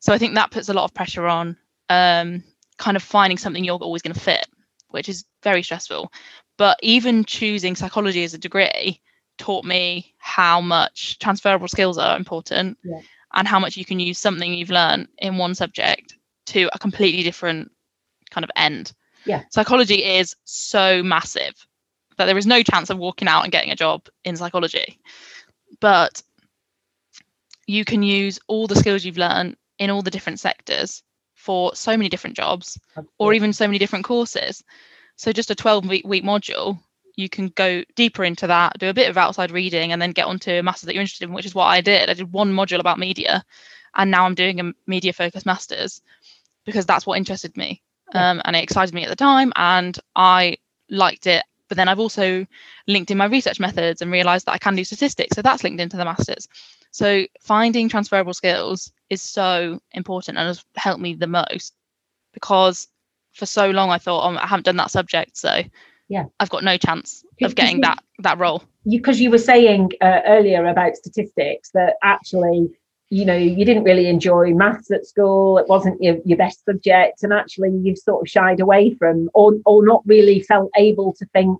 So 0.00 0.12
i 0.12 0.18
think 0.18 0.34
that 0.34 0.50
puts 0.50 0.68
a 0.68 0.74
lot 0.74 0.84
of 0.84 0.94
pressure 0.94 1.26
on 1.26 1.56
um, 1.90 2.42
kind 2.78 2.96
of 2.96 3.02
finding 3.02 3.38
something 3.38 3.62
you're 3.62 3.76
always 3.76 4.02
going 4.02 4.14
to 4.14 4.20
fit 4.20 4.46
which 4.94 5.08
is 5.08 5.24
very 5.42 5.62
stressful. 5.62 6.10
But 6.56 6.78
even 6.80 7.24
choosing 7.24 7.74
psychology 7.74 8.22
as 8.22 8.32
a 8.32 8.38
degree 8.38 9.00
taught 9.38 9.64
me 9.64 10.14
how 10.18 10.60
much 10.60 11.18
transferable 11.18 11.68
skills 11.68 11.98
are 11.98 12.16
important 12.16 12.78
yeah. 12.84 13.00
and 13.34 13.48
how 13.48 13.58
much 13.58 13.76
you 13.76 13.84
can 13.84 14.00
use 14.00 14.18
something 14.18 14.54
you've 14.54 14.70
learned 14.70 15.08
in 15.18 15.36
one 15.36 15.54
subject 15.54 16.16
to 16.46 16.68
a 16.72 16.78
completely 16.78 17.22
different 17.22 17.70
kind 18.30 18.44
of 18.44 18.50
end. 18.56 18.92
Yeah. 19.24 19.42
Psychology 19.50 20.04
is 20.04 20.36
so 20.44 21.02
massive 21.02 21.54
that 22.16 22.26
there 22.26 22.38
is 22.38 22.46
no 22.46 22.62
chance 22.62 22.90
of 22.90 22.98
walking 22.98 23.28
out 23.28 23.42
and 23.42 23.52
getting 23.52 23.70
a 23.70 23.76
job 23.76 24.06
in 24.24 24.36
psychology. 24.36 24.98
But 25.80 26.22
you 27.66 27.84
can 27.84 28.02
use 28.02 28.38
all 28.46 28.66
the 28.66 28.76
skills 28.76 29.04
you've 29.04 29.18
learned 29.18 29.56
in 29.78 29.90
all 29.90 30.02
the 30.02 30.10
different 30.10 30.40
sectors 30.40 31.02
for 31.34 31.74
so 31.74 31.96
many 31.96 32.08
different 32.08 32.36
jobs 32.36 32.78
Absolutely. 32.90 33.12
or 33.18 33.34
even 33.34 33.52
so 33.52 33.66
many 33.66 33.78
different 33.78 34.04
courses. 34.04 34.62
So 35.16 35.32
just 35.32 35.50
a 35.50 35.54
12 35.54 35.86
week, 35.86 36.06
week 36.06 36.24
module 36.24 36.78
you 37.16 37.28
can 37.28 37.48
go 37.48 37.84
deeper 37.94 38.24
into 38.24 38.46
that, 38.46 38.78
do 38.78 38.88
a 38.88 38.94
bit 38.94 39.08
of 39.08 39.16
outside 39.16 39.50
reading, 39.50 39.92
and 39.92 40.00
then 40.00 40.12
get 40.12 40.26
onto 40.26 40.50
a 40.50 40.62
master 40.62 40.86
that 40.86 40.94
you're 40.94 41.02
interested 41.02 41.28
in, 41.28 41.34
which 41.34 41.46
is 41.46 41.54
what 41.54 41.66
I 41.66 41.80
did. 41.80 42.10
I 42.10 42.14
did 42.14 42.32
one 42.32 42.52
module 42.52 42.80
about 42.80 42.98
media, 42.98 43.44
and 43.94 44.10
now 44.10 44.24
I'm 44.24 44.34
doing 44.34 44.60
a 44.60 44.72
media 44.86 45.12
focused 45.12 45.46
masters 45.46 46.00
because 46.64 46.86
that's 46.86 47.06
what 47.06 47.18
interested 47.18 47.56
me. 47.56 47.82
Um, 48.14 48.40
and 48.44 48.56
it 48.56 48.62
excited 48.62 48.94
me 48.94 49.04
at 49.04 49.08
the 49.08 49.16
time, 49.16 49.52
and 49.56 49.98
I 50.16 50.58
liked 50.90 51.26
it. 51.26 51.44
But 51.68 51.76
then 51.76 51.88
I've 51.88 52.00
also 52.00 52.46
linked 52.86 53.10
in 53.10 53.18
my 53.18 53.24
research 53.24 53.58
methods 53.58 54.02
and 54.02 54.12
realized 54.12 54.46
that 54.46 54.52
I 54.52 54.58
can 54.58 54.76
do 54.76 54.84
statistics. 54.84 55.34
So 55.34 55.42
that's 55.42 55.64
linked 55.64 55.80
into 55.80 55.96
the 55.96 56.04
masters. 56.04 56.46
So 56.90 57.26
finding 57.40 57.88
transferable 57.88 58.34
skills 58.34 58.92
is 59.10 59.22
so 59.22 59.80
important 59.92 60.38
and 60.38 60.46
has 60.46 60.64
helped 60.76 61.00
me 61.00 61.14
the 61.14 61.26
most 61.26 61.74
because 62.32 62.86
for 63.32 63.46
so 63.46 63.70
long 63.70 63.90
I 63.90 63.98
thought, 63.98 64.30
oh, 64.30 64.36
I 64.36 64.46
haven't 64.46 64.66
done 64.66 64.76
that 64.76 64.90
subject. 64.90 65.36
So 65.36 65.62
yeah. 66.08 66.24
I've 66.40 66.50
got 66.50 66.64
no 66.64 66.76
chance 66.76 67.24
of 67.42 67.54
getting 67.54 67.80
that 67.80 68.02
that 68.20 68.38
role. 68.38 68.62
Because 68.88 69.18
you, 69.18 69.24
you, 69.24 69.30
were 69.30 69.38
saying 69.38 69.92
uh, 70.00 70.20
earlier 70.26 70.66
about 70.66 70.96
statistics 70.96 71.70
that 71.72 71.94
actually 72.02 72.68
you 73.10 73.24
know 73.24 73.36
you 73.36 73.64
didn't 73.64 73.84
really 73.84 74.06
enjoy 74.06 74.52
maths 74.52 74.90
at 74.90 75.06
school. 75.06 75.58
It 75.58 75.68
wasn't 75.68 76.02
your, 76.02 76.16
your 76.24 76.38
best 76.38 76.64
subject. 76.64 77.22
And 77.22 77.32
actually 77.32 77.70
you've 77.82 77.98
sort 77.98 78.22
of 78.22 78.30
shied 78.30 78.60
away 78.60 78.94
from 78.94 79.30
or 79.34 79.54
or 79.64 79.84
not 79.84 80.02
really 80.06 80.40
felt 80.40 80.70
able 80.76 81.14
to 81.14 81.26
think 81.26 81.58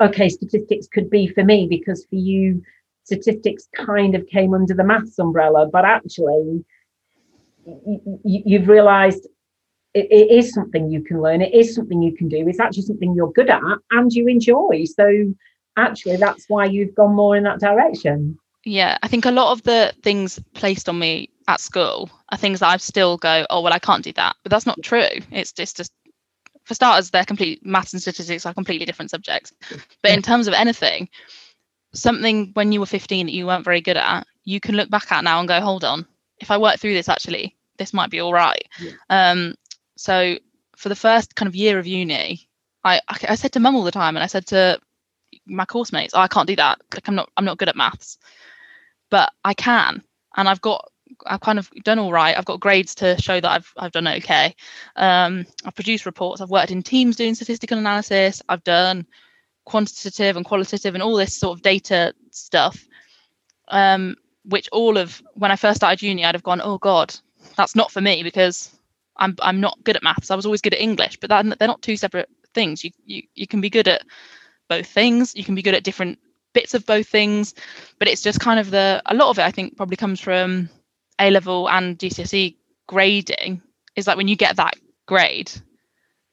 okay 0.00 0.28
statistics 0.28 0.86
could 0.86 1.10
be 1.10 1.26
for 1.26 1.44
me 1.44 1.66
because 1.68 2.04
for 2.06 2.16
you 2.16 2.62
statistics 3.04 3.68
kind 3.74 4.14
of 4.14 4.26
came 4.26 4.54
under 4.54 4.74
the 4.74 4.84
maths 4.84 5.18
umbrella. 5.18 5.68
But 5.70 5.84
actually 5.84 6.64
you, 7.66 8.20
you've 8.24 8.68
realized 8.68 9.26
it, 9.94 10.08
it 10.10 10.30
is 10.30 10.52
something 10.52 10.90
you 10.90 11.02
can 11.02 11.20
learn. 11.20 11.42
It 11.42 11.54
is 11.54 11.74
something 11.74 12.02
you 12.02 12.16
can 12.16 12.28
do. 12.28 12.48
It's 12.48 12.60
actually 12.60 12.84
something 12.84 13.14
you're 13.14 13.32
good 13.32 13.50
at 13.50 13.60
and 13.90 14.12
you 14.12 14.26
enjoy. 14.26 14.84
So 14.84 15.34
actually 15.76 16.16
that's 16.16 16.44
why 16.48 16.66
you've 16.66 16.94
gone 16.94 17.14
more 17.14 17.36
in 17.36 17.44
that 17.44 17.60
direction. 17.60 18.38
Yeah 18.64 18.96
i 19.02 19.08
think 19.08 19.24
a 19.24 19.30
lot 19.30 19.52
of 19.52 19.62
the 19.64 19.92
things 20.02 20.38
placed 20.54 20.88
on 20.88 20.98
me 20.98 21.28
at 21.48 21.60
school 21.60 22.08
are 22.30 22.38
things 22.38 22.60
that 22.60 22.68
i 22.68 22.76
still 22.76 23.16
go 23.16 23.44
oh 23.50 23.60
well 23.60 23.72
i 23.72 23.78
can't 23.78 24.04
do 24.04 24.12
that. 24.12 24.36
But 24.42 24.50
that's 24.50 24.66
not 24.66 24.82
true. 24.82 25.08
It's 25.30 25.52
just 25.52 25.76
just 25.76 25.92
for 26.64 26.74
starters 26.74 27.10
they're 27.10 27.24
complete 27.24 27.64
maths 27.66 27.92
and 27.92 28.00
statistics 28.00 28.46
are 28.46 28.54
completely 28.54 28.86
different 28.86 29.10
subjects. 29.10 29.52
But 30.02 30.12
in 30.12 30.22
terms 30.22 30.46
of 30.46 30.54
anything 30.54 31.08
something 31.94 32.50
when 32.54 32.72
you 32.72 32.80
were 32.80 32.86
15 32.86 33.26
that 33.26 33.32
you 33.32 33.46
weren't 33.46 33.64
very 33.64 33.80
good 33.80 33.96
at 33.98 34.26
you 34.44 34.60
can 34.60 34.76
look 34.76 34.88
back 34.88 35.12
at 35.12 35.24
now 35.24 35.40
and 35.40 35.48
go 35.48 35.60
hold 35.60 35.84
on. 35.84 36.06
If 36.38 36.50
i 36.50 36.56
work 36.56 36.78
through 36.78 36.94
this 36.94 37.08
actually 37.08 37.56
this 37.78 37.92
might 37.92 38.10
be 38.10 38.20
all 38.20 38.32
right. 38.32 38.68
Yeah. 38.80 38.92
um, 39.10 39.54
so 40.02 40.36
for 40.76 40.88
the 40.88 40.96
first 40.96 41.36
kind 41.36 41.46
of 41.46 41.54
year 41.54 41.78
of 41.78 41.86
uni, 41.86 42.48
I 42.82 43.00
I 43.08 43.36
said 43.36 43.52
to 43.52 43.60
mum 43.60 43.76
all 43.76 43.84
the 43.84 43.92
time, 43.92 44.16
and 44.16 44.24
I 44.24 44.26
said 44.26 44.46
to 44.48 44.80
my 45.46 45.64
course 45.64 45.92
mates, 45.92 46.12
oh, 46.12 46.20
I 46.20 46.26
can't 46.26 46.48
do 46.48 46.56
that. 46.56 46.80
Like 46.92 47.06
I'm 47.06 47.14
not 47.14 47.30
I'm 47.36 47.44
not 47.44 47.56
good 47.56 47.68
at 47.68 47.76
maths, 47.76 48.18
but 49.10 49.32
I 49.44 49.54
can, 49.54 50.02
and 50.36 50.48
I've 50.48 50.60
got 50.60 50.90
I've 51.24 51.40
kind 51.40 51.60
of 51.60 51.70
done 51.84 52.00
all 52.00 52.10
right. 52.10 52.36
I've 52.36 52.44
got 52.44 52.58
grades 52.58 52.96
to 52.96 53.16
show 53.22 53.40
that 53.40 53.48
I've 53.48 53.72
I've 53.76 53.92
done 53.92 54.08
okay. 54.08 54.56
Um, 54.96 55.46
I've 55.64 55.76
produced 55.76 56.04
reports. 56.04 56.40
I've 56.40 56.50
worked 56.50 56.72
in 56.72 56.82
teams 56.82 57.14
doing 57.14 57.36
statistical 57.36 57.78
analysis. 57.78 58.42
I've 58.48 58.64
done 58.64 59.06
quantitative 59.64 60.36
and 60.36 60.44
qualitative 60.44 60.94
and 60.94 61.02
all 61.02 61.14
this 61.14 61.36
sort 61.36 61.56
of 61.56 61.62
data 61.62 62.12
stuff. 62.32 62.84
Um, 63.68 64.16
which 64.46 64.68
all 64.72 64.98
of 64.98 65.22
when 65.34 65.52
I 65.52 65.56
first 65.56 65.76
started 65.76 66.02
uni, 66.02 66.24
I'd 66.24 66.34
have 66.34 66.42
gone, 66.42 66.60
oh 66.60 66.78
god, 66.78 67.14
that's 67.56 67.76
not 67.76 67.92
for 67.92 68.00
me 68.00 68.24
because 68.24 68.76
I'm 69.22 69.36
I'm 69.40 69.60
not 69.60 69.82
good 69.84 69.96
at 69.96 70.02
maths. 70.02 70.30
I 70.30 70.36
was 70.36 70.44
always 70.44 70.60
good 70.60 70.74
at 70.74 70.80
English, 70.80 71.18
but 71.20 71.30
that, 71.30 71.58
they're 71.58 71.68
not 71.68 71.80
two 71.80 71.96
separate 71.96 72.28
things. 72.54 72.84
You 72.84 72.90
you 73.06 73.22
you 73.34 73.46
can 73.46 73.60
be 73.60 73.70
good 73.70 73.88
at 73.88 74.02
both 74.68 74.86
things. 74.86 75.34
You 75.34 75.44
can 75.44 75.54
be 75.54 75.62
good 75.62 75.74
at 75.74 75.84
different 75.84 76.18
bits 76.52 76.74
of 76.74 76.84
both 76.84 77.08
things, 77.08 77.54
but 77.98 78.08
it's 78.08 78.20
just 78.20 78.40
kind 78.40 78.58
of 78.58 78.70
the 78.70 79.00
a 79.06 79.14
lot 79.14 79.30
of 79.30 79.38
it. 79.38 79.42
I 79.42 79.52
think 79.52 79.76
probably 79.76 79.96
comes 79.96 80.20
from 80.20 80.68
A 81.20 81.30
level 81.30 81.70
and 81.70 81.98
GCSE 81.98 82.56
grading. 82.88 83.62
Is 83.94 84.06
like 84.06 84.16
when 84.16 84.28
you 84.28 84.36
get 84.36 84.56
that 84.56 84.74
grade, 85.06 85.52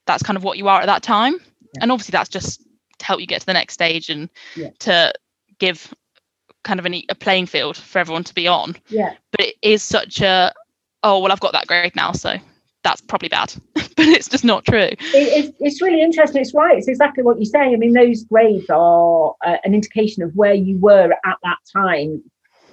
that's 0.08 0.24
kind 0.24 0.38
of 0.38 0.44
what 0.44 0.58
you 0.58 0.68
are 0.68 0.82
at 0.82 0.88
that 0.88 1.04
time, 1.04 1.34
yeah. 1.34 1.82
and 1.82 1.92
obviously 1.92 2.14
that's 2.14 2.30
just 2.30 2.62
to 2.98 3.06
help 3.06 3.22
you 3.22 3.28
get 3.28 3.42
to 3.42 3.46
the 3.46 3.54
next 3.54 3.76
stage 3.76 4.10
and 4.10 4.30
yeah. 4.56 4.70
to 4.80 5.14
give 5.60 5.94
kind 6.64 6.80
of 6.80 6.86
an, 6.86 7.02
a 7.10 7.16
playing 7.16 7.46
field 7.46 7.78
for 7.78 8.00
everyone 8.00 8.24
to 8.24 8.34
be 8.34 8.48
on. 8.48 8.76
Yeah. 8.88 9.14
But 9.32 9.42
it 9.42 9.56
is 9.62 9.84
such 9.84 10.22
a 10.22 10.54
oh 11.04 11.20
well 11.20 11.32
I've 11.32 11.40
got 11.40 11.54
that 11.54 11.68
grade 11.68 11.96
now 11.96 12.12
so 12.14 12.38
that's 12.84 13.02
probably 13.02 13.30
bad, 13.30 13.54
but 13.74 13.92
it's 13.98 14.28
just 14.28 14.46
not 14.46 14.66
true. 14.66 14.80
It, 14.80 14.98
it's, 15.14 15.58
it's 15.60 15.82
really 15.82 16.02
interesting. 16.02 16.42
It's 16.42 16.54
right. 16.54 16.78
It's 16.78 16.88
exactly 16.88 17.24
what 17.24 17.40
you 17.40 17.46
say. 17.46 17.60
I 17.60 17.76
mean, 17.76 17.94
those 17.94 18.24
grades 18.24 18.70
are 18.70 19.36
uh, 19.46 19.58
an 19.64 19.74
indication 19.74 20.24
of 20.24 20.34
where 20.36 20.54
you 20.54 20.78
were 20.78 21.12
at 21.26 21.38
that 21.44 21.58
time 21.72 22.24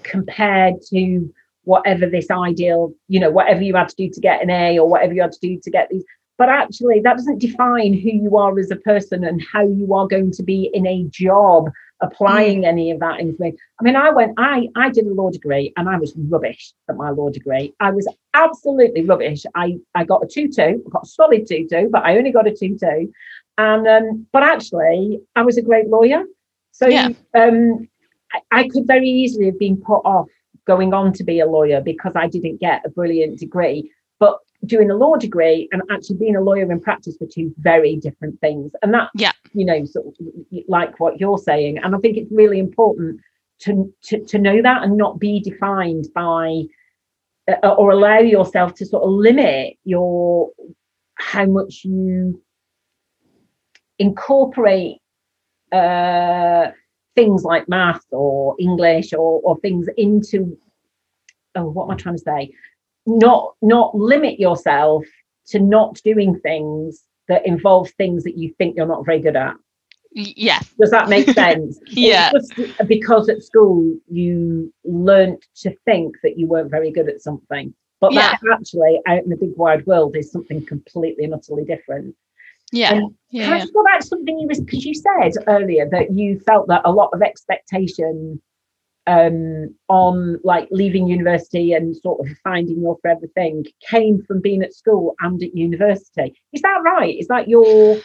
compared 0.03 0.75
to 0.91 1.33
whatever 1.65 2.07
this 2.07 2.31
ideal, 2.31 2.93
you 3.09 3.19
know, 3.19 3.31
whatever 3.31 3.61
you 3.63 3.75
had 3.75 3.89
to 3.89 3.97
do 3.97 4.09
to 4.09 4.21
get 4.21 4.43
an 4.43 4.51
A 4.51 4.79
or 4.79 4.89
whatever 4.89 5.13
you 5.13 5.23
had 5.23 5.33
to 5.33 5.41
do 5.41 5.61
to 5.63 5.71
get 5.71 5.89
these. 5.91 6.05
But 6.39 6.49
actually, 6.49 7.01
that 7.01 7.17
doesn't 7.17 7.41
define 7.41 7.95
who 7.95 8.11
you 8.11 8.37
are 8.37 8.59
as 8.59 8.71
a 8.71 8.77
person 8.77 9.25
and 9.25 9.43
how 9.53 9.67
you 9.67 9.93
are 9.95 10.07
going 10.07 10.31
to 10.33 10.43
be 10.43 10.71
in 10.73 10.87
a 10.87 11.05
job 11.05 11.71
applying 12.01 12.63
mm. 12.63 12.67
any 12.67 12.91
of 12.91 13.01
that 13.01 13.21
information. 13.21 13.59
I 13.81 13.85
mean, 13.85 13.97
I 13.97 14.11
went, 14.11 14.35
I 14.37 14.69
I 14.77 14.91
did 14.91 15.07
a 15.07 15.15
law 15.15 15.31
degree 15.31 15.73
and 15.77 15.89
I 15.89 15.99
was 15.99 16.15
rubbish 16.17 16.73
at 16.89 16.97
my 16.97 17.11
law 17.11 17.31
degree. 17.31 17.75
I 17.81 17.91
was 17.91 18.09
absolutely 18.35 19.05
rubbish. 19.05 19.45
I 19.55 19.79
I 19.95 20.05
got 20.05 20.23
a 20.23 20.27
two 20.27 20.49
two, 20.49 20.85
I 20.87 20.91
got 20.91 21.05
a 21.05 21.09
solid 21.09 21.47
two 21.49 21.67
two, 21.71 21.89
but 21.91 22.05
I 22.05 22.17
only 22.17 22.33
got 22.33 22.47
a 22.47 22.55
two 22.55 22.77
two. 22.79 23.13
And 23.59 23.87
um, 23.89 24.27
but 24.33 24.43
actually, 24.43 25.21
I 25.35 25.43
was 25.43 25.57
a 25.57 25.63
great 25.63 25.89
lawyer. 25.89 26.25
So 26.73 26.89
yeah. 26.89 27.09
um, 27.35 27.89
I, 28.33 28.41
I 28.53 28.69
could 28.69 28.87
very 28.87 29.09
easily 29.09 29.47
have 29.47 29.59
been 29.59 29.79
put 29.79 30.01
off 30.01 30.29
going 30.67 30.93
on 30.93 31.13
to 31.15 31.25
be 31.25 31.41
a 31.41 31.47
lawyer 31.47 31.81
because 31.81 32.13
I 32.15 32.27
didn't 32.29 32.61
get 32.61 32.85
a 32.85 32.91
brilliant 32.91 33.39
degree. 33.39 33.91
Doing 34.65 34.91
a 34.91 34.95
law 34.95 35.17
degree 35.17 35.69
and 35.71 35.83
actually 35.91 36.17
being 36.17 36.37
a 36.37 36.41
lawyer 36.41 36.71
in 36.71 36.81
practice 36.81 37.17
were 37.21 37.27
two 37.27 37.55
very 37.59 37.97
different 37.97 38.41
things. 38.41 38.73
And 38.83 38.93
that, 38.95 39.11
yeah, 39.15 39.33
you 39.53 39.65
know, 39.65 39.85
sort 39.85 40.07
of 40.07 40.15
like 40.69 40.99
what 40.99 41.21
you're 41.21 41.39
saying. 41.39 41.79
And 41.79 41.95
I 41.95 41.99
think 41.99 42.17
it's 42.17 42.33
really 42.33 42.59
important 42.59 43.21
to 43.61 43.93
to, 44.05 44.25
to 44.25 44.39
know 44.39 44.63
that 44.63 44.83
and 44.83 44.97
not 44.97 45.19
be 45.19 45.41
defined 45.41 46.09
by 46.15 46.65
uh, 47.49 47.69
or 47.69 47.91
allow 47.91 48.19
yourself 48.19 48.75
to 48.75 48.87
sort 48.87 49.05
of 49.05 49.11
limit 49.11 49.75
your 49.85 50.51
how 51.17 51.47
much 51.47 51.83
you 51.85 52.43
incorporate 53.99 54.99
uh, 55.73 56.71
things 57.15 57.45
like 57.45 57.69
math 57.69 58.05
or 58.11 58.55
English 58.59 59.13
or, 59.13 59.41
or 59.43 59.59
things 59.59 59.89
into 59.97 60.59
oh 61.55 61.65
what 61.65 61.85
am 61.85 61.93
I 61.93 61.95
trying 61.97 62.17
to 62.17 62.23
say 62.23 62.53
not 63.07 63.55
not 63.63 63.95
limit 63.95 64.39
yourself 64.39 65.05
to 65.47 65.59
not 65.59 66.01
doing 66.05 66.39
things 66.41 67.05
that 67.29 67.47
involve 67.47 67.91
things 67.91 68.25
that 68.25 68.37
you 68.37 68.53
think 68.59 68.77
you're 68.77 68.87
not 68.87 69.07
very 69.07 69.21
good 69.21 69.37
at 69.37 69.55
yeah 70.13 70.61
does 70.81 70.91
that 70.91 71.09
make 71.09 71.29
sense 71.33 71.79
yeah 71.89 72.33
because 72.87 73.29
at 73.29 73.43
school 73.43 73.97
you 74.09 74.73
learned 74.85 75.43
to 75.55 75.75
think 75.85 76.17
that 76.23 76.39
you 76.39 76.47
weren't 76.47 76.71
very 76.71 76.91
good 76.91 77.09
at 77.09 77.21
something 77.21 77.73
but 78.01 78.13
yeah. 78.13 78.33
that 78.33 78.41
actually 78.53 79.01
out 79.07 79.23
in 79.23 79.31
the 79.31 79.37
big 79.37 79.57
wide 79.57 79.87
world 79.87 80.17
is 80.17 80.33
something 80.33 80.65
completely 80.67 81.25
and 81.25 81.35
utterly 81.35 81.65
different 81.65 82.15
yeah. 82.73 82.95
And 82.95 83.15
yeah. 83.31 83.45
Can 83.45 83.53
I 83.53 83.61
just 83.61 83.73
go 83.73 83.85
back 83.85 84.01
to 84.01 84.07
something 84.07 84.39
you 84.39 84.49
was 84.49 84.61
because 84.61 84.85
you 84.85 84.95
said 84.95 85.33
earlier 85.47 85.89
that 85.91 86.13
you 86.13 86.41
felt 86.41 86.69
that 86.69 86.83
a 86.85 86.91
lot 86.91 87.11
of 87.13 87.23
expectation 87.23 88.41
um, 89.07 89.75
on 89.89 90.39
like 90.43 90.69
leaving 90.71 91.07
university 91.07 91.73
and 91.73 91.97
sort 91.97 92.21
of 92.21 92.37
finding 92.43 92.81
your 92.81 92.99
forever 93.03 93.27
thing 93.35 93.65
came 93.89 94.23
from 94.23 94.41
being 94.41 94.63
at 94.63 94.75
school 94.75 95.15
and 95.21 95.43
at 95.43 95.55
university. 95.57 96.35
Is 96.53 96.63
that 96.63 96.81
right? 96.85 97.17
Is 97.17 97.29
that 97.29 97.49
your 97.49 97.99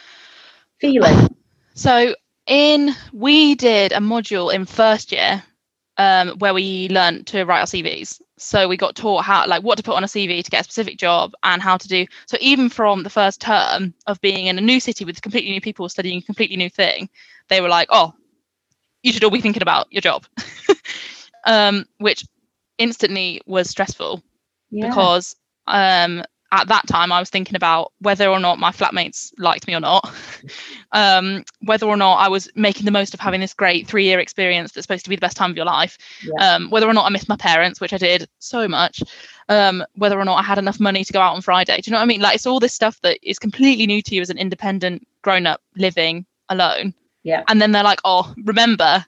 feeling? 0.80 1.34
So 1.74 2.14
in 2.46 2.94
we 3.12 3.54
did 3.54 3.92
a 3.92 3.98
module 3.98 4.52
in 4.52 4.64
first 4.66 5.12
year 5.12 5.42
um, 5.98 6.30
where 6.38 6.54
we 6.54 6.88
learned 6.88 7.26
to 7.28 7.44
write 7.44 7.60
our 7.60 7.66
CVs. 7.66 8.20
So 8.38 8.66
we 8.66 8.76
got 8.76 8.96
taught 8.96 9.24
how 9.24 9.46
like 9.46 9.62
what 9.62 9.76
to 9.76 9.82
put 9.82 9.94
on 9.94 10.04
a 10.04 10.08
CV 10.08 10.42
to 10.42 10.50
get 10.50 10.62
a 10.62 10.64
specific 10.64 10.98
job 10.98 11.32
and 11.42 11.62
how 11.62 11.76
to 11.76 11.88
do 11.88 12.06
so 12.26 12.36
even 12.40 12.68
from 12.68 13.02
the 13.02 13.10
first 13.10 13.40
term 13.40 13.94
of 14.06 14.20
being 14.20 14.46
in 14.46 14.58
a 14.58 14.60
new 14.60 14.80
city 14.80 15.04
with 15.04 15.22
completely 15.22 15.52
new 15.52 15.60
people 15.60 15.88
studying 15.88 16.18
a 16.18 16.22
completely 16.22 16.56
new 16.56 16.70
thing, 16.70 17.08
they 17.48 17.60
were 17.60 17.68
like, 17.68 17.88
oh, 17.90 18.14
you 19.02 19.12
should 19.12 19.22
all 19.24 19.30
be 19.30 19.40
thinking 19.40 19.62
about 19.62 19.92
your 19.92 20.00
job, 20.00 20.26
um, 21.44 21.86
which 21.98 22.24
instantly 22.78 23.40
was 23.46 23.70
stressful 23.70 24.22
yeah. 24.70 24.88
because 24.88 25.36
um, 25.66 26.22
at 26.52 26.68
that 26.68 26.86
time 26.86 27.10
I 27.10 27.18
was 27.18 27.30
thinking 27.30 27.56
about 27.56 27.92
whether 28.00 28.28
or 28.28 28.38
not 28.38 28.58
my 28.58 28.70
flatmates 28.70 29.32
liked 29.38 29.66
me 29.66 29.74
or 29.74 29.80
not, 29.80 30.12
um, 30.92 31.44
whether 31.62 31.86
or 31.86 31.96
not 31.96 32.16
I 32.16 32.28
was 32.28 32.48
making 32.54 32.84
the 32.84 32.90
most 32.90 33.14
of 33.14 33.20
having 33.20 33.40
this 33.40 33.54
great 33.54 33.86
three 33.86 34.04
year 34.04 34.20
experience 34.20 34.72
that's 34.72 34.84
supposed 34.84 35.04
to 35.04 35.10
be 35.10 35.16
the 35.16 35.20
best 35.20 35.36
time 35.36 35.50
of 35.50 35.56
your 35.56 35.66
life, 35.66 35.96
yeah. 36.22 36.54
um, 36.54 36.70
whether 36.70 36.86
or 36.86 36.92
not 36.92 37.06
I 37.06 37.08
missed 37.08 37.28
my 37.28 37.36
parents, 37.36 37.80
which 37.80 37.94
I 37.94 37.98
did 37.98 38.28
so 38.38 38.68
much, 38.68 39.02
um, 39.48 39.82
whether 39.94 40.18
or 40.20 40.24
not 40.26 40.38
I 40.38 40.42
had 40.42 40.58
enough 40.58 40.78
money 40.78 41.04
to 41.04 41.12
go 41.12 41.20
out 41.20 41.34
on 41.34 41.40
Friday. 41.40 41.80
Do 41.80 41.88
you 41.88 41.92
know 41.92 41.98
what 41.98 42.04
I 42.04 42.06
mean? 42.06 42.20
Like 42.20 42.34
it's 42.34 42.46
all 42.46 42.60
this 42.60 42.74
stuff 42.74 43.00
that 43.00 43.18
is 43.22 43.38
completely 43.38 43.86
new 43.86 44.02
to 44.02 44.14
you 44.14 44.20
as 44.20 44.30
an 44.30 44.38
independent 44.38 45.06
grown 45.22 45.46
up 45.46 45.62
living 45.76 46.26
alone. 46.50 46.92
Yeah. 47.22 47.44
And 47.48 47.62
then 47.62 47.72
they're 47.72 47.82
like, 47.82 48.00
oh, 48.04 48.34
remember 48.44 49.06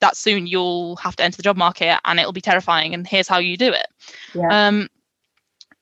that 0.00 0.16
soon 0.16 0.46
you'll 0.46 0.96
have 0.96 1.16
to 1.16 1.24
enter 1.24 1.36
the 1.36 1.42
job 1.42 1.56
market 1.56 1.98
and 2.04 2.18
it'll 2.18 2.32
be 2.32 2.40
terrifying 2.40 2.94
and 2.94 3.06
here's 3.06 3.28
how 3.28 3.38
you 3.38 3.56
do 3.56 3.72
it. 3.72 3.86
Yeah. 4.34 4.66
Um, 4.66 4.88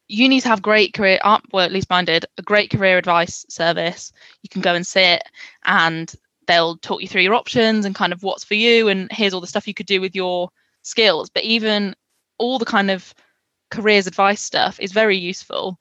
to 0.08 0.40
have 0.44 0.62
great 0.62 0.94
career 0.94 1.18
up 1.24 1.42
well 1.52 1.64
at 1.64 1.72
least 1.72 1.90
mine 1.90 2.04
did 2.04 2.24
a 2.38 2.42
great 2.42 2.70
career 2.70 2.96
advice 2.96 3.44
service 3.48 4.12
you 4.42 4.48
can 4.48 4.62
go 4.62 4.74
and 4.74 4.86
sit 4.86 5.22
and 5.64 6.14
they'll 6.46 6.76
talk 6.76 7.02
you 7.02 7.08
through 7.08 7.22
your 7.22 7.34
options 7.34 7.84
and 7.84 7.94
kind 7.94 8.12
of 8.12 8.22
what's 8.22 8.44
for 8.44 8.54
you 8.54 8.86
and 8.88 9.10
here's 9.10 9.34
all 9.34 9.40
the 9.40 9.48
stuff 9.48 9.66
you 9.66 9.74
could 9.74 9.86
do 9.86 10.00
with 10.00 10.14
your 10.14 10.48
skills 10.82 11.28
but 11.28 11.42
even 11.42 11.94
all 12.38 12.58
the 12.58 12.64
kind 12.64 12.90
of 12.90 13.12
careers 13.70 14.06
advice 14.06 14.40
stuff 14.40 14.78
is 14.78 14.92
very 14.92 15.16
useful 15.16 15.78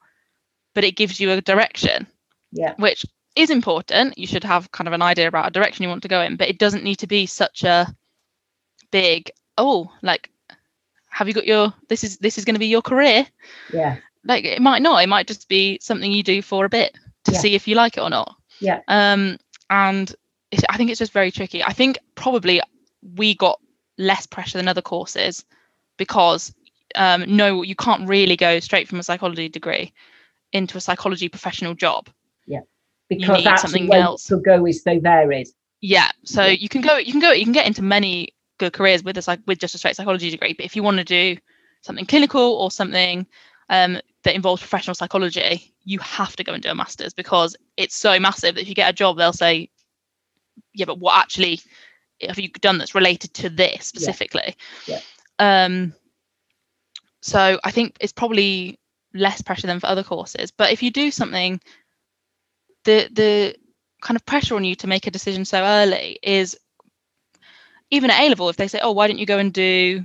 but 0.74 0.84
it 0.84 0.96
gives 0.96 1.20
you 1.20 1.30
a 1.30 1.42
direction 1.42 2.08
yeah 2.52 2.74
which 2.78 3.06
is 3.36 3.52
important 3.52 4.18
you 4.18 4.26
should 4.26 4.44
have 4.44 4.72
kind 4.72 4.88
of 4.88 4.94
an 4.94 5.04
idea 5.04 5.28
about 5.28 5.48
a 5.48 5.52
direction 5.52 5.84
you 5.84 5.90
want 5.90 6.02
to 6.02 6.08
go 6.08 6.22
in 6.22 6.36
but 6.36 6.50
it 6.50 6.58
doesn't 6.58 6.84
need 6.84 6.96
to 6.96 7.08
be 7.08 7.28
such 7.28 7.64
a 7.64 7.94
big 8.96 9.30
oh 9.58 9.92
like 10.02 10.30
have 11.10 11.28
you 11.28 11.34
got 11.34 11.46
your 11.46 11.74
this 11.90 12.02
is 12.02 12.18
this 12.20 12.38
is 12.38 12.46
going 12.46 12.56
to 12.56 12.60
be 12.60 12.68
your 12.68 12.82
career? 12.82 13.28
Yeah. 13.74 13.98
Like 14.24 14.46
it 14.46 14.62
might 14.62 14.82
not 14.82 15.04
it 15.04 15.08
might 15.08 15.28
just 15.28 15.50
be 15.50 15.80
something 15.82 16.10
you 16.10 16.24
do 16.24 16.42
for 16.42 16.64
a 16.64 16.70
bit 16.70 16.98
to 17.26 17.34
yeah. 17.34 17.40
see 17.40 17.56
if 17.56 17.68
you 17.68 17.76
like 17.76 17.98
it 17.98 18.02
or 18.02 18.10
not. 18.10 18.36
Yeah. 18.60 18.80
Um 18.88 19.38
and 19.70 20.16
i 20.70 20.78
think 20.78 20.90
it's 20.90 21.00
just 21.00 21.12
very 21.12 21.32
tricky. 21.32 21.62
I 21.62 21.74
think 21.74 21.98
probably 22.16 22.62
we 23.18 23.36
got 23.36 23.60
less 23.98 24.26
pressure 24.26 24.58
than 24.58 24.70
other 24.70 24.82
courses 24.82 25.44
because 25.98 26.54
um 26.96 27.26
no 27.28 27.64
you 27.64 27.76
can't 27.76 28.08
really 28.08 28.38
go 28.38 28.62
straight 28.62 28.88
from 28.88 29.00
a 29.00 29.04
psychology 29.04 29.50
degree 29.50 29.92
into 30.54 30.78
a 30.78 30.82
psychology 30.82 31.28
professional 31.28 31.74
job. 31.74 32.10
Yeah. 32.48 32.62
Because 33.10 33.44
that's 33.44 33.64
something 33.64 33.94
else. 33.94 34.24
to 34.28 34.38
go 34.38 34.66
is 34.66 34.84
so 34.84 35.02
varied 35.02 35.48
yeah. 35.82 36.12
So 36.24 36.44
yeah. 36.44 36.52
you 36.52 36.70
can 36.70 36.82
go 36.82 36.98
you 36.98 37.12
can 37.12 37.22
go 37.22 37.32
you 37.32 37.44
can 37.44 37.54
get 37.54 37.68
into 37.68 37.82
many 37.82 38.35
good 38.58 38.74
careers 38.74 39.04
with 39.04 39.18
a 39.18 39.44
with 39.48 39.60
just 39.60 39.76
a 39.76 39.78
straight 39.78 39.96
psychology 39.96 40.30
degree 40.30 40.54
but 40.54 40.66
if 40.66 40.76
you 40.76 40.84
want 40.84 40.98
to 40.98 41.04
do 41.04 41.38
something 41.82 42.06
clinical 42.06 42.42
or 42.42 42.72
something 42.72 43.28
um, 43.70 44.00
that 44.24 44.36
involves 44.36 44.62
professional 44.62 44.96
psychology, 44.96 45.74
you 45.84 46.00
have 46.00 46.36
to 46.36 46.44
go 46.44 46.54
and 46.54 46.62
do 46.62 46.70
a 46.70 46.76
master's 46.76 47.14
because 47.14 47.56
it's 47.78 47.96
so 47.96 48.20
massive 48.20 48.56
that 48.56 48.62
if 48.62 48.68
you 48.68 48.76
get 48.76 48.90
a 48.90 48.94
job, 48.94 49.18
they'll 49.18 49.34
say, 49.34 49.70
yeah, 50.74 50.86
but 50.86 51.00
what 51.00 51.18
actually 51.18 51.60
have 52.22 52.40
you 52.40 52.50
done 52.50 52.78
that's 52.78 52.96
related 52.96 53.34
to 53.36 53.50
this 53.50 53.86
specifically? 53.86 54.56
Yeah. 54.86 55.00
yeah. 55.40 55.66
Um, 55.66 55.94
so 57.22 57.60
I 57.64 57.72
think 57.72 57.98
it's 58.00 58.14
probably 58.14 58.80
less 59.14 59.42
pressure 59.42 59.68
than 59.68 59.80
for 59.80 59.88
other 59.88 60.04
courses. 60.04 60.52
But 60.52 60.72
if 60.72 60.84
you 60.84 60.92
do 60.92 61.12
something, 61.12 61.60
the 62.84 63.10
the 63.12 63.56
kind 64.02 64.16
of 64.16 64.26
pressure 64.26 64.56
on 64.56 64.64
you 64.64 64.76
to 64.76 64.88
make 64.88 65.08
a 65.08 65.12
decision 65.12 65.46
so 65.46 65.64
early 65.64 66.20
is 66.22 66.58
even 67.92 68.10
at 68.10 68.22
A 68.22 68.30
level, 68.30 68.50
if 68.50 68.58
they 68.58 68.68
say, 68.68 68.80
oh, 68.82 68.92
why 68.92 69.08
don't 69.08 69.20
you 69.20 69.26
go 69.26 69.38
and 69.38 69.54
do 69.54 70.04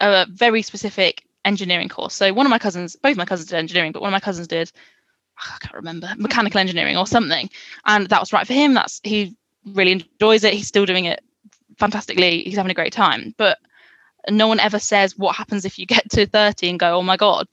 a 0.00 0.26
very 0.28 0.62
specific 0.62 1.24
engineering 1.44 1.88
course. 1.88 2.14
So 2.14 2.32
one 2.32 2.46
of 2.46 2.50
my 2.50 2.58
cousins, 2.58 2.96
both 2.96 3.16
my 3.16 3.24
cousins 3.24 3.50
did 3.50 3.56
engineering, 3.56 3.92
but 3.92 4.02
one 4.02 4.08
of 4.08 4.12
my 4.12 4.20
cousins 4.20 4.48
did 4.48 4.72
oh, 5.40 5.52
I 5.54 5.58
can't 5.58 5.74
remember 5.74 6.12
mechanical 6.16 6.60
engineering 6.60 6.96
or 6.96 7.06
something, 7.06 7.50
and 7.86 8.08
that 8.08 8.20
was 8.20 8.32
right 8.32 8.46
for 8.46 8.54
him. 8.54 8.74
That's 8.74 9.00
he 9.02 9.36
really 9.66 9.92
enjoys 9.92 10.44
it. 10.44 10.54
He's 10.54 10.68
still 10.68 10.86
doing 10.86 11.04
it 11.06 11.22
fantastically. 11.78 12.42
He's 12.44 12.56
having 12.56 12.70
a 12.70 12.74
great 12.74 12.92
time. 12.92 13.34
But 13.36 13.58
no 14.30 14.48
one 14.48 14.60
ever 14.60 14.78
says 14.78 15.18
what 15.18 15.36
happens 15.36 15.64
if 15.64 15.78
you 15.78 15.86
get 15.86 16.08
to 16.10 16.26
30 16.26 16.70
and 16.70 16.78
go, 16.80 16.96
oh 16.96 17.02
my 17.02 17.16
god, 17.16 17.48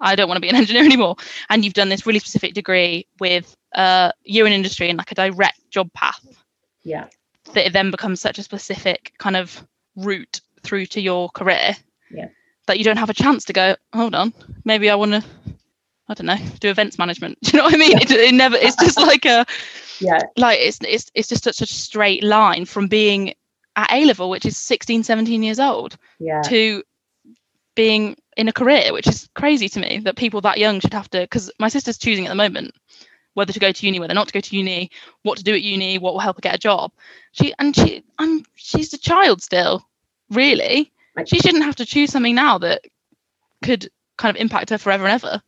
I 0.00 0.14
don't 0.14 0.28
want 0.28 0.36
to 0.36 0.40
be 0.40 0.48
an 0.48 0.56
engineer 0.56 0.84
anymore. 0.84 1.16
And 1.48 1.64
you've 1.64 1.74
done 1.74 1.88
this 1.88 2.06
really 2.06 2.18
specific 2.18 2.54
degree 2.54 3.06
with 3.20 3.56
uh, 3.74 4.12
a 4.14 4.30
year 4.30 4.46
in 4.46 4.52
industry 4.52 4.88
and 4.88 4.98
like 4.98 5.12
a 5.12 5.14
direct 5.14 5.70
job 5.70 5.92
path. 5.92 6.24
Yeah. 6.82 7.06
That 7.52 7.66
it 7.66 7.72
then 7.72 7.90
becomes 7.90 8.20
such 8.20 8.38
a 8.38 8.42
specific 8.42 9.12
kind 9.18 9.36
of 9.36 9.66
route 9.96 10.40
through 10.62 10.86
to 10.86 11.00
your 11.00 11.28
career. 11.30 11.76
Yeah 12.10 12.28
that 12.66 12.78
you 12.78 12.84
don't 12.84 12.96
have 12.96 13.10
a 13.10 13.14
chance 13.14 13.44
to 13.44 13.52
go 13.52 13.76
hold 13.92 14.14
on 14.14 14.32
maybe 14.64 14.88
i 14.90 14.94
want 14.94 15.12
to 15.12 15.22
i 16.08 16.14
don't 16.14 16.26
know 16.26 16.38
do 16.60 16.70
events 16.70 16.98
management 16.98 17.38
do 17.42 17.50
you 17.52 17.58
know 17.58 17.64
what 17.64 17.74
i 17.74 17.76
mean 17.76 17.92
yeah. 17.92 17.98
it, 18.00 18.10
it, 18.10 18.34
never 18.34 18.56
it's 18.56 18.76
just 18.76 18.98
like 19.00 19.24
a 19.24 19.44
yeah 20.00 20.20
like 20.36 20.58
it's 20.60 20.78
it's 20.82 21.10
it's 21.14 21.28
just 21.28 21.44
such 21.44 21.60
a 21.60 21.66
straight 21.66 22.22
line 22.22 22.64
from 22.64 22.88
being 22.88 23.34
at 23.76 23.92
A 23.92 24.04
level, 24.04 24.30
which 24.30 24.46
is 24.46 24.56
16, 24.56 25.02
17 25.02 25.42
years 25.42 25.58
old, 25.58 25.96
yeah 26.20 26.42
to 26.42 26.82
being 27.74 28.16
in 28.36 28.46
a 28.46 28.52
career, 28.52 28.92
which 28.92 29.08
is 29.08 29.28
crazy 29.34 29.68
to 29.68 29.80
me 29.80 29.98
that 30.04 30.16
people 30.16 30.40
that 30.42 30.58
young 30.58 30.78
should 30.78 30.94
have 30.94 31.10
to. 31.10 31.22
Because 31.22 31.50
my 31.58 31.68
sister's 31.68 31.98
choosing 31.98 32.26
at 32.26 32.28
the 32.28 32.36
moment 32.36 32.72
whether 33.34 33.52
to 33.52 33.60
go 33.60 33.72
to 33.72 33.86
uni, 33.86 34.00
whether 34.00 34.14
not 34.14 34.28
to 34.28 34.32
go 34.32 34.40
to 34.40 34.56
uni, 34.56 34.90
what 35.22 35.38
to 35.38 35.44
do 35.44 35.54
at 35.54 35.62
uni, 35.62 35.98
what 35.98 36.14
will 36.14 36.20
help 36.20 36.36
her 36.36 36.40
get 36.40 36.54
a 36.54 36.58
job. 36.58 36.92
She 37.32 37.52
and 37.58 37.74
she, 37.74 38.04
I'm 38.18 38.44
she's 38.54 38.92
a 38.94 38.98
child 38.98 39.42
still, 39.42 39.86
really. 40.30 40.92
She 41.26 41.38
shouldn't 41.38 41.64
have 41.64 41.76
to 41.76 41.86
choose 41.86 42.10
something 42.10 42.34
now 42.34 42.58
that 42.58 42.82
could 43.62 43.88
kind 44.16 44.36
of 44.36 44.40
impact 44.40 44.70
her 44.70 44.78
forever 44.78 45.04
and 45.04 45.12
ever. 45.12 45.42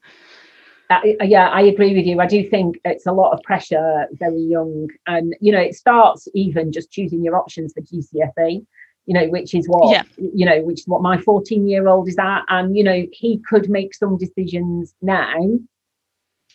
Uh, 0.89 1.01
yeah, 1.25 1.49
I 1.49 1.63
agree 1.63 1.97
with 1.97 2.07
you. 2.07 2.21
I 2.21 2.27
do 2.27 2.49
think 2.49 2.79
it's 2.85 3.07
a 3.07 3.13
lot 3.13 3.33
of 3.33 3.43
pressure 3.43 4.07
very 4.13 4.41
young, 4.41 4.89
and 5.07 5.35
you 5.41 5.51
know, 5.51 5.61
it 5.61 5.75
starts 5.75 6.29
even 6.35 6.71
just 6.71 6.93
choosing 6.93 7.25
your 7.25 7.37
options 7.37 7.73
for 7.73 7.81
GCSE. 7.81 8.65
You 9.07 9.15
know, 9.15 9.29
which 9.29 9.55
is 9.55 9.69
what 9.69 9.93
Yeah. 9.93 10.03
you 10.17 10.47
know, 10.47 10.63
which 10.63 10.81
is 10.81 10.89
what 10.89 11.03
my 11.03 11.19
14 11.19 11.67
year 11.69 11.89
old 11.89 12.09
is 12.09 12.19
at, 12.19 12.43
and 12.49 12.77
you 12.77 12.85
know, 12.85 13.07
he 13.13 13.39
could 13.49 13.69
make 13.69 13.95
some 13.95 14.17
decisions 14.17 14.95
now 15.03 15.35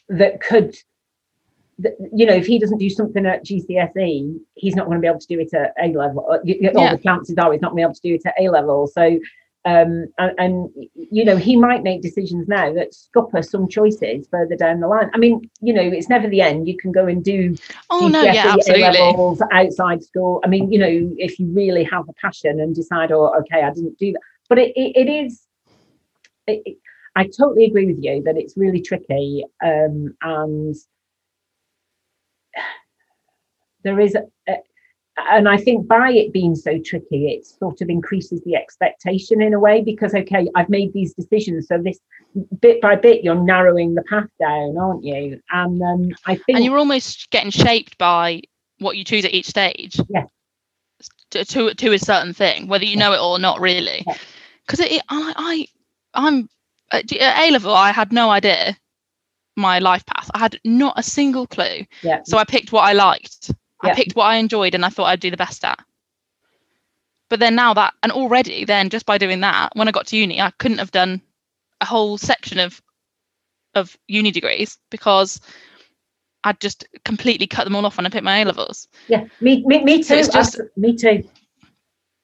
that 0.09 0.41
could, 0.41 0.75
you 2.13 2.25
know, 2.25 2.33
if 2.33 2.45
he 2.45 2.59
doesn't 2.59 2.77
do 2.77 2.89
something 2.89 3.25
at 3.25 3.45
GCSE, 3.45 4.39
he's 4.55 4.75
not 4.75 4.85
going 4.87 4.97
to 4.97 5.01
be 5.01 5.07
able 5.07 5.19
to 5.19 5.27
do 5.27 5.39
it 5.39 5.53
at 5.53 5.73
A 5.81 5.87
level. 5.97 6.27
Uh, 6.31 6.37
All 6.75 6.95
the 6.95 7.01
chances 7.03 7.37
are 7.37 7.51
he's 7.51 7.61
not 7.61 7.71
going 7.71 7.83
to 7.83 7.87
be 7.87 7.89
able 7.89 7.93
to 7.93 8.01
do 8.01 8.15
it 8.15 8.25
at 8.25 8.33
A 8.39 8.49
level. 8.49 8.87
So 8.87 9.19
um 9.65 10.07
and, 10.17 10.31
and 10.39 10.69
you 10.95 11.23
know 11.23 11.37
he 11.37 11.55
might 11.55 11.83
make 11.83 12.01
decisions 12.01 12.47
now 12.47 12.73
that 12.73 12.93
scupper 12.95 13.43
some 13.43 13.67
choices 13.67 14.27
further 14.31 14.55
down 14.55 14.79
the 14.79 14.87
line 14.87 15.09
i 15.13 15.17
mean 15.19 15.39
you 15.59 15.71
know 15.71 15.81
it's 15.83 16.09
never 16.09 16.27
the 16.29 16.41
end 16.41 16.67
you 16.67 16.75
can 16.75 16.91
go 16.91 17.05
and 17.05 17.23
do 17.23 17.55
Oh 17.91 18.07
no, 18.07 18.23
yeah, 18.23 18.55
GCSE. 18.55 18.75
A-levels 18.75 19.41
outside 19.51 20.03
school 20.03 20.41
i 20.43 20.47
mean 20.47 20.71
you 20.71 20.79
know 20.79 21.11
if 21.17 21.37
you 21.39 21.45
really 21.53 21.83
have 21.83 22.09
a 22.09 22.13
passion 22.13 22.59
and 22.59 22.73
decide 22.73 23.11
oh 23.11 23.31
okay 23.39 23.61
i 23.61 23.71
didn't 23.71 23.99
do 23.99 24.11
that 24.13 24.21
but 24.49 24.57
it, 24.57 24.71
it, 24.75 25.07
it 25.07 25.09
is 25.25 25.43
it- 26.47 26.77
i 27.15 27.23
totally 27.25 27.65
agree 27.65 27.85
with 27.85 28.03
you 28.03 28.23
that 28.23 28.37
it's 28.37 28.57
really 28.57 28.81
tricky 28.81 29.43
um 29.63 30.15
and 30.23 30.75
there 33.83 33.99
is 33.99 34.15
a, 34.15 34.53
and 35.29 35.47
I 35.49 35.57
think 35.57 35.87
by 35.87 36.11
it 36.11 36.31
being 36.31 36.55
so 36.55 36.79
tricky, 36.79 37.31
it 37.33 37.45
sort 37.45 37.81
of 37.81 37.89
increases 37.89 38.41
the 38.43 38.55
expectation 38.55 39.41
in 39.41 39.53
a 39.53 39.59
way 39.59 39.81
because 39.81 40.13
okay, 40.13 40.49
I've 40.55 40.69
made 40.69 40.93
these 40.93 41.13
decisions, 41.13 41.67
so 41.67 41.77
this 41.77 41.99
bit 42.61 42.81
by 42.81 42.95
bit 42.95 43.23
you're 43.23 43.35
narrowing 43.35 43.95
the 43.95 44.03
path 44.03 44.29
down, 44.39 44.77
aren't 44.77 45.03
you? 45.03 45.39
And 45.51 45.81
um, 45.81 46.09
I 46.25 46.35
think 46.35 46.57
and 46.57 46.65
you're 46.65 46.77
almost 46.77 47.29
getting 47.29 47.51
shaped 47.51 47.97
by 47.97 48.41
what 48.79 48.97
you 48.97 49.03
choose 49.03 49.25
at 49.25 49.33
each 49.33 49.47
stage. 49.47 49.99
Yeah. 50.09 50.25
to, 51.31 51.45
to 51.45 51.73
to 51.73 51.93
a 51.93 51.99
certain 51.99 52.33
thing 52.33 52.67
whether 52.67 52.85
you 52.85 52.95
know 52.97 53.13
it 53.13 53.19
or 53.19 53.37
not 53.39 53.59
really. 53.59 54.03
Yeah. 54.07 54.15
because 54.65 54.79
it, 54.79 54.91
it- 54.93 55.03
I, 55.09 55.33
I 55.37 55.67
i'm 56.13 56.49
at 56.91 57.11
at 57.13 57.39
a 57.47 57.51
level 57.51 57.73
i 57.73 57.91
had 57.91 58.11
no 58.11 58.29
idea 58.29 58.77
my 59.57 59.79
life 59.79 60.05
path. 60.05 60.29
I 60.33 60.39
had 60.39 60.59
not 60.63 60.97
a 60.97 61.03
single 61.03 61.45
clue. 61.45 61.85
Yeah, 62.01 62.21
so 62.25 62.37
i 62.37 62.43
picked 62.43 62.71
what 62.71 62.81
i 62.83 62.93
liked 62.93 63.51
i 63.83 63.87
Yeah. 63.87 63.95
picked 63.95 64.15
what 64.15 64.25
i 64.25 64.35
enjoyed 64.35 64.75
and 64.75 64.85
i 64.85 64.89
thought 64.89 65.05
i'd 65.05 65.19
do 65.19 65.31
the 65.31 65.37
best 65.37 65.63
at 65.65 65.79
but 67.29 67.39
then 67.39 67.55
now 67.55 67.73
that 67.73 67.93
and 68.03 68.11
already 68.11 68.65
then 68.65 68.89
just 68.89 69.05
by 69.05 69.17
doing 69.17 69.39
that 69.41 69.69
when 69.75 69.87
i 69.87 69.91
got 69.91 70.07
to 70.07 70.17
uni 70.17 70.41
i 70.41 70.51
couldn't 70.59 70.77
have 70.79 70.91
done 70.91 71.21
a 71.81 71.85
whole 71.85 72.17
section 72.17 72.59
of 72.59 72.81
of 73.75 73.97
uni 74.07 74.31
degrees 74.31 74.77
because 74.89 75.39
I'd 76.43 76.59
just 76.59 76.85
completely 77.05 77.45
cut 77.47 77.65
them 77.65 77.75
all 77.75 77.85
off 77.85 77.97
when 77.97 78.05
I 78.07 78.09
picked 78.09 78.23
my 78.23 78.39
A 78.39 78.45
levels. 78.45 78.87
yeah, 79.07 79.25
me, 79.41 79.63
me, 79.65 79.83
me 79.83 80.01
So 80.01 80.15
too. 80.15 80.19
it's 80.19 80.27
just- 80.29 80.59
me 80.75 80.95
too. 80.97 81.23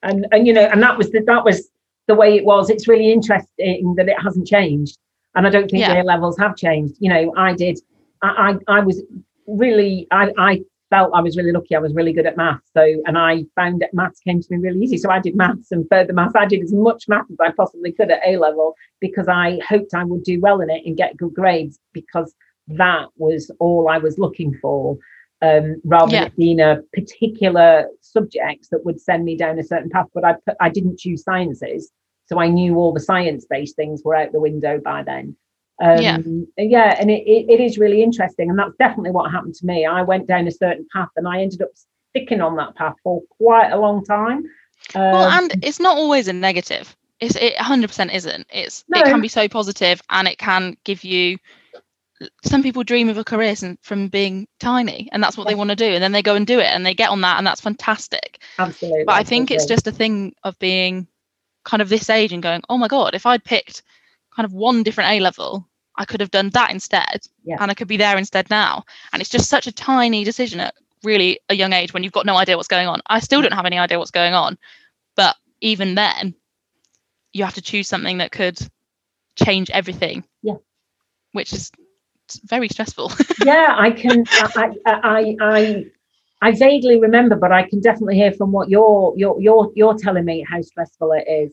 And 0.04 0.28
and 0.32 0.46
you 0.48 0.54
know, 0.54 0.64
and 0.66 0.82
that 0.82 0.98
was 0.98 1.12
the 1.12 1.22
that 1.28 1.46
was 1.46 1.70
the 2.08 2.16
way 2.16 2.36
it 2.36 2.44
was. 2.44 2.70
It's 2.72 2.88
really 2.88 3.12
interesting 3.12 3.94
that 3.96 4.10
it 4.10 4.20
hasn't 4.20 4.48
changed, 4.48 4.98
and 5.36 5.46
I 5.48 5.50
don't 5.52 5.70
think 5.70 5.82
Yeah. 5.82 6.02
A 6.02 6.04
levels 6.04 6.36
have 6.40 6.56
changed. 6.58 6.96
You 7.00 7.10
know, 7.14 7.34
I 7.38 7.54
did. 7.54 7.80
I 8.24 8.58
I, 8.68 8.78
I 8.78 8.80
was 8.82 9.04
really. 9.46 10.08
I 10.12 10.34
I 10.38 10.62
felt 10.90 11.12
I 11.14 11.22
was 11.22 11.38
really 11.38 11.52
lucky. 11.52 11.76
I 11.76 11.80
was 11.80 11.94
really 11.94 12.14
good 12.14 12.26
at 12.26 12.38
maths. 12.38 12.70
So, 12.74 12.82
and 13.06 13.18
I 13.18 13.44
found 13.56 13.82
that 13.82 13.94
maths 13.94 14.20
came 14.20 14.42
to 14.42 14.48
me 14.50 14.58
really 14.58 14.80
easy. 14.80 14.98
So 14.98 15.10
I 15.10 15.20
did 15.20 15.36
maths 15.36 15.72
and 15.72 15.86
further 15.90 16.14
maths. 16.14 16.36
I 16.36 16.46
did 16.46 16.64
as 16.64 16.74
much 16.74 17.08
maths 17.08 17.32
as 17.32 17.38
I 17.40 17.52
possibly 17.52 17.92
could 17.92 18.12
at 18.12 18.22
A 18.26 18.38
level 18.38 18.76
because 19.02 19.28
I 19.28 19.60
hoped 19.68 19.94
I 19.94 20.04
would 20.04 20.24
do 20.24 20.40
well 20.40 20.62
in 20.62 20.70
it 20.70 20.84
and 20.86 20.96
get 20.96 21.18
good 21.18 21.34
grades 21.34 21.80
because 21.94 22.34
that 22.70 23.08
was 23.18 23.52
all 23.60 23.90
I 23.90 23.98
was 23.98 24.18
looking 24.18 24.54
for. 24.62 24.98
Um, 25.44 25.80
rather 25.86 26.14
Yeah. 26.14 26.24
than 26.24 26.34
being 26.36 26.60
a 26.60 26.82
particular 26.94 27.88
subjects 28.02 28.70
that 28.70 28.84
would 28.86 29.00
send 29.00 29.24
me 29.24 29.38
down 29.38 29.60
a 29.60 29.64
certain 29.64 29.90
path, 29.92 30.08
but 30.12 30.26
I 30.26 30.34
put, 30.34 30.56
I 30.60 30.70
didn't 30.70 30.98
choose 30.98 31.22
sciences, 31.24 31.92
so 32.26 32.40
I 32.40 32.48
knew 32.48 32.78
all 32.78 32.92
the 32.92 33.00
science-based 33.00 33.76
things 33.76 34.02
were 34.04 34.16
out 34.16 34.32
the 34.32 34.40
window 34.40 34.80
by 34.84 35.04
then. 35.04 35.36
Um, 35.82 36.02
Yeah. 36.02 36.18
yeah, 36.58 36.96
and 37.00 37.12
it, 37.12 37.24
it, 37.28 37.50
it 37.50 37.60
is 37.60 37.78
really 37.78 38.02
interesting, 38.02 38.50
and 38.50 38.58
that's 38.58 38.76
definitely 38.80 39.12
what 39.12 39.32
happened 39.32 39.56
to 39.56 39.66
me. 39.66 39.86
I 39.86 40.02
went 40.02 40.28
down 40.28 40.48
a 40.48 40.52
certain 40.52 40.88
path, 40.92 41.10
and 41.16 41.28
I 41.28 41.42
ended 41.42 41.62
up 41.62 41.70
sticking 42.10 42.42
on 42.42 42.56
that 42.58 42.76
path 42.76 42.96
for 43.04 43.22
quite 43.38 43.72
a 43.72 43.78
long 43.78 44.04
time. 44.04 44.44
well, 44.96 45.24
Um, 45.24 45.44
and 45.52 45.64
it's 45.64 45.80
not 45.80 45.98
always 45.98 46.28
a 46.28 46.34
negative. 46.34 46.96
It's 47.20 47.36
it 47.36 47.56
100% 47.56 48.14
isn't. 48.14 48.48
It's 48.52 48.86
No. 48.88 49.00
it 49.00 49.06
can 49.06 49.22
be 49.22 49.28
so 49.28 49.48
positive 49.48 50.02
and 50.10 50.28
it 50.28 50.38
can 50.38 50.78
give 50.84 51.04
you 51.04 51.38
some 52.44 52.64
people 52.64 52.84
dream 52.84 53.10
of 53.10 53.18
a 53.18 53.24
career 53.24 53.56
from 53.82 54.08
being 54.08 54.48
tiny 54.60 55.08
and 55.12 55.22
that's 55.22 55.38
what 55.38 55.48
they 55.48 55.56
want 55.56 55.70
to 55.70 55.76
do 55.76 55.86
and 55.86 56.02
then 56.04 56.12
they 56.12 56.22
go 56.22 56.36
and 56.36 56.48
do 56.48 56.60
it 56.60 56.66
and 56.68 56.86
they 56.86 56.94
get 56.94 57.10
on 57.10 57.22
that 57.22 57.38
and 57.38 57.46
that's 57.46 57.62
fantastic. 57.62 58.42
absolutely, 58.58 59.04
But 59.06 59.14
I 59.14 59.24
think 59.24 59.52
it's 59.52 59.66
just 59.66 59.88
a 59.88 59.92
thing 59.92 60.34
of 60.44 60.58
being 60.60 61.08
kind 61.64 61.82
of 61.82 61.90
this 61.90 62.10
age 62.10 62.34
and 62.34 62.42
going, 62.42 62.62
"Oh 62.70 62.78
my 62.78 62.88
god, 62.88 63.14
if 63.14 63.26
I'd 63.26 63.44
picked 63.44 63.84
kind 64.38 64.46
of 64.46 64.54
one 64.54 64.84
different 64.84 65.10
A 65.10 65.20
level, 65.20 65.68
I 65.98 66.06
could 66.06 66.22
have 66.22 66.32
done 66.32 66.50
that 66.52 66.72
instead 66.72 67.20
Yeah. 67.44 67.58
and 67.60 67.70
I 67.72 67.74
could 67.74 67.88
be 67.90 67.98
there 67.98 68.18
instead 68.18 68.50
now." 68.50 68.86
And 69.12 69.22
it's 69.22 69.30
just 69.32 69.50
such 69.50 69.68
a 69.68 69.72
tiny 69.74 70.24
decision 70.24 70.60
at 70.62 70.74
really 71.04 71.40
a 71.50 71.56
young 71.56 71.74
age 71.74 71.94
when 71.94 72.04
you've 72.04 72.14
got 72.14 72.26
no 72.26 72.38
idea 72.38 72.56
what's 72.56 72.68
going 72.70 72.88
on. 72.88 73.02
I 73.08 73.20
still 73.20 73.42
don't 73.42 73.54
have 73.54 73.66
any 73.66 73.78
idea 73.80 74.00
what's 74.00 74.12
going 74.12 74.34
on, 74.34 74.58
but 75.16 75.36
even 75.62 75.96
then, 75.96 76.36
you 77.34 77.44
have 77.44 77.56
to 77.56 77.62
choose 77.62 77.88
something 77.90 78.20
that 78.20 78.32
could 78.32 78.60
change 79.36 79.70
everything. 79.72 80.24
Yeah. 80.44 80.56
Which 81.34 81.52
is 81.54 81.72
very 82.46 82.68
stressful. 82.68 83.12
yeah, 83.46 83.76
I 83.78 83.92
can. 83.92 84.24
I, 84.32 84.72
I, 84.86 85.00
I, 85.04 85.36
I, 85.42 85.86
I 86.42 86.52
vaguely 86.52 87.00
remember, 87.00 87.36
but 87.36 87.52
I 87.52 87.64
can 87.68 87.80
definitely 87.80 88.16
hear 88.16 88.32
from 88.32 88.52
what 88.52 88.70
you're 88.70 89.14
you're 89.18 89.40
you're 89.42 89.72
you're 89.76 89.98
telling 89.98 90.26
me 90.26 90.46
how 90.48 90.62
stressful 90.62 91.12
it 91.14 91.26
is. 91.28 91.52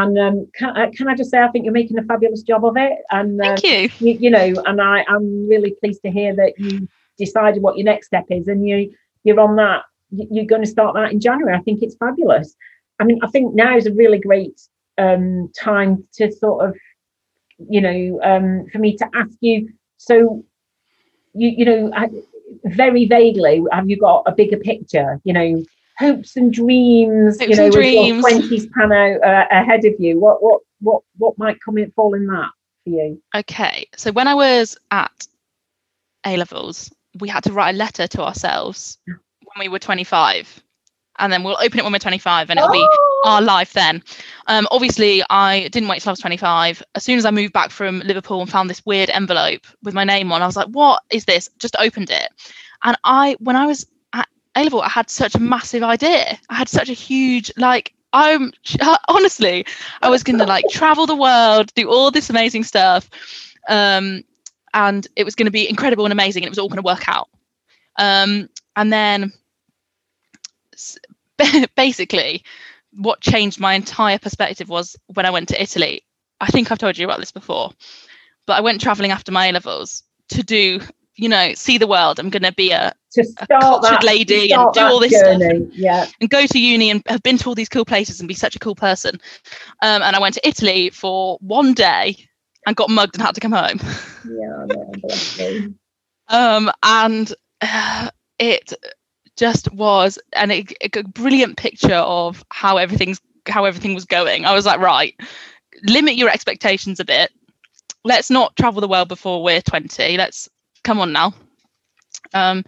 And 0.00 0.18
um, 0.18 0.36
can, 0.58 0.70
uh, 0.76 0.90
can 0.96 1.06
I 1.08 1.14
just 1.14 1.30
say, 1.30 1.38
I 1.38 1.48
think 1.50 1.64
you're 1.64 1.72
making 1.80 1.98
a 1.98 2.02
fabulous 2.12 2.42
job 2.42 2.64
of 2.64 2.76
it. 2.76 2.98
And 3.10 3.40
uh, 3.40 3.56
Thank 3.60 3.64
you. 4.00 4.06
you, 4.06 4.12
you 4.24 4.30
know, 4.36 4.48
and 4.66 4.80
I 4.80 5.04
am 5.08 5.24
really 5.48 5.72
pleased 5.80 6.02
to 6.04 6.10
hear 6.10 6.34
that 6.34 6.52
you 6.58 6.88
decided 7.16 7.62
what 7.62 7.76
your 7.78 7.84
next 7.92 8.06
step 8.08 8.26
is, 8.28 8.48
and 8.48 8.66
you 8.68 8.92
you're 9.24 9.40
on 9.40 9.54
that. 9.56 9.82
you- 10.10 10.28
You're 10.34 10.50
going 10.54 10.64
to 10.64 10.74
start 10.76 10.94
that 10.96 11.12
in 11.12 11.20
January. 11.20 11.54
I 11.56 11.62
think 11.62 11.82
it's 11.82 11.96
fabulous. 11.96 12.48
I 13.00 13.04
mean, 13.04 13.18
I 13.22 13.28
think 13.28 13.54
now 13.54 13.76
is 13.76 13.86
a 13.86 13.92
really 14.02 14.18
great 14.28 14.60
um, 14.98 15.50
time 15.68 16.04
to 16.16 16.30
sort 16.32 16.58
of, 16.66 16.76
you 17.74 17.80
know, 17.86 18.20
um, 18.30 18.66
for 18.72 18.78
me 18.78 18.96
to 18.96 19.06
ask 19.14 19.36
you. 19.40 19.68
So, 20.08 20.44
you 21.34 21.48
you 21.58 21.64
know, 21.64 21.90
I, 21.94 22.08
very 22.82 23.04
vaguely, 23.06 23.56
have 23.72 23.88
you 23.90 23.96
got 24.08 24.22
a 24.26 24.32
bigger 24.40 24.58
picture? 24.58 25.20
You 25.24 25.34
know, 25.38 25.50
hopes 25.98 26.36
and 26.36 26.52
dreams. 26.52 27.40
you 27.40 27.54
know, 27.56 27.64
and 27.66 27.74
with 27.74 27.84
your 27.84 28.04
dreams. 28.04 28.20
twenties 28.20 28.66
pan 28.68 28.92
out 28.92 29.22
uh, 29.22 29.46
ahead 29.50 29.84
of 29.84 29.94
you. 29.98 30.18
What 30.18 30.42
what 30.42 30.60
what 30.80 31.02
what 31.18 31.38
might 31.38 31.60
come 31.60 31.78
in 31.78 31.90
fall 31.92 32.14
in 32.14 32.26
that 32.26 32.50
for 32.84 32.90
you? 32.90 33.22
Okay, 33.34 33.86
so 33.96 34.12
when 34.12 34.28
I 34.28 34.34
was 34.34 34.76
at 34.90 35.26
A 36.26 36.36
levels, 36.36 36.92
we 37.20 37.28
had 37.28 37.44
to 37.44 37.52
write 37.52 37.74
a 37.74 37.78
letter 37.78 38.06
to 38.08 38.22
ourselves 38.22 38.98
when 39.06 39.16
we 39.60 39.68
were 39.68 39.78
25, 39.78 40.62
and 41.18 41.32
then 41.32 41.44
we'll 41.44 41.56
open 41.62 41.78
it 41.78 41.82
when 41.84 41.92
we're 41.92 41.98
25, 41.98 42.50
and 42.50 42.58
it'll 42.58 42.72
be 42.72 42.86
Oh! 42.86 43.22
our 43.26 43.40
life 43.40 43.72
then. 43.72 44.02
Um, 44.48 44.68
obviously, 44.70 45.22
I 45.30 45.68
didn't 45.68 45.88
wait 45.88 46.02
till 46.02 46.10
I 46.10 46.12
was 46.12 46.18
25. 46.20 46.82
As 46.94 47.02
soon 47.04 47.16
as 47.16 47.24
I 47.24 47.30
moved 47.30 47.54
back 47.54 47.70
from 47.70 48.00
Liverpool 48.00 48.42
and 48.42 48.50
found 48.50 48.68
this 48.68 48.84
weird 48.84 49.08
envelope 49.10 49.66
with 49.82 49.94
my 49.94 50.04
name 50.04 50.30
on, 50.32 50.42
I 50.42 50.46
was 50.46 50.56
like, 50.56 50.68
"What 50.68 51.02
is 51.10 51.24
this?" 51.24 51.48
Just 51.58 51.76
opened 51.78 52.10
it, 52.10 52.28
and 52.82 52.96
I, 53.04 53.36
when 53.38 53.56
I 53.56 53.66
was 53.66 53.86
A 54.56 54.62
level, 54.62 54.82
I 54.82 54.88
had 54.88 55.10
such 55.10 55.34
a 55.34 55.40
massive 55.40 55.82
idea. 55.82 56.38
I 56.48 56.54
had 56.54 56.68
such 56.68 56.88
a 56.88 56.94
huge 56.94 57.52
like. 57.56 57.92
I'm 58.12 58.52
honestly, 59.08 59.66
I 60.00 60.08
was 60.08 60.22
going 60.22 60.38
to 60.38 60.46
like 60.46 60.64
travel 60.70 61.06
the 61.06 61.16
world, 61.16 61.74
do 61.74 61.90
all 61.90 62.12
this 62.12 62.30
amazing 62.30 62.62
stuff, 62.62 63.10
um, 63.68 64.22
and 64.72 65.06
it 65.16 65.24
was 65.24 65.34
going 65.34 65.46
to 65.46 65.52
be 65.52 65.68
incredible 65.68 66.04
and 66.04 66.12
amazing, 66.12 66.42
and 66.42 66.46
it 66.46 66.50
was 66.50 66.58
all 66.58 66.68
going 66.68 66.82
to 66.82 66.86
work 66.86 67.08
out. 67.08 67.28
Um, 67.96 68.48
and 68.76 68.92
then, 68.92 69.32
basically, 71.76 72.44
what 72.92 73.20
changed 73.20 73.58
my 73.58 73.74
entire 73.74 74.18
perspective 74.18 74.68
was 74.68 74.96
when 75.06 75.26
I 75.26 75.30
went 75.30 75.48
to 75.48 75.60
Italy. 75.60 76.02
I 76.40 76.46
think 76.48 76.70
I've 76.70 76.78
told 76.78 76.96
you 76.98 77.04
about 77.04 77.20
this 77.20 77.32
before, 77.32 77.72
but 78.46 78.54
I 78.54 78.60
went 78.60 78.80
traveling 78.80 79.10
after 79.10 79.32
my 79.32 79.48
A 79.48 79.52
levels 79.52 80.04
to 80.28 80.42
do 80.42 80.80
you 81.16 81.28
know 81.28 81.52
see 81.54 81.78
the 81.78 81.86
world 81.86 82.18
i'm 82.18 82.30
going 82.30 82.42
to 82.42 82.52
be 82.52 82.70
a, 82.70 82.92
to 83.12 83.24
a 83.38 83.46
cultured 83.46 83.82
that, 83.82 84.04
lady 84.04 84.52
and 84.52 84.72
do 84.72 84.80
all 84.80 85.00
this 85.00 85.16
stuff. 85.16 85.40
Yeah, 85.72 86.06
and 86.20 86.28
go 86.28 86.46
to 86.46 86.58
uni 86.58 86.90
and 86.90 87.02
have 87.06 87.22
been 87.22 87.38
to 87.38 87.48
all 87.48 87.54
these 87.54 87.68
cool 87.68 87.84
places 87.84 88.20
and 88.20 88.28
be 88.28 88.34
such 88.34 88.56
a 88.56 88.58
cool 88.58 88.74
person. 88.74 89.20
Um, 89.82 90.02
and 90.02 90.16
i 90.16 90.20
went 90.20 90.34
to 90.34 90.48
italy 90.48 90.90
for 90.90 91.38
one 91.40 91.74
day 91.74 92.16
and 92.66 92.76
got 92.76 92.90
mugged 92.90 93.14
and 93.14 93.22
had 93.22 93.34
to 93.34 93.40
come 93.40 93.52
home. 93.52 93.78
Yeah, 94.26 94.64
bless 95.02 95.38
you. 95.38 95.74
um, 96.28 96.72
and 96.82 97.34
uh, 97.60 98.08
it 98.38 98.72
just 99.36 99.70
was 99.70 100.18
and 100.32 100.50
it, 100.50 100.72
it, 100.80 100.96
a 100.96 101.02
brilliant 101.02 101.58
picture 101.58 101.94
of 101.94 102.42
how 102.50 102.78
everything's 102.78 103.20
how 103.46 103.66
everything 103.66 103.94
was 103.94 104.06
going. 104.06 104.46
I 104.46 104.54
was 104.54 104.64
like 104.64 104.80
right 104.80 105.14
limit 105.82 106.14
your 106.14 106.30
expectations 106.30 107.00
a 107.00 107.04
bit. 107.04 107.32
Let's 108.02 108.30
not 108.30 108.56
travel 108.56 108.80
the 108.80 108.88
world 108.88 109.08
before 109.08 109.42
we're 109.42 109.60
20 109.60 110.16
let's 110.16 110.48
come 110.84 111.00
on 111.00 111.12
now. 111.12 111.34
Um, 112.32 112.64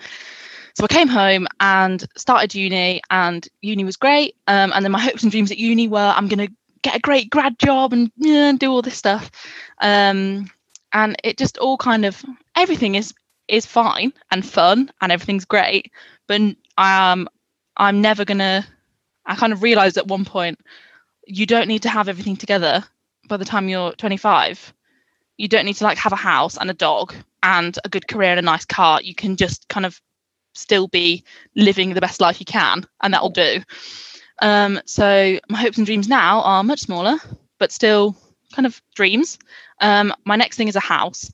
so 0.74 0.84
i 0.84 0.88
came 0.88 1.08
home 1.08 1.46
and 1.60 2.04
started 2.16 2.54
uni 2.54 3.00
and 3.10 3.48
uni 3.62 3.84
was 3.84 3.96
great. 3.96 4.36
Um, 4.46 4.72
and 4.74 4.84
then 4.84 4.92
my 4.92 5.00
hopes 5.08 5.22
and 5.22 5.32
dreams 5.32 5.50
at 5.50 5.58
uni 5.58 5.88
were 5.88 6.12
i'm 6.16 6.28
going 6.28 6.46
to 6.46 6.52
get 6.82 6.96
a 6.96 7.00
great 7.00 7.30
grad 7.30 7.58
job 7.58 7.92
and 7.92 8.12
yeah, 8.16 8.52
do 8.52 8.70
all 8.70 8.82
this 8.82 8.96
stuff. 8.96 9.30
Um, 9.80 10.50
and 10.92 11.16
it 11.24 11.38
just 11.38 11.58
all 11.58 11.76
kind 11.76 12.04
of 12.04 12.24
everything 12.56 12.94
is 12.94 13.14
is 13.48 13.66
fine 13.66 14.12
and 14.30 14.44
fun 14.44 14.90
and 15.00 15.12
everything's 15.12 15.44
great. 15.44 15.92
But 16.26 16.40
um 16.78 17.28
i'm 17.78 18.00
never 18.00 18.24
gonna 18.24 18.66
i 19.26 19.34
kind 19.34 19.52
of 19.52 19.62
realized 19.62 19.96
at 19.96 20.06
one 20.08 20.24
point 20.24 20.58
you 21.26 21.46
don't 21.46 21.68
need 21.68 21.82
to 21.82 21.88
have 21.88 22.08
everything 22.08 22.36
together 22.36 22.84
by 23.28 23.36
the 23.36 23.44
time 23.44 23.68
you're 23.68 23.92
25 23.92 24.72
you 25.38 25.48
don't 25.48 25.64
need 25.64 25.76
to 25.76 25.84
like 25.84 25.98
have 25.98 26.12
a 26.12 26.16
house 26.16 26.56
and 26.56 26.70
a 26.70 26.74
dog 26.74 27.14
and 27.42 27.78
a 27.84 27.88
good 27.88 28.08
career 28.08 28.30
and 28.30 28.38
a 28.38 28.42
nice 28.42 28.64
car 28.64 29.00
you 29.02 29.14
can 29.14 29.36
just 29.36 29.68
kind 29.68 29.86
of 29.86 30.00
still 30.54 30.88
be 30.88 31.22
living 31.54 31.92
the 31.94 32.00
best 32.00 32.20
life 32.20 32.40
you 32.40 32.46
can 32.46 32.84
and 33.02 33.12
that'll 33.12 33.30
do 33.30 33.62
um 34.42 34.80
so 34.86 35.38
my 35.48 35.58
hopes 35.58 35.76
and 35.78 35.86
dreams 35.86 36.08
now 36.08 36.40
are 36.42 36.62
much 36.64 36.80
smaller 36.80 37.16
but 37.58 37.72
still 37.72 38.16
kind 38.54 38.66
of 38.66 38.80
dreams 38.94 39.38
um 39.80 40.12
my 40.24 40.36
next 40.36 40.56
thing 40.56 40.68
is 40.68 40.76
a 40.76 40.80
house 40.80 41.30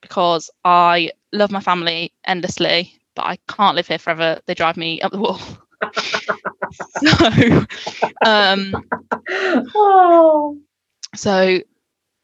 because 0.00 0.50
I 0.64 1.12
love 1.32 1.50
my 1.50 1.60
family 1.60 2.12
endlessly, 2.26 2.98
but 3.14 3.24
I 3.26 3.38
can't 3.48 3.76
live 3.76 3.88
here 3.88 3.98
forever. 3.98 4.40
They 4.46 4.54
drive 4.54 4.76
me 4.76 5.00
up 5.00 5.12
the 5.12 5.18
wall. 5.18 5.40
so, 6.80 7.66
um, 8.26 8.74
Oh, 9.74 10.58
so 11.14 11.60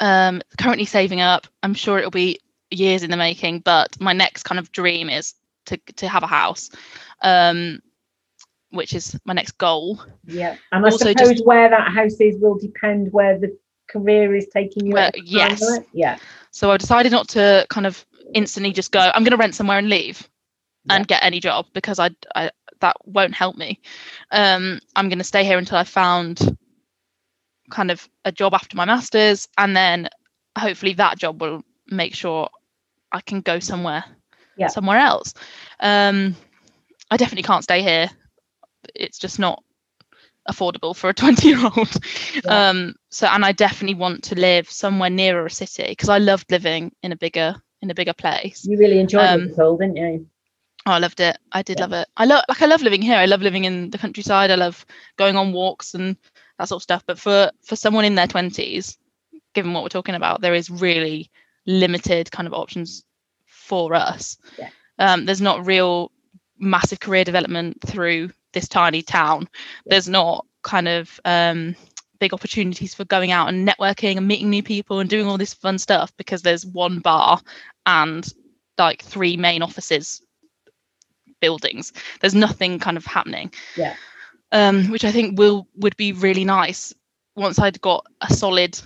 um, 0.01 0.43
currently 0.59 0.85
saving 0.85 1.21
up. 1.21 1.47
I'm 1.63 1.75
sure 1.75 1.99
it'll 1.99 2.11
be 2.11 2.39
years 2.71 3.03
in 3.03 3.11
the 3.11 3.17
making, 3.17 3.61
but 3.61 4.01
my 4.01 4.13
next 4.13 4.43
kind 4.45 4.59
of 4.59 4.71
dream 4.73 5.09
is 5.09 5.35
to 5.67 5.77
to 5.97 6.09
have 6.09 6.23
a 6.23 6.27
house, 6.27 6.71
um, 7.23 7.81
which 8.71 8.95
is 8.95 9.19
my 9.25 9.33
next 9.35 9.59
goal. 9.59 10.03
yeah. 10.27 10.57
And 10.73 10.85
I 10.85 10.89
Also 10.91 11.13
suppose 11.13 11.31
just- 11.31 11.47
where 11.47 11.69
that 11.69 11.93
house 11.93 12.21
is 12.21 12.37
will 12.41 12.59
depend 12.59 13.13
where 13.13 13.39
the 13.39 13.57
career 13.89 14.35
is 14.35 14.47
taking 14.53 14.87
you. 14.87 14.93
Where- 14.93 15.05
at 15.05 15.15
the 15.15 15.21
time, 15.21 15.29
yes. 15.29 15.71
right? 15.71 15.87
Yeah. 15.93 16.19
So 16.51 16.71
I 16.71 16.77
decided 16.77 17.13
not 17.13 17.29
to 17.31 17.67
kind 17.71 17.87
of 17.87 18.05
instantly 18.35 18.73
just 18.73 18.93
go. 18.93 19.01
I'm 19.01 19.23
going 19.25 19.31
to 19.31 19.37
rent 19.39 19.55
somewhere 19.55 19.79
and 19.79 19.89
leave, 19.89 20.29
and 20.91 21.07
get 21.07 21.23
any 21.23 21.39
job 21.41 21.67
because 21.75 21.99
I, 21.99 22.11
I 22.35 22.51
that 22.81 22.97
won't 23.05 23.35
help 23.35 23.57
me. 23.57 23.81
Um, 24.31 24.81
I'm 24.97 25.09
going 25.09 25.19
to 25.19 25.25
stay 25.25 25.45
here 25.45 25.59
until 25.59 25.77
I 25.77 25.85
found 25.85 26.57
kind 27.71 27.91
of 27.91 28.09
a 28.25 28.33
job 28.33 28.55
after 28.55 28.77
my 28.77 28.85
masters, 28.85 29.49
and 29.59 29.77
then 29.77 30.09
hopefully 30.59 30.95
that 30.95 31.19
job 31.19 31.41
will 31.41 31.63
make 31.89 32.15
sure 32.15 32.49
I 33.13 33.21
can 33.21 33.41
go 33.41 33.59
somewhere, 33.59 34.05
Yeah. 34.57 34.69
somewhere 34.69 34.99
else. 34.99 35.35
Um, 35.81 36.35
I 37.11 37.17
definitely 37.17 37.45
can't 37.45 37.65
stay 37.65 37.83
here. 37.83 38.11
It's 38.95 39.19
just 39.19 39.39
not 39.39 39.63
affordable 40.49 40.97
for 40.97 41.11
a 41.11 41.15
20 41.15 41.49
year 41.49 41.59
old 41.63 41.97
Yeah. 42.45 42.63
um 42.71 42.95
so 43.11 43.27
and 43.27 43.45
i 43.45 43.53
definitely 43.53 43.95
want 43.95 44.23
to 44.25 44.35
live 44.35 44.69
somewhere 44.71 45.11
nearer 45.11 45.45
a 45.47 45.51
city 45.51 45.87
because 45.89 46.09
i 46.09 46.19
loved 46.19 46.51
living 46.51 46.91
in 47.03 47.13
a 47.13 47.17
bigger 47.17 47.55
in 47.83 47.91
a 47.91 47.95
bigger 47.95 48.15
place 48.15 48.67
You 48.67 48.79
really 48.79 48.99
enjoyed 48.99 49.31
Um, 49.31 49.41
Liverpool, 49.41 49.77
didn't 49.77 49.97
you? 49.97 50.27
oh, 50.87 50.93
i 50.93 50.99
loved 50.99 51.21
it 51.21 51.37
i 51.53 51.63
did 51.63 51.79
Yeah. 51.79 51.85
love 51.87 51.93
it 51.93 52.09
i 52.17 52.25
love 52.25 52.45
like 52.49 52.63
i 52.63 52.67
love 52.67 52.83
living 52.83 53.03
here 53.03 53.17
i 53.17 53.27
love 53.27 53.43
living 53.43 53.65
in 53.65 53.91
the 53.91 53.99
countryside 53.99 54.51
i 54.51 54.55
love 54.55 54.85
going 55.17 55.37
on 55.37 55.53
walks 55.53 55.95
and 55.95 56.17
that 56.59 56.69
sort 56.69 56.79
of 56.79 56.83
stuff. 56.83 57.05
But 57.07 57.19
for 57.19 57.51
for 57.65 57.77
someone 57.77 58.05
in 58.05 58.15
their 58.15 58.27
20s 58.27 58.97
given 59.55 59.73
what 59.73 59.83
we're 59.83 59.89
talking 59.89 60.15
about 60.15 60.41
there 60.41 60.55
is 60.55 60.71
really 60.71 61.31
limited 61.67 62.31
kind 62.31 62.47
of 62.47 62.55
options 62.55 63.05
for 63.47 63.95
us. 63.95 64.39
Yeah. 64.59 64.71
um 64.99 65.25
there's 65.25 65.41
not 65.41 65.67
real 65.67 66.11
massive 66.59 67.01
career 67.01 67.25
development 67.25 67.79
through 67.87 68.31
this 68.53 68.69
tiny 68.69 69.03
town. 69.03 69.49
There's 69.87 70.09
not 70.09 70.47
kind 70.63 70.89
of 70.89 71.21
um 71.25 71.77
big 72.19 72.35
opportunities 72.35 72.95
for 72.95 73.05
going 73.05 73.31
out 73.31 73.49
and 73.49 73.67
networking 73.67 74.17
and 74.17 74.27
meeting 74.27 74.51
new 74.51 74.63
people 74.63 74.99
and 74.99 75.09
doing 75.09 75.27
all 75.27 75.39
this 75.39 75.55
fun 75.55 75.79
stuff 75.79 76.13
because 76.17 76.43
there's 76.43 76.67
one 76.67 76.99
bar 76.99 77.41
and 77.87 78.33
like 78.77 79.03
three 79.03 79.37
main 79.37 79.63
offices 79.63 80.23
buildings. 81.41 81.93
There's 82.21 82.35
nothing 82.35 82.79
kind 82.79 82.97
of 82.97 83.05
happening. 83.05 83.53
Yeah. 83.77 83.95
Um 84.53 84.87
which 84.91 85.05
i 85.05 85.13
think 85.13 85.39
will 85.39 85.67
would 85.77 85.97
be 85.97 86.13
really 86.13 86.45
nice 86.45 86.95
once 87.37 87.59
i'd 87.59 87.81
got 87.81 88.05
a 88.21 88.33
solid 88.33 88.79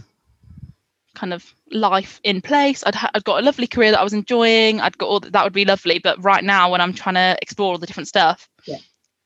kind 1.15 1.35
of 1.35 1.55
life 1.71 2.21
in 2.25 2.41
place. 2.41 2.83
I'd, 2.87 2.95
ha- 2.95 3.11
I'd 3.15 3.25
got 3.25 3.41
a 3.43 3.45
lovely 3.45 3.67
career 3.67 3.91
that 3.91 4.01
i 4.01 4.03
was 4.03 4.15
enjoying. 4.15 4.81
I'd 4.81 4.97
got 4.97 5.07
all 5.09 5.21
that, 5.21 5.33
that 5.35 5.45
would 5.45 5.53
be 5.53 5.65
lovely. 5.67 5.99
But 5.99 6.23
right 6.25 6.43
now 6.43 6.71
when 6.71 6.81
i'm 6.81 6.93
trying 6.95 7.15
to 7.17 7.37
explore 7.43 7.73
all 7.73 7.79
the 7.79 7.87
different 7.87 8.09
stuff 8.09 8.49
Yeah. 8.67 8.79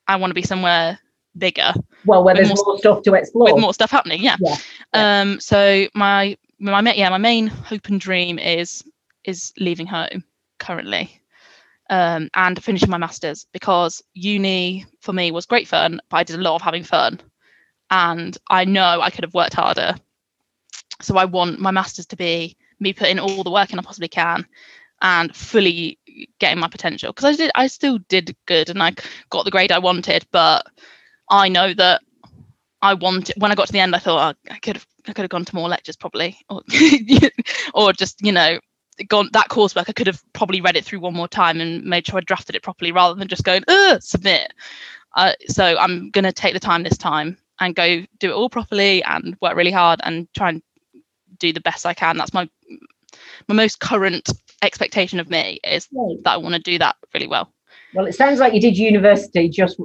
i 0.08 0.16
want 0.16 0.30
to 0.30 0.34
be 0.34 0.42
somewhere 0.42 0.98
bigger. 1.38 1.72
Well, 2.04 2.24
where 2.24 2.34
there's 2.34 2.48
more- 2.48 2.64
more 2.66 2.78
stuff 2.78 3.02
to 3.04 3.14
explore. 3.14 3.52
with 3.54 3.60
more 3.60 3.72
stuff 3.72 3.90
happening 3.90 4.22
yeah. 4.22 4.36
Yeah, 4.40 4.56
um 4.92 5.40
so 5.40 5.86
my 5.94 6.36
my 6.58 6.80
yeah 6.92 7.08
my 7.08 7.18
main 7.18 7.46
hope 7.46 7.86
and 7.88 8.00
dream 8.00 8.38
is 8.38 8.82
is 9.24 9.52
leaving 9.58 9.86
home 9.86 10.24
currently 10.58 11.20
um 11.90 12.28
and 12.34 12.62
finishing 12.62 12.90
my 12.90 12.98
masters 12.98 13.46
because 13.52 14.02
uni 14.14 14.84
for 15.00 15.12
me 15.12 15.30
was 15.30 15.46
great 15.46 15.68
fun 15.68 16.00
but 16.08 16.16
i 16.16 16.24
did 16.24 16.38
a 16.38 16.42
lot 16.42 16.56
of 16.56 16.62
having 16.62 16.82
fun. 16.84 17.20
And 17.90 18.36
i 18.48 18.64
know 18.64 19.00
i 19.00 19.10
could 19.10 19.24
have 19.24 19.34
worked 19.34 19.54
harder. 19.54 19.94
So 21.00 21.16
i 21.16 21.24
want 21.24 21.60
my 21.60 21.70
masters 21.70 22.06
to 22.06 22.16
be 22.16 22.56
me 22.80 22.92
putting 22.92 23.18
all 23.18 23.42
the 23.44 23.50
work 23.50 23.72
in 23.72 23.78
i 23.78 23.82
possibly 23.82 24.08
can 24.08 24.46
and 25.02 25.34
fully 25.34 25.98
getting 26.38 26.58
my 26.58 26.68
potential. 26.68 27.12
Because 27.12 27.24
i 27.34 27.36
did 27.36 27.50
i 27.54 27.66
still 27.66 27.98
did 28.08 28.36
good 28.46 28.70
and 28.70 28.82
i 28.82 28.92
got 29.30 29.44
the 29.44 29.50
grade 29.50 29.72
i 29.72 29.78
wanted 29.78 30.26
but 30.32 30.66
i 31.30 31.48
know 31.48 31.72
that 31.74 32.00
I 32.82 32.94
wanted 32.94 33.34
when 33.40 33.50
I 33.50 33.54
got 33.54 33.66
to 33.66 33.72
the 33.72 33.80
end, 33.80 33.94
I 33.94 33.98
thought 33.98 34.36
oh, 34.36 34.52
I 34.52 34.58
could 34.58 34.76
have 34.76 34.86
I 35.08 35.12
could 35.12 35.22
have 35.22 35.30
gone 35.30 35.44
to 35.44 35.54
more 35.54 35.68
lectures 35.68 35.96
probably, 35.96 36.38
or 36.48 36.62
or 37.74 37.92
just 37.92 38.20
you 38.22 38.32
know 38.32 38.58
gone 39.08 39.28
that 39.32 39.48
coursework. 39.48 39.88
I 39.88 39.92
could 39.92 40.06
have 40.06 40.22
probably 40.32 40.60
read 40.60 40.76
it 40.76 40.84
through 40.84 41.00
one 41.00 41.14
more 41.14 41.28
time 41.28 41.60
and 41.60 41.84
made 41.84 42.06
sure 42.06 42.18
I 42.18 42.22
drafted 42.22 42.56
it 42.56 42.62
properly 42.62 42.92
rather 42.92 43.14
than 43.14 43.28
just 43.28 43.44
going 43.44 43.64
Ugh, 43.68 44.00
submit. 44.02 44.52
Uh, 45.14 45.32
so 45.48 45.76
I'm 45.78 46.10
gonna 46.10 46.32
take 46.32 46.54
the 46.54 46.60
time 46.60 46.82
this 46.82 46.98
time 46.98 47.38
and 47.60 47.74
go 47.74 48.02
do 48.18 48.30
it 48.30 48.34
all 48.34 48.50
properly 48.50 49.02
and 49.04 49.36
work 49.40 49.56
really 49.56 49.70
hard 49.70 50.00
and 50.04 50.28
try 50.34 50.50
and 50.50 50.62
do 51.38 51.52
the 51.52 51.60
best 51.60 51.86
I 51.86 51.94
can. 51.94 52.16
That's 52.16 52.34
my 52.34 52.48
my 53.48 53.54
most 53.54 53.80
current 53.80 54.28
expectation 54.62 55.20
of 55.20 55.30
me 55.30 55.58
is 55.64 55.88
Right. 55.92 56.16
that 56.24 56.32
I 56.32 56.36
want 56.36 56.54
to 56.54 56.60
do 56.60 56.78
that 56.78 56.96
really 57.14 57.26
well. 57.28 57.52
Well, 57.94 58.06
it 58.06 58.14
sounds 58.14 58.40
like 58.40 58.52
you 58.52 58.60
did 58.60 58.76
university 58.76 59.48
just 59.48 59.80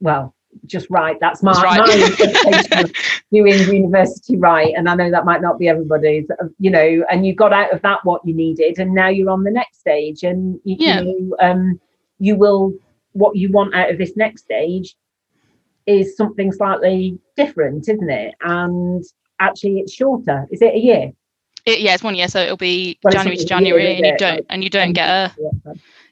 well, 0.00 0.34
just 0.66 0.88
right. 0.90 1.18
That's 1.20 1.42
my, 1.42 1.52
right. 1.62 1.80
my 1.80 1.94
interpretation 1.94 2.78
of 2.84 2.92
doing 3.32 3.58
university 3.74 4.36
right. 4.36 4.72
And 4.76 4.88
I 4.88 4.94
know 4.94 5.10
that 5.10 5.24
might 5.24 5.40
not 5.42 5.58
be 5.58 5.68
everybody's, 5.68 6.28
uh, 6.30 6.48
you 6.58 6.70
know, 6.70 7.04
and 7.10 7.26
you 7.26 7.34
got 7.34 7.52
out 7.52 7.72
of 7.72 7.82
that 7.82 8.04
what 8.04 8.24
you 8.24 8.34
needed, 8.34 8.78
and 8.78 8.94
now 8.94 9.08
you're 9.08 9.30
on 9.30 9.44
the 9.44 9.50
next 9.50 9.80
stage, 9.80 10.22
and 10.22 10.60
you, 10.64 10.76
Yeah. 10.78 11.00
you 11.00 11.20
know, 11.30 11.36
um, 11.40 11.80
you 12.18 12.36
will 12.36 12.74
what 13.12 13.36
you 13.36 13.50
want 13.50 13.74
out 13.74 13.90
of 13.90 13.98
this 13.98 14.16
next 14.16 14.42
stage 14.42 14.96
is 15.86 16.16
something 16.16 16.52
slightly 16.52 17.18
different, 17.36 17.88
isn't 17.88 18.10
it? 18.10 18.34
And 18.42 19.04
actually, 19.40 19.80
it's 19.80 19.92
shorter. 19.92 20.46
Is 20.50 20.62
it 20.62 20.74
a 20.74 20.78
year? 20.78 21.12
It, 21.64 21.80
yeah, 21.80 21.94
it's 21.94 22.02
one 22.02 22.14
year, 22.14 22.28
so 22.28 22.40
it'll 22.40 22.56
be 22.56 22.98
Well, 23.02 23.12
January 23.12 23.36
to 23.36 23.42
a 23.42 23.44
year, 23.44 23.48
January, 23.48 23.96
and 23.96 24.06
you 24.06 24.16
don't 24.16 24.46
and 24.50 24.64
you 24.64 24.70
don't 24.70 24.92
get 24.92 25.08
a 25.08 25.32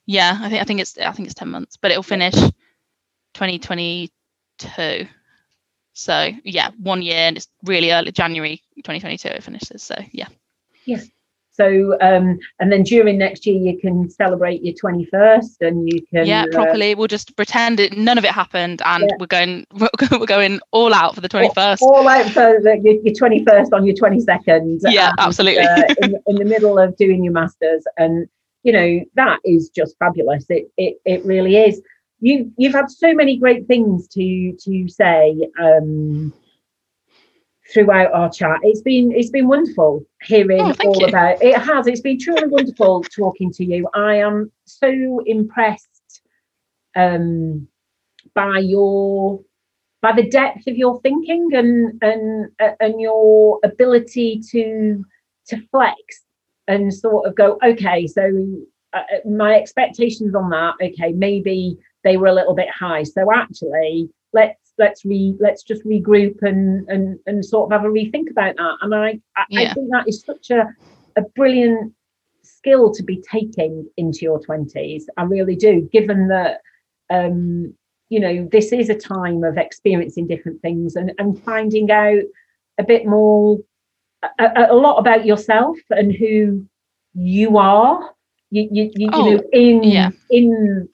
Yeah. 0.06 0.38
I 0.40 0.48
think 0.48 0.60
I 0.60 0.64
think 0.64 0.80
it's 0.80 0.98
I 0.98 1.12
think 1.12 1.26
it's 1.26 1.34
ten 1.34 1.48
months, 1.48 1.76
but 1.76 1.90
it'll 1.90 2.02
finish 2.02 2.34
2022. 4.60 5.08
So 5.92 6.30
yeah, 6.44 6.70
one 6.78 7.02
year, 7.02 7.16
and 7.16 7.36
it's 7.36 7.48
really 7.64 7.92
early 7.92 8.12
January 8.12 8.62
2022 8.76 9.28
it 9.28 9.42
finishes. 9.42 9.82
So 9.82 9.96
yeah, 10.12 10.28
Yes. 10.86 11.08
So, 11.52 11.98
um, 12.00 12.38
and 12.58 12.72
then 12.72 12.84
during 12.84 13.18
next 13.18 13.44
year, 13.44 13.56
you 13.60 13.78
can 13.78 14.08
celebrate 14.08 14.64
your 14.64 14.74
21st 14.74 15.60
and 15.60 15.92
you 15.92 16.00
can. 16.06 16.24
yeah, 16.24 16.44
uh, 16.44 16.54
properly. 16.54 16.94
We'll 16.94 17.08
just 17.08 17.36
pretend 17.36 17.80
it 17.80 17.98
none 17.98 18.16
of 18.16 18.24
it 18.24 18.30
happened, 18.30 18.80
and 18.86 19.02
Yeah. 19.02 19.16
we're 19.18 19.26
going 19.26 19.66
we're 20.12 20.26
going 20.26 20.60
all 20.70 20.94
out 20.94 21.14
for 21.14 21.20
the 21.20 21.28
21st. 21.28 21.82
all 21.82 22.08
out 22.08 22.26
for 22.30 22.60
the, 22.62 22.80
your, 22.82 22.94
your 23.02 23.14
21st 23.14 23.72
on 23.74 23.84
your 23.84 23.94
22nd. 23.94 24.78
Yeah, 24.88 25.10
and, 25.10 25.20
absolutely. 25.20 25.64
uh, 25.64 25.84
in, 26.00 26.14
in 26.28 26.36
the 26.36 26.46
middle 26.46 26.78
of 26.78 26.96
doing 26.96 27.22
your 27.22 27.34
masters, 27.34 27.84
and 27.98 28.26
you 28.62 28.72
know 28.72 29.04
that 29.14 29.40
is 29.44 29.68
just 29.70 29.98
fabulous 29.98 30.44
it 30.48 30.70
it, 30.76 31.00
it 31.04 31.24
really 31.24 31.56
is 31.56 31.82
you 32.20 32.52
you've 32.56 32.74
had 32.74 32.90
so 32.90 33.14
many 33.14 33.36
great 33.38 33.66
things 33.66 34.08
to 34.08 34.52
to 34.64 34.88
say 34.88 35.36
um 35.60 36.32
throughout 37.72 38.12
our 38.12 38.30
chat. 38.30 38.58
It's 38.62 38.82
been 38.82 39.12
it's 39.12 39.30
been 39.30 39.48
wonderful 39.48 40.04
hearing 40.22 40.60
Oh, 40.60 40.74
all 40.84 41.00
you. 41.00 41.06
about 41.06 41.42
it 41.42 41.56
has. 41.58 41.86
It's 41.86 42.00
been 42.00 42.18
truly 42.18 42.48
wonderful 42.48 43.02
talking 43.04 43.52
to 43.52 43.64
you. 43.64 43.88
I 43.94 44.16
am 44.16 44.50
so 44.64 45.22
impressed 45.26 46.22
um 46.96 47.68
by 48.34 48.58
your 48.58 49.40
by 50.02 50.12
the 50.12 50.28
depth 50.28 50.66
of 50.66 50.76
your 50.76 51.00
thinking 51.02 51.50
and 51.54 51.98
and 52.02 52.50
and 52.80 53.00
your 53.00 53.60
ability 53.64 54.40
to 54.50 55.04
to 55.46 55.60
flex 55.70 55.96
and 56.68 56.92
sort 56.92 57.26
of 57.26 57.34
go 57.34 57.58
okay 57.64 58.06
so 58.06 58.22
uh, 58.92 58.98
uh, 58.98 59.28
my 59.28 59.54
expectations 59.54 60.34
on 60.34 60.50
that 60.50 60.74
okay 60.82 61.12
maybe 61.12 61.78
they 62.04 62.16
were 62.16 62.26
a 62.26 62.34
little 62.34 62.54
bit 62.54 62.68
high. 62.70 63.02
So 63.04 63.32
actually 63.32 64.08
let's 64.32 64.72
let's 64.78 65.04
re 65.04 65.34
let's 65.40 65.62
just 65.62 65.84
regroup 65.84 66.36
and 66.42 66.88
and 66.88 67.18
and 67.26 67.44
sort 67.44 67.66
of 67.66 67.72
have 67.80 67.88
a 67.88 67.92
rethink 67.92 68.30
about 68.30 68.56
that. 68.56 68.76
And 68.82 68.94
i 68.94 69.20
i, 69.36 69.44
I 69.56 69.64
think 69.66 69.90
that 69.90 70.08
is 70.08 70.22
such 70.24 70.50
a 70.50 70.68
a 71.16 71.22
brilliant 71.36 71.92
skill 72.42 72.92
to 72.92 73.02
be 73.02 73.22
taking 73.30 73.86
into 73.96 74.20
your 74.22 74.40
20s 74.40 75.04
i 75.16 75.22
really 75.22 75.56
do 75.56 75.88
given 75.92 76.28
that 76.28 76.60
um 77.10 77.74
you 78.08 78.18
know 78.20 78.48
this 78.50 78.72
is 78.72 78.88
a 78.88 78.94
time 78.94 79.42
of 79.44 79.56
experiencing 79.58 80.26
different 80.26 80.60
things 80.62 80.96
and 80.96 81.12
and 81.18 81.42
finding 81.42 81.90
out 81.90 82.22
a 82.78 82.84
bit 82.84 83.06
more 83.06 83.58
a, 84.38 84.68
a- 84.70 84.74
lot 84.74 84.98
about 84.98 85.24
yourself 85.26 85.76
and 85.90 86.12
who 86.12 86.64
you 87.14 87.56
are. 87.58 88.10
You 88.50 88.68
you, 88.70 88.90
you, 88.94 89.10
you 89.12 89.12
Oh, 89.12 89.24
know 89.24 89.42
in 89.52 89.82
yeah. 89.84 90.10
in 90.30 90.88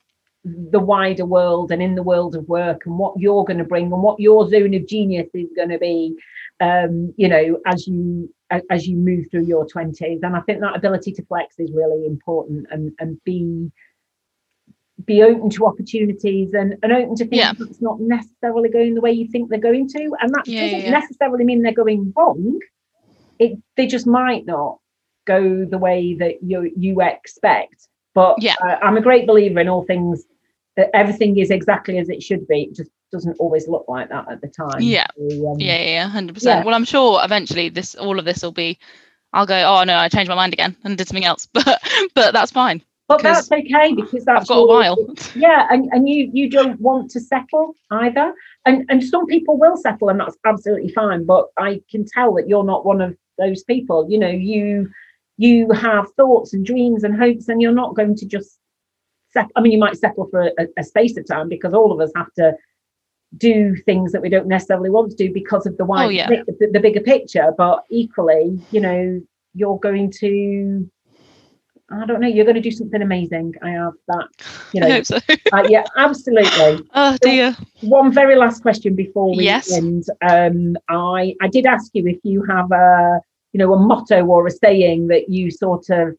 the 0.71 0.79
wider 0.79 1.25
world 1.25 1.71
and 1.71 1.81
in 1.81 1.95
the 1.95 2.03
world 2.03 2.35
of 2.35 2.47
work 2.47 2.85
and 2.85 2.97
what 2.97 3.13
you're 3.17 3.43
going 3.43 3.57
to 3.57 3.63
bring 3.63 3.91
and 3.91 4.01
what 4.03 4.19
your 4.19 4.49
zone 4.49 4.73
of 4.73 4.87
genius 4.87 5.27
is 5.33 5.49
going 5.55 5.69
to 5.69 5.77
be 5.77 6.15
um 6.61 7.13
you 7.17 7.27
know 7.27 7.59
as 7.65 7.87
you 7.87 8.31
as 8.69 8.87
you 8.87 8.95
move 8.95 9.25
through 9.29 9.45
your 9.45 9.65
20s 9.67 10.19
and 10.23 10.35
i 10.35 10.39
think 10.41 10.59
that 10.61 10.75
ability 10.75 11.11
to 11.11 11.25
flex 11.25 11.55
is 11.59 11.71
really 11.73 12.05
important 12.05 12.65
and 12.71 12.91
and 12.99 13.21
be 13.23 13.71
be 15.05 15.21
open 15.21 15.49
to 15.51 15.65
opportunities 15.65 16.53
and, 16.53 16.75
and 16.81 16.91
open 16.91 17.15
to 17.15 17.25
things 17.25 17.39
Yeah. 17.39 17.53
that's 17.59 17.81
not 17.81 17.99
necessarily 17.99 18.69
going 18.69 18.95
the 18.95 19.01
way 19.01 19.11
you 19.11 19.27
think 19.27 19.49
they're 19.49 19.59
going 19.59 19.87
to. 19.89 20.11
And 20.21 20.33
that 20.33 20.45
Yeah, 20.47 20.61
doesn't 20.63 20.83
yeah, 20.83 20.91
necessarily 20.91 21.43
mean 21.45 21.61
they're 21.61 21.71
going 21.73 22.13
wrong. 22.15 22.59
It 23.39 23.59
they 23.75 23.85
just 23.85 24.07
might 24.07 24.45
not 24.45 24.79
go 25.27 25.65
the 25.65 25.77
way 25.77 26.15
that 26.15 26.41
you 26.43 26.71
you 26.75 27.01
expect. 27.01 27.87
But 28.15 28.37
Yeah. 28.41 28.55
uh, 28.63 28.77
i'm 28.81 28.97
a 28.97 29.01
great 29.01 29.27
believer 29.27 29.59
in 29.59 29.67
all 29.69 29.83
things 29.85 30.25
that 30.77 30.89
everything 30.93 31.37
is 31.37 31.51
exactly 31.51 31.97
as 31.97 32.07
it 32.09 32.23
should 32.23 32.47
be 32.47 32.63
it 32.63 32.75
just 32.75 32.91
doesn't 33.11 33.35
always 33.39 33.67
look 33.67 33.85
like 33.87 34.09
that 34.09 34.29
at 34.31 34.39
the 34.41 34.47
time 34.47 34.81
Yeah. 34.81 35.07
So, 35.17 35.51
um, 35.51 35.59
Yeah, 35.59 35.81
yeah, 35.81 36.07
hundred 36.07 36.29
Yeah. 36.31 36.33
percent. 36.33 36.65
Well, 36.65 36.75
I'm 36.75 36.85
sure 36.85 37.19
eventually 37.23 37.69
this, 37.69 37.95
all 37.95 38.19
of 38.19 38.25
this 38.25 38.43
will 38.43 38.51
be. 38.51 38.77
I'll 39.33 39.45
go. 39.45 39.55
Oh 39.55 39.83
no, 39.83 39.97
I 39.97 40.07
changed 40.09 40.29
my 40.29 40.35
mind 40.35 40.53
again 40.53 40.75
and 40.83 40.97
did 40.97 41.07
something 41.07 41.25
else. 41.25 41.47
But 41.53 41.81
but 42.15 42.33
that's 42.33 42.51
fine. 42.51 42.81
But 43.07 43.23
that's 43.23 43.51
okay 43.51 43.93
because 43.93 44.25
that's 44.25 44.41
I've 44.41 44.47
got 44.47 44.59
a 44.59 44.67
while. 44.67 44.97
yeah 45.35 45.67
and, 45.69 45.89
and 45.93 46.09
you 46.09 46.29
you 46.33 46.49
don't 46.49 46.79
want 46.81 47.09
to 47.11 47.19
settle 47.19 47.73
either 47.91 48.33
and 48.65 48.85
and 48.89 49.03
some 49.03 49.25
people 49.27 49.57
will 49.57 49.77
settle 49.77 50.09
and 50.09 50.19
that's 50.19 50.37
absolutely 50.45 50.89
fine 50.91 51.25
but 51.25 51.47
i 51.57 51.81
can 51.89 52.03
tell 52.05 52.33
that 52.33 52.49
you're 52.49 52.65
not 52.65 52.85
one 52.85 52.99
of 52.99 53.15
those 53.37 53.63
people 53.63 54.05
you 54.09 54.19
know 54.19 54.27
you 54.29 54.89
you 55.37 55.71
have 55.71 56.11
thoughts 56.13 56.53
and 56.53 56.65
dreams 56.65 57.03
and 57.03 57.15
hopes 57.17 57.47
and 57.47 57.61
you're 57.61 57.71
not 57.71 57.95
going 57.95 58.15
to 58.15 58.25
just 58.25 58.59
set 59.31 59.47
i 59.55 59.61
mean 59.61 59.71
you 59.71 59.77
might 59.77 59.97
settle 59.97 60.27
for 60.29 60.51
a, 60.59 60.67
a 60.77 60.83
space 60.83 61.17
of 61.17 61.27
time 61.27 61.49
because 61.49 61.73
all 61.73 61.91
of 61.91 61.99
us 61.99 62.11
have 62.15 62.31
to 62.33 62.53
do 63.37 63.75
things 63.85 64.11
that 64.11 64.21
we 64.21 64.29
don't 64.29 64.47
necessarily 64.47 64.89
want 64.89 65.09
to 65.11 65.17
do 65.17 65.31
because 65.33 65.65
of 65.65 65.75
the 65.77 65.85
wide 65.85 66.13
yeah. 66.13 66.29
the, 66.29 66.69
the 66.71 66.79
bigger 66.79 67.01
picture 67.01 67.51
but 67.57 67.83
equally 67.89 68.59
you 68.71 68.79
know 68.79 69.21
you're 69.53 69.79
going 69.79 70.09
to 70.09 70.89
i 71.91 72.05
don't 72.05 72.21
know 72.21 72.27
you're 72.27 72.45
going 72.45 72.55
to 72.55 72.61
do 72.61 72.71
something 72.71 73.01
amazing 73.01 73.53
i 73.61 73.71
have 73.71 73.93
that 74.07 74.27
you 74.73 74.81
know 74.81 75.01
so. 75.03 75.17
uh, 75.53 75.63
yeah, 75.69 75.85
absolutely. 75.97 76.85
oh 76.93 77.17
dear. 77.21 77.55
One 77.81 78.11
very 78.11 78.35
last 78.35 78.61
question 78.61 78.95
before 78.95 79.35
we 79.35 79.45
Yes. 79.45 79.71
end. 79.71 80.05
Um, 80.21 80.77
I 80.89 81.35
I 81.41 81.47
did 81.47 81.65
ask 81.65 81.91
you 81.93 82.07
if 82.07 82.19
you 82.23 82.43
have 82.43 82.71
a 82.71 83.19
you 83.53 83.57
know 83.59 83.73
a 83.73 83.79
motto 83.79 84.25
or 84.25 84.47
a 84.47 84.51
saying 84.51 85.07
that 85.07 85.29
you 85.29 85.51
sort 85.51 85.89
of 85.89 86.15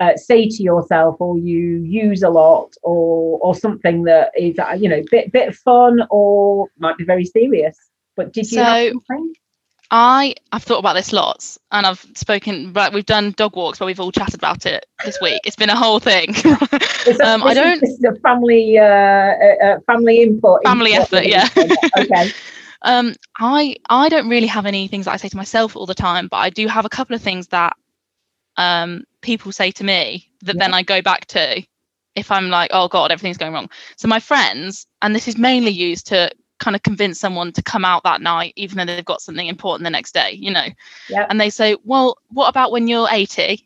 uh, 0.00 0.16
say 0.16 0.48
to 0.48 0.62
yourself 0.62 1.16
or 1.20 1.38
you 1.38 1.78
use 1.82 2.22
a 2.22 2.28
lot 2.28 2.74
or 2.82 3.38
or 3.40 3.54
something 3.54 4.02
that 4.04 4.30
is 4.36 4.58
uh, 4.58 4.76
you 4.78 4.88
know 4.88 5.02
bit 5.10 5.32
bit 5.32 5.54
fun 5.54 6.06
or 6.10 6.68
might 6.78 6.96
be 6.96 7.04
very 7.04 7.24
serious. 7.24 7.76
But 8.16 8.32
did 8.32 8.50
you 8.50 8.58
So-? 8.58 9.00
I 9.90 10.34
I've 10.50 10.64
thought 10.64 10.78
about 10.80 10.94
this 10.94 11.12
lots, 11.12 11.58
and 11.70 11.86
I've 11.86 12.04
spoken. 12.14 12.72
Right, 12.72 12.92
we've 12.92 13.06
done 13.06 13.32
dog 13.36 13.54
walks, 13.54 13.78
but 13.78 13.86
we've 13.86 14.00
all 14.00 14.10
chatted 14.10 14.34
about 14.34 14.66
it 14.66 14.84
this 15.04 15.16
week. 15.22 15.40
It's 15.44 15.54
been 15.56 15.70
a 15.70 15.76
whole 15.76 16.00
thing. 16.00 16.32
That- 17.06 17.20
um, 17.24 17.44
I 17.44 17.54
don't- 17.54 17.80
This 17.80 17.90
is 17.90 18.02
a 18.04 18.16
family 18.16 18.78
uh, 18.78 18.82
uh, 18.82 19.64
uh, 19.64 19.78
family 19.86 20.22
input. 20.22 20.64
Family 20.64 20.90
what 20.92 21.02
effort, 21.02 21.26
yeah. 21.26 21.48
okay. 21.98 22.32
um, 22.82 23.14
I 23.38 23.76
I 23.88 24.08
don't 24.08 24.28
really 24.28 24.48
have 24.48 24.66
any 24.66 24.88
things 24.88 25.04
that 25.04 25.12
I 25.12 25.18
say 25.18 25.28
to 25.28 25.36
myself 25.36 25.76
all 25.76 25.86
the 25.86 25.94
time, 25.94 26.26
but 26.26 26.38
I 26.38 26.50
do 26.50 26.66
have 26.66 26.84
a 26.84 26.88
couple 26.88 27.14
of 27.14 27.22
things 27.22 27.46
that 27.48 27.76
um 28.56 29.04
people 29.20 29.52
say 29.52 29.70
to 29.72 29.84
me 29.84 30.30
that 30.42 30.58
then 30.58 30.74
I 30.74 30.82
go 30.82 31.02
back 31.02 31.26
to 31.26 31.62
if 32.14 32.30
I'm 32.30 32.48
like, 32.48 32.70
oh 32.72 32.88
god, 32.88 33.10
everything's 33.12 33.36
going 33.36 33.52
wrong. 33.52 33.70
So 33.96 34.08
my 34.08 34.20
friends, 34.20 34.86
and 35.02 35.14
this 35.14 35.28
is 35.28 35.36
mainly 35.36 35.70
used 35.70 36.06
to 36.08 36.30
kind 36.58 36.74
of 36.74 36.82
convince 36.82 37.20
someone 37.20 37.52
to 37.52 37.62
come 37.62 37.84
out 37.84 38.02
that 38.04 38.22
night, 38.22 38.54
even 38.56 38.78
though 38.78 38.86
they've 38.86 39.04
got 39.04 39.20
something 39.20 39.46
important 39.46 39.84
the 39.84 39.90
next 39.90 40.14
day, 40.14 40.32
you 40.32 40.50
know. 40.50 40.66
Yep. 41.10 41.26
And 41.28 41.38
they 41.38 41.50
say, 41.50 41.76
well, 41.84 42.16
what 42.28 42.48
about 42.48 42.72
when 42.72 42.88
you're 42.88 43.08
80? 43.10 43.62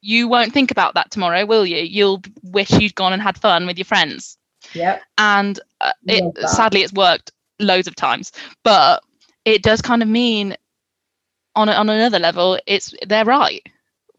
You 0.00 0.26
won't 0.26 0.52
think 0.52 0.72
about 0.72 0.94
that 0.94 1.12
tomorrow, 1.12 1.46
will 1.46 1.64
you? 1.64 1.78
You'll 1.78 2.22
wish 2.42 2.72
you'd 2.72 2.96
gone 2.96 3.12
and 3.12 3.22
had 3.22 3.38
fun 3.38 3.66
with 3.66 3.78
your 3.78 3.84
friends 3.84 4.36
Yep. 4.74 5.02
and 5.18 5.60
uh, 5.80 5.92
it 6.06 6.38
sadly 6.48 6.82
it's 6.82 6.92
worked 6.92 7.32
loads 7.60 7.86
of 7.88 7.94
times 7.94 8.32
but 8.64 9.02
it 9.44 9.62
does 9.62 9.80
kind 9.80 10.02
of 10.02 10.08
mean 10.08 10.56
on 11.54 11.68
on 11.68 11.88
another 11.88 12.18
level 12.18 12.58
it's 12.66 12.94
they're 13.06 13.24
right 13.24 13.62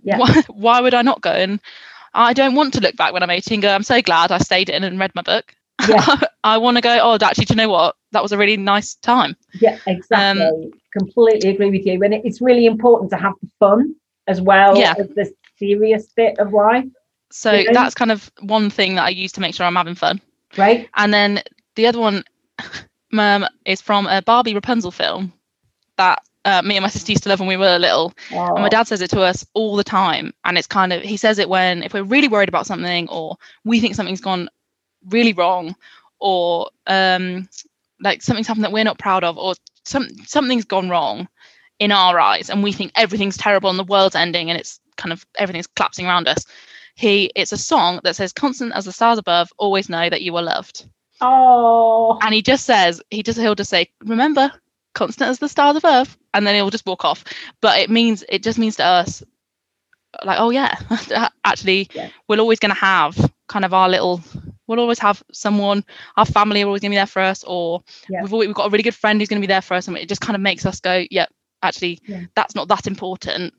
Yeah. 0.08 0.20
why, 0.20 0.44
why 0.50 0.82
would 0.82 0.94
i 0.94 1.02
not 1.02 1.22
go 1.22 1.32
and 1.32 1.60
i 2.14 2.34
don't 2.34 2.56
want 2.56 2.74
to 2.76 2.82
look 2.82 2.96
back 2.98 3.14
when 3.14 3.24
i'm 3.24 3.30
80 3.30 3.56
and 3.56 3.62
go 3.64 3.74
i'm 3.74 3.84
so 3.84 4.02
glad 4.02 4.32
i 4.32 4.38
stayed 4.40 4.70
in 4.70 4.84
and 4.84 5.00
read 5.00 5.12
my 5.16 5.22
book 5.22 5.56
Yeah. 5.88 6.06
i 6.44 6.58
want 6.58 6.78
to 6.78 6.82
go 6.82 6.98
oh 7.02 7.18
actually 7.22 7.46
do 7.46 7.54
you 7.54 7.58
know 7.58 7.70
what 7.70 7.96
that 8.12 8.24
was 8.24 8.32
a 8.32 8.38
really 8.38 8.58
nice 8.58 8.96
time 8.96 9.36
Yeah, 9.60 9.78
exactly. 9.88 10.42
Um, 10.42 10.72
Completely 10.94 11.50
agree 11.50 11.70
with 11.72 11.86
you. 11.86 12.02
And 12.04 12.14
it- 12.14 12.22
it's 12.26 12.42
really 12.42 12.66
important 12.66 13.12
to 13.12 13.18
have 13.18 13.34
the 13.42 13.50
fun 13.60 13.96
as 14.28 14.42
well 14.42 14.78
Yeah. 14.78 14.94
as 14.98 15.08
the 15.16 15.32
serious 15.58 16.08
bit 16.16 16.38
of 16.40 16.54
life, 16.54 16.86
so 17.32 17.64
that's 17.74 17.96
kind 17.96 18.12
of 18.12 18.32
one 18.42 18.70
thing 18.70 18.96
that 18.96 19.04
i 19.06 19.10
use 19.10 19.32
to 19.34 19.42
make 19.42 19.54
sure 19.54 19.66
i'm 19.66 19.76
having 19.76 19.96
fun 19.96 20.20
right? 20.58 20.90
And 20.96 21.14
then 21.14 21.42
the 21.76 21.88
other 21.88 22.00
one 22.00 22.24
um, 23.18 23.46
is 23.66 23.82
from 23.82 24.08
a 24.08 24.22
Barbie 24.22 24.54
Rapunzel 24.54 24.92
film 24.92 25.34
that 25.98 26.20
uh, 26.48 26.62
me 26.62 26.78
and 26.78 26.84
my 26.84 26.88
sister 26.88 27.12
used 27.12 27.24
to 27.24 27.30
love 27.30 27.42
when 27.42 27.50
we 27.50 27.58
were 27.58 27.78
little. 27.78 28.14
And 28.56 28.64
my 28.64 28.70
dad 28.70 28.88
says 28.88 29.02
it 29.02 29.10
to 29.10 29.22
us 29.22 29.46
all 29.54 29.76
the 29.76 29.84
time. 29.84 30.34
And 30.46 30.58
it's 30.58 30.66
kind 30.66 30.94
of, 30.94 31.02
he 31.02 31.18
says 31.18 31.40
it 31.40 31.50
when, 31.50 31.84
if 31.84 31.94
we're 31.94 32.04
really 32.04 32.30
worried 32.30 32.48
about 32.48 32.66
something 32.66 33.10
or 33.10 33.36
we 33.66 33.82
think 33.82 33.96
something's 33.96 34.22
gone 34.22 34.50
really 35.10 35.34
wrong 35.34 35.76
or 36.20 36.70
um, 36.88 37.50
like 38.00 38.22
something's 38.22 38.48
happened 38.48 38.64
that 38.64 38.72
we're 38.72 38.86
not 38.86 38.98
proud 38.98 39.26
of 39.26 39.38
or 39.38 39.56
some, 39.84 40.08
something's 40.26 40.64
gone 40.64 40.90
wrong 40.90 41.28
in 41.80 41.92
our 41.92 42.18
eyes 42.18 42.50
and 42.50 42.64
we 42.64 42.72
think 42.72 42.94
everything's 42.96 43.38
terrible 43.38 43.70
and 43.70 43.78
the 43.78 43.84
world's 43.84 44.16
ending 44.16 44.50
and 44.50 44.58
it's 44.58 44.80
kind 44.96 45.12
of 45.12 45.26
everything's 45.38 45.68
collapsing 45.68 46.06
around 46.06 46.30
us. 46.30 46.46
He, 46.96 47.30
it's 47.36 47.52
a 47.52 47.58
song 47.58 48.00
that 48.06 48.16
says, 48.16 48.32
constant 48.32 48.74
as 48.74 48.86
the 48.86 48.94
stars 48.94 49.20
above, 49.20 49.52
always 49.58 49.90
know 49.90 50.10
that 50.10 50.22
you 50.22 50.36
are 50.38 50.42
loved 50.42 50.86
oh, 51.22 52.18
and 52.22 52.34
he 52.34 52.42
just 52.42 52.66
says 52.66 53.02
he 53.10 53.24
just 53.24 53.40
he'll 53.40 53.56
just 53.56 53.70
say 53.70 53.90
remember 54.06 54.52
constant 54.98 55.30
as 55.30 55.40
the 55.40 55.48
stars 55.48 55.78
above 55.78 56.18
and 56.34 56.46
then 56.46 56.56
he'll 56.56 56.70
just 56.70 56.86
walk 56.86 57.06
off 57.06 57.24
but 57.62 57.80
it 57.80 57.90
means 57.90 58.24
it 58.30 58.44
just 58.44 58.58
means 58.60 58.76
to 58.78 58.84
us 58.86 59.24
like 60.26 60.40
oh 60.40 60.50
yeah 60.50 60.76
actually 61.46 61.90
Yeah. 61.94 62.10
we're 62.28 62.40
always 62.40 62.60
going 62.60 62.74
to 62.74 62.80
have 62.80 63.16
kind 63.48 63.64
of 63.66 63.74
our 63.74 63.88
little 63.90 64.22
we'll 64.68 64.80
always 64.80 65.00
have 65.00 65.24
someone 65.32 65.84
our 66.18 66.26
family 66.26 66.64
are 66.64 66.68
always 66.68 66.82
going 66.82 66.92
to 66.92 66.96
be 66.96 67.00
there 67.00 67.06
for 67.06 67.22
us 67.22 67.44
or 67.44 67.84
Yeah. 68.10 68.22
we've, 68.24 68.34
always, 68.34 68.48
we've 68.48 68.56
got 68.56 68.68
a 68.68 68.70
really 68.70 68.84
good 68.84 68.96
friend 68.96 69.20
who's 69.22 69.30
going 69.30 69.42
to 69.42 69.48
be 69.48 69.52
there 69.54 69.62
for 69.62 69.76
us 69.76 69.88
and 69.88 69.98
it 69.98 70.10
just 70.10 70.22
kind 70.22 70.36
of 70.36 70.42
makes 70.42 70.66
us 70.66 70.80
go 70.80 71.06
yeah 71.12 71.28
actually 71.62 72.00
Yeah. 72.08 72.22
that's 72.36 72.56
not 72.56 72.68
that 72.70 72.88
important 72.88 73.54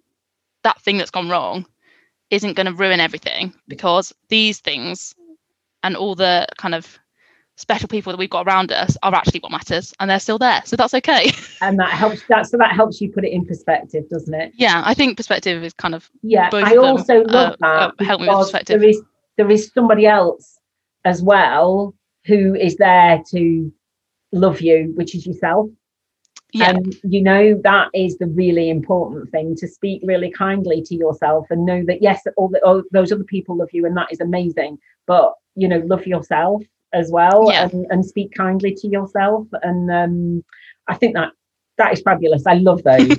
that 0.65 0.81
thing 0.83 0.99
that's 0.99 1.11
gone 1.13 1.29
wrong 1.29 1.67
isn't 2.31 2.55
going 2.55 2.67
to 2.67 2.75
ruin 2.75 3.01
everything 3.01 3.55
because 3.69 4.13
these 4.29 4.61
things 4.61 5.15
and 5.83 5.97
all 5.97 6.15
the 6.15 6.47
kind 6.59 6.75
of 6.75 6.99
special 7.59 7.89
people 7.89 8.13
that 8.13 8.19
we've 8.19 8.31
got 8.31 8.47
around 8.47 8.71
us 8.71 8.97
are 9.03 9.15
actually 9.15 9.41
what 9.41 9.51
matters 9.51 9.93
and 9.99 10.09
they're 10.09 10.21
still 10.21 10.39
there 10.39 10.63
so 10.65 10.77
that's 10.77 10.95
okay. 10.95 11.33
And 11.61 11.79
that 11.81 11.91
helps 11.91 12.23
that 12.29 12.47
so 12.47 12.57
that 12.57 12.73
helps 12.73 13.01
you 13.01 13.11
put 13.11 13.25
it 13.25 13.33
in 13.33 13.45
perspective 13.45 14.09
doesn't 14.09 14.33
it? 14.33 14.53
Yeah 14.57 14.83
i 14.85 14.95
think 14.95 15.17
perspective 15.17 15.65
is 15.65 15.73
kind 15.73 15.95
of 15.95 16.09
yeah 16.23 16.51
i 16.53 16.77
also 16.77 17.25
love 17.25 17.57
uh, 17.61 17.91
that 17.91 17.95
uh, 18.01 18.05
help 18.05 18.21
me 18.21 18.29
with 18.29 18.39
perspective. 18.39 18.81
there 18.81 18.89
is 18.89 19.03
there 19.37 19.51
is 19.51 19.71
somebody 19.75 20.07
else 20.07 20.59
as 21.05 21.21
well 21.21 21.95
who 22.27 22.55
is 22.55 22.77
there 22.77 23.23
to 23.31 23.73
love 24.33 24.61
you 24.61 24.93
which 24.95 25.15
is 25.15 25.27
yourself. 25.27 25.69
Yeah. 26.53 26.71
and 26.71 26.97
you 27.03 27.23
know 27.23 27.61
that 27.65 27.89
is 27.93 28.17
the 28.19 28.27
really 28.27 28.71
important 28.71 29.31
thing 29.31 29.55
to 29.57 29.69
speak 29.69 30.01
really 30.05 30.31
kindly 30.31 30.81
to 30.83 30.95
yourself 30.95 31.47
and 31.51 31.67
know 31.67 31.85
that 31.87 32.01
yes 32.01 32.23
all, 32.37 32.49
the, 32.49 32.65
all 32.65 32.83
those 32.93 33.13
other 33.13 33.25
people 33.25 33.57
love 33.57 33.69
you 33.73 33.85
and 33.85 33.97
that 33.97 34.11
is 34.11 34.21
amazing 34.21 34.79
but 35.07 35.35
you 35.57 35.69
know 35.69 35.83
love 35.85 36.07
yourself 36.07 36.63
as 36.93 37.11
well 37.11 37.51
yeah. 37.51 37.69
and, 37.71 37.87
and 37.91 38.05
speak 38.05 38.33
kindly 38.35 38.75
to 38.75 38.89
yourself. 38.89 39.47
And 39.63 39.91
um, 39.91 40.45
i 40.89 40.95
think 40.95 41.15
that 41.15 41.33
that 41.79 41.93
is 41.93 42.03
fabulous. 42.03 42.47
I 42.47 42.55
love 42.55 42.83
those. 42.83 43.09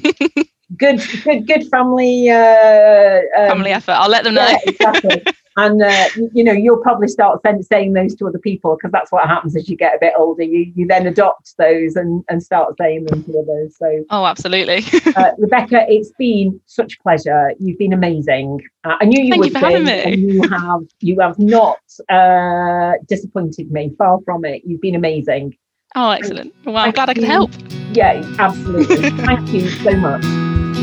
Good 0.78 1.02
good 1.24 1.48
good 1.48 1.68
family 1.70 2.30
uh 2.30 3.22
um, 3.36 3.48
family 3.48 3.72
effort. 3.72 3.94
I'll 3.94 4.08
let 4.08 4.24
them 4.24 4.36
know. 4.36 4.48
yeah, 4.48 4.58
exactly 4.68 5.24
and 5.60 5.82
uh, 5.82 6.08
you 6.34 6.44
know 6.44 6.54
you'll 6.54 6.82
probably 6.82 7.08
start 7.08 7.42
saying 7.44 7.94
those 7.94 8.16
to 8.16 8.28
other 8.28 8.40
people 8.40 8.76
because 8.76 8.92
that's 8.92 9.12
what 9.12 9.28
happens 9.28 9.56
as 9.56 9.68
you 9.68 9.76
get 9.76 9.96
a 9.96 10.00
bit 10.00 10.14
older. 10.18 10.44
You 10.44 10.72
you 10.76 10.88
then 10.88 11.06
adopt 11.06 11.58
those 11.58 11.96
and 11.96 12.24
and 12.30 12.42
start 12.42 12.76
saying 12.78 13.06
them 13.06 13.24
to 13.26 13.40
others. 13.40 13.76
So 13.78 14.06
oh 14.10 14.26
absolutely. 14.26 14.86
uh, 15.16 15.32
rebecca 15.38 15.86
it's 15.90 16.12
been 16.18 16.60
such 16.66 16.98
a 16.98 17.04
pleasure. 17.04 17.54
You've 17.60 17.78
been 17.78 17.94
amazing. 17.94 18.62
Uh, 18.86 18.96
i 19.02 19.06
knew 19.06 19.22
you 19.22 19.32
Thank 19.32 19.44
would 19.44 19.54
you 19.54 19.86
be 19.86 19.92
and 19.92 20.22
you 20.22 20.50
have 20.50 20.82
you 21.02 21.20
have 21.20 21.38
not 21.38 21.80
uh, 22.10 22.94
disappointed 23.08 23.72
me. 23.72 23.94
Far 23.98 24.20
from 24.24 24.46
it. 24.46 24.64
You've 24.66 24.82
been 24.82 24.96
amazing. 24.96 25.58
Oh 25.96 26.12
excellent. 26.12 26.54
Well 26.66 26.78
i'm 26.78 26.92
glad 26.92 27.10
i 27.10 27.14
could 27.14 27.24
help. 27.24 27.52
Yeah 27.92 28.24
absolutely. 28.40 29.10
Thank 29.26 29.50
you 29.50 29.70
so 29.70 29.92
much. 29.98 30.24